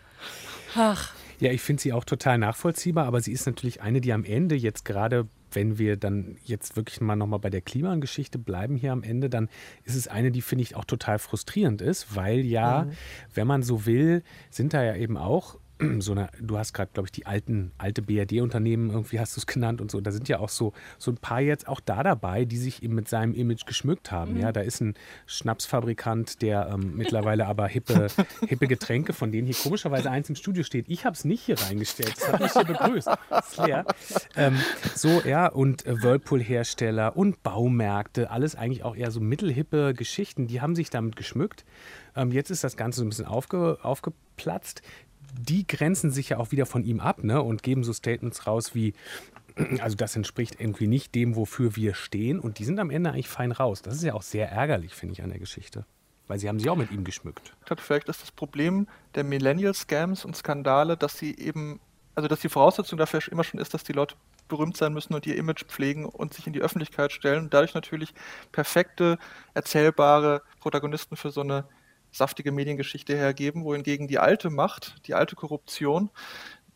ach. 0.74 1.14
Ja, 1.40 1.52
ich 1.52 1.60
finde 1.60 1.80
sie 1.80 1.92
auch 1.92 2.04
total 2.04 2.38
nachvollziehbar, 2.38 3.06
aber 3.06 3.20
sie 3.20 3.32
ist 3.32 3.46
natürlich 3.46 3.80
eine, 3.80 4.00
die 4.00 4.12
am 4.12 4.24
Ende 4.24 4.56
jetzt 4.56 4.84
gerade 4.84 5.28
wenn 5.52 5.78
wir 5.78 5.96
dann 5.96 6.36
jetzt 6.44 6.76
wirklich 6.76 7.00
mal 7.00 7.16
nochmal 7.16 7.38
bei 7.38 7.50
der 7.50 7.60
Klimageschichte 7.60 8.38
bleiben 8.38 8.76
hier 8.76 8.92
am 8.92 9.02
Ende, 9.02 9.30
dann 9.30 9.48
ist 9.84 9.94
es 9.94 10.08
eine, 10.08 10.30
die 10.30 10.42
finde 10.42 10.62
ich 10.62 10.76
auch 10.76 10.84
total 10.84 11.18
frustrierend 11.18 11.82
ist, 11.82 12.16
weil 12.16 12.40
ja, 12.40 12.84
mhm. 12.84 12.92
wenn 13.34 13.46
man 13.46 13.62
so 13.62 13.86
will, 13.86 14.22
sind 14.50 14.74
da 14.74 14.82
ja 14.82 14.96
eben 14.96 15.16
auch 15.16 15.58
so 15.98 16.12
eine, 16.12 16.28
du 16.40 16.58
hast 16.58 16.72
gerade, 16.72 16.90
glaube 16.92 17.06
ich, 17.06 17.12
die 17.12 17.26
alten, 17.26 17.72
alte 17.78 18.02
BRD-Unternehmen, 18.02 18.90
irgendwie 18.90 19.20
hast 19.20 19.36
du 19.36 19.40
es 19.40 19.46
genannt 19.46 19.80
und 19.80 19.90
so. 19.90 20.00
Da 20.00 20.10
sind 20.10 20.28
ja 20.28 20.38
auch 20.38 20.48
so, 20.48 20.72
so 20.98 21.10
ein 21.10 21.16
paar 21.16 21.40
jetzt 21.40 21.68
auch 21.68 21.80
da 21.80 22.02
dabei, 22.02 22.44
die 22.44 22.56
sich 22.56 22.82
eben 22.82 22.94
mit 22.94 23.08
seinem 23.08 23.34
Image 23.34 23.66
geschmückt 23.66 24.10
haben. 24.10 24.34
Mhm. 24.34 24.40
Ja, 24.40 24.52
da 24.52 24.60
ist 24.60 24.80
ein 24.80 24.94
Schnapsfabrikant, 25.26 26.42
der 26.42 26.70
ähm, 26.72 26.92
mittlerweile 26.96 27.46
aber 27.46 27.68
hippe, 27.68 28.08
hippe 28.46 28.66
Getränke, 28.66 29.12
von 29.12 29.30
denen 29.30 29.46
hier 29.46 29.56
komischerweise 29.56 30.10
eins 30.10 30.28
im 30.28 30.36
Studio 30.36 30.62
steht. 30.62 30.86
Ich 30.88 31.04
habe 31.04 31.14
es 31.14 31.24
nicht 31.24 31.42
hier 31.42 31.58
reingestellt. 31.60 32.14
Das 32.16 32.32
hat 32.32 32.40
mich 32.40 32.52
hier 32.52 32.64
begrüßt. 32.64 33.08
Das 33.30 33.48
ist 33.48 33.58
leer. 33.58 33.84
Ähm, 34.36 34.56
so, 34.94 35.22
ja, 35.24 35.46
und 35.46 35.86
äh, 35.86 36.02
Whirlpool-Hersteller 36.02 37.16
und 37.16 37.42
Baumärkte, 37.42 38.30
alles 38.30 38.54
eigentlich 38.54 38.82
auch 38.84 38.96
eher 38.96 39.10
so 39.10 39.20
mittelhippe 39.20 39.94
Geschichten, 39.94 40.46
die 40.46 40.60
haben 40.60 40.74
sich 40.74 40.90
damit 40.90 41.16
geschmückt. 41.16 41.64
Ähm, 42.16 42.32
jetzt 42.32 42.50
ist 42.50 42.64
das 42.64 42.76
Ganze 42.76 43.00
so 43.00 43.06
ein 43.06 43.10
bisschen 43.10 43.26
aufge, 43.26 43.78
aufgeplatzt 43.82 44.82
die 45.32 45.66
grenzen 45.66 46.10
sich 46.10 46.30
ja 46.30 46.38
auch 46.38 46.50
wieder 46.52 46.66
von 46.66 46.84
ihm 46.84 47.00
ab 47.00 47.22
ne, 47.22 47.42
und 47.42 47.62
geben 47.62 47.84
so 47.84 47.92
Statements 47.92 48.46
raus 48.46 48.74
wie, 48.74 48.94
also 49.80 49.96
das 49.96 50.16
entspricht 50.16 50.60
irgendwie 50.60 50.86
nicht 50.86 51.14
dem, 51.14 51.36
wofür 51.36 51.76
wir 51.76 51.94
stehen. 51.94 52.40
Und 52.40 52.58
die 52.58 52.64
sind 52.64 52.78
am 52.78 52.90
Ende 52.90 53.10
eigentlich 53.10 53.28
fein 53.28 53.52
raus. 53.52 53.82
Das 53.82 53.94
ist 53.94 54.02
ja 54.02 54.14
auch 54.14 54.22
sehr 54.22 54.50
ärgerlich, 54.50 54.94
finde 54.94 55.14
ich, 55.14 55.22
an 55.22 55.30
der 55.30 55.38
Geschichte. 55.38 55.84
Weil 56.26 56.38
sie 56.38 56.48
haben 56.48 56.58
sich 56.58 56.68
auch 56.68 56.76
mit 56.76 56.90
ihm 56.90 57.04
geschmückt. 57.04 57.54
Vielleicht 57.78 58.08
ist 58.08 58.22
das 58.22 58.30
Problem 58.30 58.86
der 59.14 59.24
Millennial-Scams 59.24 60.24
und 60.24 60.36
Skandale, 60.36 60.96
dass 60.96 61.16
sie 61.16 61.36
eben, 61.38 61.80
also 62.14 62.28
dass 62.28 62.40
die 62.40 62.50
Voraussetzung 62.50 62.98
dafür 62.98 63.20
immer 63.30 63.44
schon 63.44 63.60
ist, 63.60 63.72
dass 63.72 63.82
die 63.82 63.92
Leute 63.92 64.14
berühmt 64.48 64.76
sein 64.76 64.92
müssen 64.92 65.14
und 65.14 65.26
ihr 65.26 65.36
Image 65.36 65.64
pflegen 65.64 66.04
und 66.04 66.34
sich 66.34 66.46
in 66.46 66.52
die 66.52 66.60
Öffentlichkeit 66.60 67.12
stellen 67.12 67.44
und 67.44 67.54
dadurch 67.54 67.74
natürlich 67.74 68.14
perfekte, 68.50 69.18
erzählbare 69.54 70.42
Protagonisten 70.60 71.16
für 71.16 71.30
so 71.30 71.42
eine 71.42 71.64
saftige 72.18 72.52
Mediengeschichte 72.52 73.16
hergeben, 73.16 73.64
wohingegen 73.64 74.08
die 74.08 74.18
alte 74.18 74.50
Macht, 74.50 74.96
die 75.06 75.14
alte 75.14 75.36
Korruption, 75.36 76.10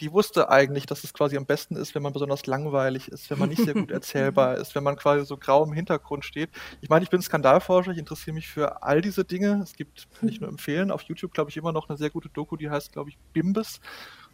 die 0.03 0.13
wusste 0.13 0.51
eigentlich, 0.51 0.87
dass 0.87 1.05
es 1.05 1.15
quasi 1.15 1.37
am 1.37 1.47
besten 1.47 1.77
ist, 1.77 1.95
wenn 1.95 2.03
man 2.03 2.13
besonders 2.13 2.47
langweilig 2.47 3.09
ist, 3.09 3.31
wenn 3.31 3.39
man 3.39 3.49
nicht 3.49 3.63
sehr 3.63 3.75
gut 3.75 3.91
erzählbar 3.93 4.57
ist, 4.57 4.75
wenn 4.75 4.83
man 4.83 4.97
quasi 4.97 5.25
so 5.25 5.37
grau 5.37 5.65
im 5.65 5.73
Hintergrund 5.73 6.25
steht. 6.25 6.51
Ich 6.81 6.89
meine, 6.89 7.05
ich 7.05 7.11
bin 7.11 7.23
Skandalforscher, 7.23 7.93
ich 7.93 7.99
interessiere 7.99 8.35
mich 8.35 8.49
für 8.49 8.83
all 8.83 9.01
diese 9.01 9.25
Dinge. 9.25 9.61
Es 9.63 9.75
gibt, 9.75 10.09
kann 10.19 10.29
ich 10.29 10.41
nur 10.41 10.49
empfehlen, 10.49 10.91
auf 10.91 11.03
YouTube, 11.03 11.33
glaube 11.33 11.51
ich, 11.51 11.57
immer 11.57 11.71
noch 11.71 11.89
eine 11.89 11.99
sehr 11.99 12.11
gute 12.11 12.29
Doku, 12.31 12.57
die 12.57 12.69
heißt, 12.69 12.93
glaube 12.93 13.11
ich, 13.11 13.19
Bimbis. 13.33 13.81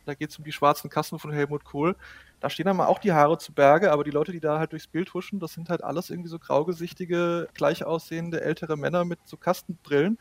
Da 0.06 0.14
geht 0.14 0.30
es 0.30 0.38
um 0.38 0.44
die 0.44 0.52
schwarzen 0.52 0.88
Kassen 0.88 1.18
von 1.18 1.32
Helmut 1.32 1.64
Kohl. 1.64 1.94
Da 2.40 2.48
stehen 2.48 2.64
dann 2.64 2.80
auch 2.80 2.98
die 2.98 3.12
Haare 3.12 3.36
zu 3.36 3.52
Berge, 3.52 3.92
aber 3.92 4.04
die 4.04 4.10
Leute, 4.10 4.32
die 4.32 4.40
da 4.40 4.58
halt 4.58 4.72
durchs 4.72 4.86
Bild 4.86 5.12
huschen, 5.12 5.38
das 5.38 5.52
sind 5.52 5.68
halt 5.68 5.84
alles 5.84 6.08
irgendwie 6.08 6.30
so 6.30 6.38
graugesichtige, 6.38 7.46
gleich 7.52 7.84
aussehende 7.84 8.40
ältere 8.40 8.78
Männer 8.78 9.04
mit 9.04 9.18
so 9.26 9.36
Kastenbrillen. 9.36 10.16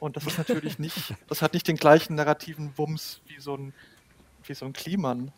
Und 0.00 0.16
das 0.16 0.26
ist 0.26 0.38
natürlich 0.38 0.78
nicht, 0.78 1.14
das 1.28 1.42
hat 1.42 1.54
nicht 1.54 1.68
den 1.68 1.76
gleichen 1.76 2.14
narrativen 2.14 2.72
Wumms 2.76 3.20
wie 3.26 3.40
so 3.40 3.56
ein, 3.56 3.72
wie 4.46 4.54
so 4.54 4.66
ein 4.66 4.72
Kliman. 4.72 5.32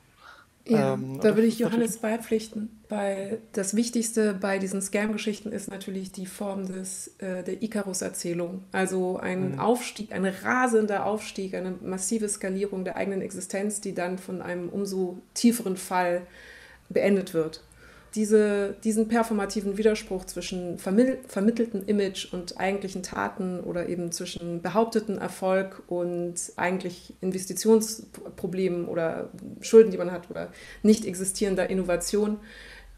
Ja, 0.69 0.95
ähm, 0.95 1.21
da 1.21 1.37
würde 1.37 1.47
ich 1.47 1.61
Johannes 1.61 1.99
beipflichten, 1.99 2.81
weil 2.89 3.39
das 3.53 3.77
Wichtigste 3.77 4.35
bei 4.35 4.59
diesen 4.59 4.83
Scam-Geschichten 4.83 5.53
ist 5.53 5.71
natürlich 5.71 6.11
die 6.11 6.27
Form 6.27 6.67
des, 6.67 7.15
äh, 7.19 7.45
der 7.45 7.63
Icarus-Erzählung. 7.63 8.65
Also 8.73 9.19
ein 9.19 9.53
mhm. 9.53 9.61
Aufstieg, 9.61 10.11
ein 10.13 10.25
rasender 10.25 11.07
Aufstieg, 11.07 11.55
eine 11.55 11.71
massive 11.83 12.29
Skalierung 12.29 12.85
der 12.85 12.97
eigenen 12.97 13.23
Existenz, 13.23 13.81
die 13.81 13.95
dann 13.95 14.19
von 14.19 14.43
einem 14.43 14.69
umso 14.69 15.19
tieferen 15.35 15.77
Fall 15.77 16.27
beendet 16.89 17.33
wird 17.33 17.63
diese, 18.17 18.75
diesen 18.83 19.09
performativen 19.09 19.77
Widerspruch 19.77 20.25
zwischen 20.25 20.79
vermitteltem 20.79 21.85
Image 21.87 22.33
und 22.33 22.59
eigentlichen 22.59 23.03
Taten 23.03 23.61
oder 23.61 23.89
eben 23.89 24.11
zwischen 24.11 24.63
behaupteten 24.63 25.19
Erfolg 25.19 25.83
und 25.87 26.35
eigentlich 26.57 27.13
Investitionsproblemen 27.21 28.87
oder 28.89 29.29
Schulden, 29.61 29.91
die 29.91 29.99
man 29.99 30.11
hat 30.11 30.31
oder 30.31 30.51
nicht 30.83 31.05
existierender 31.05 31.69
Innovation, 31.69 32.39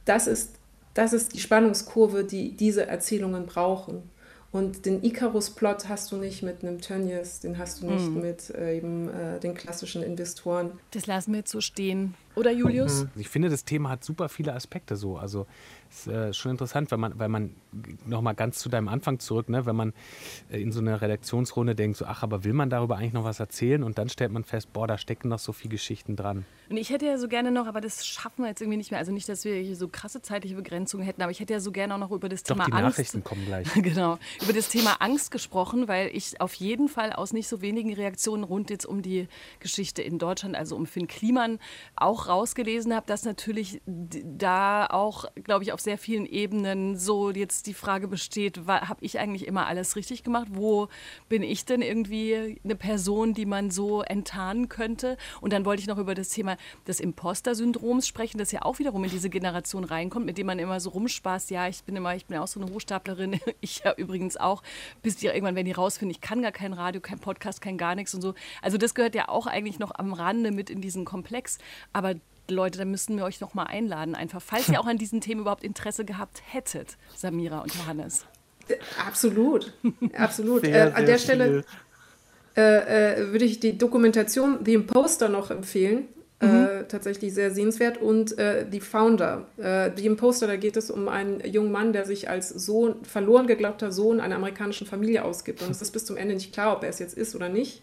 das 0.05 0.29
ist, 0.29 0.55
das 0.95 1.13
ist 1.13 1.35
die 1.35 1.41
Spannungskurve, 1.41 2.25
die 2.25 2.57
diese 2.57 2.87
Erzählungen 2.87 3.47
brauchen. 3.47 4.05
Und 4.51 4.87
den 4.87 5.03
Icarus-Plot 5.03 5.89
hast 5.89 6.11
du 6.11 6.17
nicht 6.17 6.43
mit 6.43 6.63
einem 6.63 6.81
Tönnies, 6.81 7.41
den 7.41 7.59
hast 7.59 7.83
du 7.83 7.87
nicht 7.87 8.09
mhm. 8.09 8.21
mit 8.21 8.51
äh, 8.51 8.79
eben 8.79 9.09
äh, 9.11 9.39
den 9.41 9.53
klassischen 9.55 10.03
Investoren. 10.03 10.73
Das 10.93 11.07
lassen 11.07 11.33
wir 11.33 11.41
jetzt 11.41 11.51
so 11.51 11.61
stehen. 11.61 12.15
Oder 12.35 12.51
Julius? 12.51 13.03
Mhm. 13.03 13.11
Ich 13.17 13.29
finde, 13.29 13.51
das 13.51 13.65
Thema 13.67 13.91
hat 13.91 14.05
super 14.05 14.31
viele 14.31 14.55
Aspekte 14.55 14.97
so. 14.97 15.19
Also 15.19 15.47
ist 15.91 16.07
äh, 16.07 16.33
schon 16.33 16.53
interessant, 16.53 16.91
weil 16.91 16.99
man, 16.99 17.19
weil 17.19 17.29
man 17.29 17.55
nochmal 18.07 18.35
ganz 18.35 18.59
zu 18.59 18.69
deinem 18.69 18.89
Anfang 18.89 19.19
zurück, 19.19 19.49
ne, 19.49 19.67
wenn 19.67 19.77
man 19.77 19.93
äh, 20.51 20.61
in 20.61 20.73
so 20.73 20.81
einer 20.81 21.01
Redaktionsrunde 21.01 21.75
denkt, 21.75 21.97
so, 21.97 22.05
ach, 22.05 22.23
aber 22.23 22.45
will 22.45 22.53
man 22.53 22.71
darüber 22.71 22.97
eigentlich 22.97 23.13
noch 23.13 23.25
was 23.25 23.41
erzählen? 23.41 23.83
Und 23.83 23.99
dann 23.99 24.09
stellt 24.09 24.33
man 24.33 24.45
fest, 24.45 24.73
boah, 24.73 24.87
da 24.87 24.99
stecken 24.99 25.29
noch 25.29 25.39
so 25.39 25.53
viele 25.53 25.71
Geschichten 25.71 26.17
dran. 26.17 26.45
Und 26.69 26.77
ich 26.77 26.91
hätte 26.91 27.07
ja 27.07 27.17
so 27.17 27.29
gerne 27.29 27.51
noch, 27.51 27.67
aber 27.67 27.81
das 27.81 28.07
schaffen 28.07 28.43
wir 28.43 28.49
jetzt 28.49 28.61
irgendwie 28.61 28.77
nicht 28.77 28.91
mehr. 28.91 29.01
Also 29.01 29.13
nicht, 29.13 29.29
dass 29.29 29.45
wir 29.45 29.55
hier 29.55 29.77
so 29.77 29.89
krasse 29.89 30.21
zeitliche 30.21 30.55
Begrenzungen 30.55 31.05
hätten, 31.05 31.23
aber 31.23 31.31
ich 31.31 31.41
hätte 31.41 31.55
ja 31.55 31.61
so 31.61 31.73
gerne 31.73 31.95
auch 31.95 31.99
noch 31.99 32.11
über 32.11 32.29
das 32.29 32.43
Doch, 32.43 32.57
Thema 32.57 32.67
die 32.67 32.73
Angst. 32.73 32.99
Nachrichten 32.99 33.25
kommen 33.25 33.47
gleich. 33.47 33.73
genau. 33.75 34.19
Über 34.43 34.53
das 34.53 34.69
Thema 34.69 34.97
Angst 35.01 35.31
gesprochen, 35.31 35.89
weil 35.89 36.11
ich 36.15 36.41
auf 36.41 36.55
jeden 36.55 36.89
Fall 36.89 37.13
aus 37.13 37.33
nicht 37.33 37.49
so 37.49 37.63
wenigen 37.63 37.95
Reaktionen 37.95 38.45
rund 38.45 38.71
jetzt 38.71 38.85
um 38.85 39.03
die 39.03 39.29
Geschichte 39.61 40.03
in 40.03 40.19
Deutschland, 40.19 40.57
also 40.57 40.77
um 40.77 40.87
Finn 40.87 41.07
Kliman, 41.07 41.59
auch 41.97 42.29
rausgelesen 42.29 42.95
habe, 42.95 43.07
dass 43.07 43.25
natürlich 43.25 43.81
da 43.87 44.87
auch, 44.87 45.25
glaube 45.45 45.65
ich, 45.65 45.73
auf 45.73 45.78
sehr 45.81 45.99
vielen 45.99 46.27
Ebenen 46.27 46.97
so 46.97 47.31
jetzt 47.31 47.67
die 47.67 47.75
Frage 47.75 48.09
besteht, 48.09 48.61
habe 48.67 49.05
ich 49.05 49.19
eigentlich 49.19 49.47
immer 49.47 49.67
alles 49.67 49.97
richtig 49.97 50.25
gemacht? 50.25 50.49
Wo 50.51 50.89
bin 51.29 51.43
ich 51.43 51.65
denn 51.65 51.83
irgendwie 51.83 52.61
eine 52.65 52.77
Person, 52.77 53.35
die 53.35 53.47
man 53.47 53.71
so 53.71 54.03
enttarnen 54.03 54.69
könnte? 54.69 55.17
Und 55.41 55.53
dann 55.53 55.65
wollte 55.65 55.81
ich 55.81 55.89
noch 55.89 55.99
über 55.99 56.15
das 56.15 56.31
Thema 56.31 56.57
des 56.87 57.01
Imposter-Syndroms 57.01 58.07
sprechen, 58.07 58.39
das 58.39 58.53
ja 58.53 58.63
auch 58.63 58.79
wiederum 58.79 59.05
in 59.05 59.11
diese 59.11 59.31
Generation 59.31 59.85
reinkommt, 59.85 60.27
mit 60.27 60.39
dem 60.39 60.47
man 60.47 60.59
immer 60.59 60.81
so 60.81 60.91
rumspaßt, 60.91 61.51
ja, 61.51 61.69
ich 61.69 61.83
bin 61.85 61.97
immer, 61.97 62.15
ich 62.15 62.27
bin 62.27 62.39
auch 62.39 62.49
so 62.49 62.61
eine 62.61 62.73
Hochstaplerin, 62.73 63.41
ich 63.61 63.81
ja 63.85 63.95
übrigens 63.95 64.37
auch, 64.37 64.63
bis 65.03 65.17
die 65.17 65.27
irgendwann, 65.27 65.57
wenn 65.57 65.67
die 65.67 65.73
rausfinden, 65.73 66.11
ich 66.11 66.21
kann 66.21 66.43
gar 66.43 66.53
kein 66.53 66.73
Radio, 66.73 67.01
kein 67.01 67.19
Podcast, 67.19 67.61
kein 67.61 67.79
gar 67.79 67.95
nichts 67.95 68.15
und 68.15 68.23
so. 68.23 68.35
Also 68.63 68.79
das 68.79 68.95
gehört 68.95 69.15
ja 69.15 69.29
auch 69.29 69.47
eigentlich 69.47 69.79
noch 69.79 69.93
am 69.95 70.13
Rande 70.13 70.51
mit 70.51 70.71
in 70.71 70.81
diesen 70.81 71.05
Komplex. 71.05 71.59
Aber 71.93 72.15
Leute, 72.51 72.79
da 72.79 72.85
müssten 72.85 73.17
wir 73.17 73.25
euch 73.25 73.41
noch 73.41 73.55
mal 73.55 73.65
einladen, 73.65 74.15
einfach, 74.15 74.43
falls 74.43 74.69
ihr 74.69 74.81
auch 74.81 74.87
an 74.87 74.99
diesen 74.99 75.21
Themen 75.21 75.43
überhaupt 75.43 75.65
Interesse 75.65 76.05
gehabt 76.05 76.43
hättet, 76.47 76.97
Samira 77.17 77.61
und 77.61 77.75
Johannes. 77.75 78.27
Äh, 78.69 78.77
absolut, 79.07 79.73
absolut. 80.17 80.65
Sehr, 80.65 80.89
äh, 80.89 80.93
an 80.93 81.07
der 81.07 81.19
Stelle 81.19 81.65
äh, 82.57 83.21
äh, 83.21 83.33
würde 83.33 83.45
ich 83.45 83.61
die 83.61 83.79
Dokumentation 83.79 84.59
The 84.65 84.75
Imposter 84.75 85.29
noch 85.29 85.51
empfehlen. 85.51 86.09
Äh, 86.41 86.47
mhm. 86.47 86.65
Äh, 86.65 86.85
tatsächlich 86.85 87.35
sehr 87.35 87.51
sehenswert. 87.51 87.99
Und 87.99 88.39
äh, 88.39 88.69
die 88.69 88.81
Founder, 88.81 89.47
äh, 89.57 89.91
die 89.91 90.07
Imposter, 90.07 90.47
da 90.47 90.57
geht 90.57 90.77
es 90.77 90.91
um 90.91 91.09
einen 91.09 91.41
jungen 91.41 91.73
Mann, 91.73 91.93
der 91.93 92.05
sich 92.05 92.31
als 92.31 92.49
Sohn, 92.49 93.05
verloren 93.05 93.47
geglaubter 93.47 93.91
Sohn 93.91 94.21
einer 94.21 94.37
amerikanischen 94.37 94.87
Familie 94.87 95.25
ausgibt. 95.25 95.63
Und 95.63 95.71
es 95.71 95.83
ist 95.83 95.91
bis 95.91 96.05
zum 96.05 96.17
Ende 96.17 96.35
nicht 96.35 96.53
klar, 96.53 96.77
ob 96.77 96.85
er 96.85 96.91
es 96.91 97.01
jetzt 97.01 97.17
ist 97.17 97.35
oder 97.35 97.49
nicht. 97.49 97.83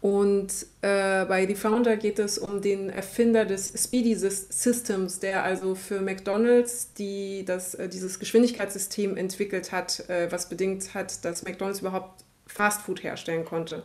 Und 0.00 0.48
äh, 0.80 1.26
bei 1.26 1.46
The 1.46 1.54
Founder 1.54 1.96
geht 1.98 2.18
es 2.18 2.38
um 2.38 2.62
den 2.62 2.88
Erfinder 2.88 3.44
des 3.44 3.72
Speedy 3.76 4.14
Systems, 4.14 5.18
der 5.18 5.44
also 5.44 5.74
für 5.74 6.00
McDonald's 6.00 6.94
die, 6.94 7.44
das, 7.44 7.74
äh, 7.74 7.88
dieses 7.88 8.18
Geschwindigkeitssystem 8.18 9.18
entwickelt 9.18 9.72
hat, 9.72 10.08
äh, 10.08 10.32
was 10.32 10.48
bedingt 10.48 10.94
hat, 10.94 11.22
dass 11.26 11.44
McDonald's 11.44 11.80
überhaupt 11.80 12.24
Fastfood 12.46 13.02
herstellen 13.02 13.44
konnte. 13.44 13.82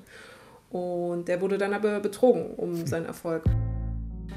Und 0.69 1.27
der 1.27 1.41
wurde 1.41 1.57
dann 1.57 1.73
aber 1.73 1.99
betrogen 1.99 2.55
um 2.55 2.87
seinen 2.87 3.05
Erfolg. 3.05 3.43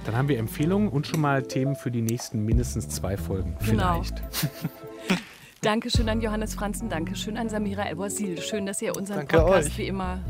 Dann 0.05 0.17
haben 0.17 0.29
wir 0.29 0.39
Empfehlungen 0.39 0.89
und 0.89 1.07
schon 1.07 1.21
mal 1.21 1.43
Themen 1.43 1.77
für 1.77 1.91
die 1.91 2.03
nächsten 2.03 2.45
mindestens 2.45 2.89
zwei 2.89 3.17
Folgen. 3.17 3.57
Genau. 3.65 4.03
Vielleicht. 4.03 4.23
Dankeschön 5.63 6.09
an 6.09 6.21
Johannes 6.21 6.55
Franzen, 6.55 6.89
Dankeschön 6.89 7.37
an 7.37 7.49
Samira 7.49 7.89
El-Wazil. 7.89 8.41
Schön, 8.41 8.67
dass 8.67 8.81
ihr 8.81 8.97
unseren 8.97 9.19
Danke 9.19 9.39
Podcast 9.39 9.71
euch. 9.71 9.79
wie 9.79 9.87
immer 9.89 10.21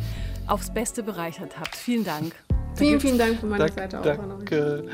aufs 0.49 0.73
Beste 0.73 1.03
bereichert 1.03 1.59
habt. 1.59 1.77
Vielen 1.77 2.05
Dank. 2.05 2.35
Vielen, 2.75 3.01
vielen 3.01 3.19
Dank 3.19 3.41
von 3.41 3.49
meiner 3.49 3.67
Dank, 3.67 3.79
Seite 3.79 4.01
auch. 4.01 4.05
Danke. 4.05 4.85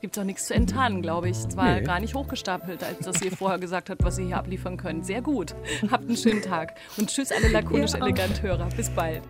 Gibt 0.00 0.16
es 0.16 0.20
auch 0.20 0.26
nichts 0.26 0.46
zu 0.46 0.54
enttarnen, 0.54 1.00
glaube 1.00 1.28
ich. 1.28 1.36
Es 1.36 1.56
war 1.56 1.76
nee. 1.76 1.82
gar 1.82 2.00
nicht 2.00 2.14
hochgestapelt, 2.14 2.82
als 2.82 2.98
dass 3.00 3.22
ihr 3.22 3.30
vorher 3.30 3.58
gesagt 3.58 3.88
habt, 3.88 4.02
was 4.02 4.18
ihr 4.18 4.26
hier 4.26 4.36
abliefern 4.36 4.76
könnt. 4.76 5.06
Sehr 5.06 5.22
gut. 5.22 5.54
Habt 5.90 6.08
einen 6.08 6.16
schönen 6.16 6.42
Tag. 6.42 6.74
Und 6.96 7.08
tschüss 7.08 7.30
alle 7.30 7.48
lakonisch 7.48 7.92
ja. 7.92 7.98
elegant 7.98 8.42
Hörer. 8.42 8.68
Bis 8.76 8.90
bald. 8.90 9.22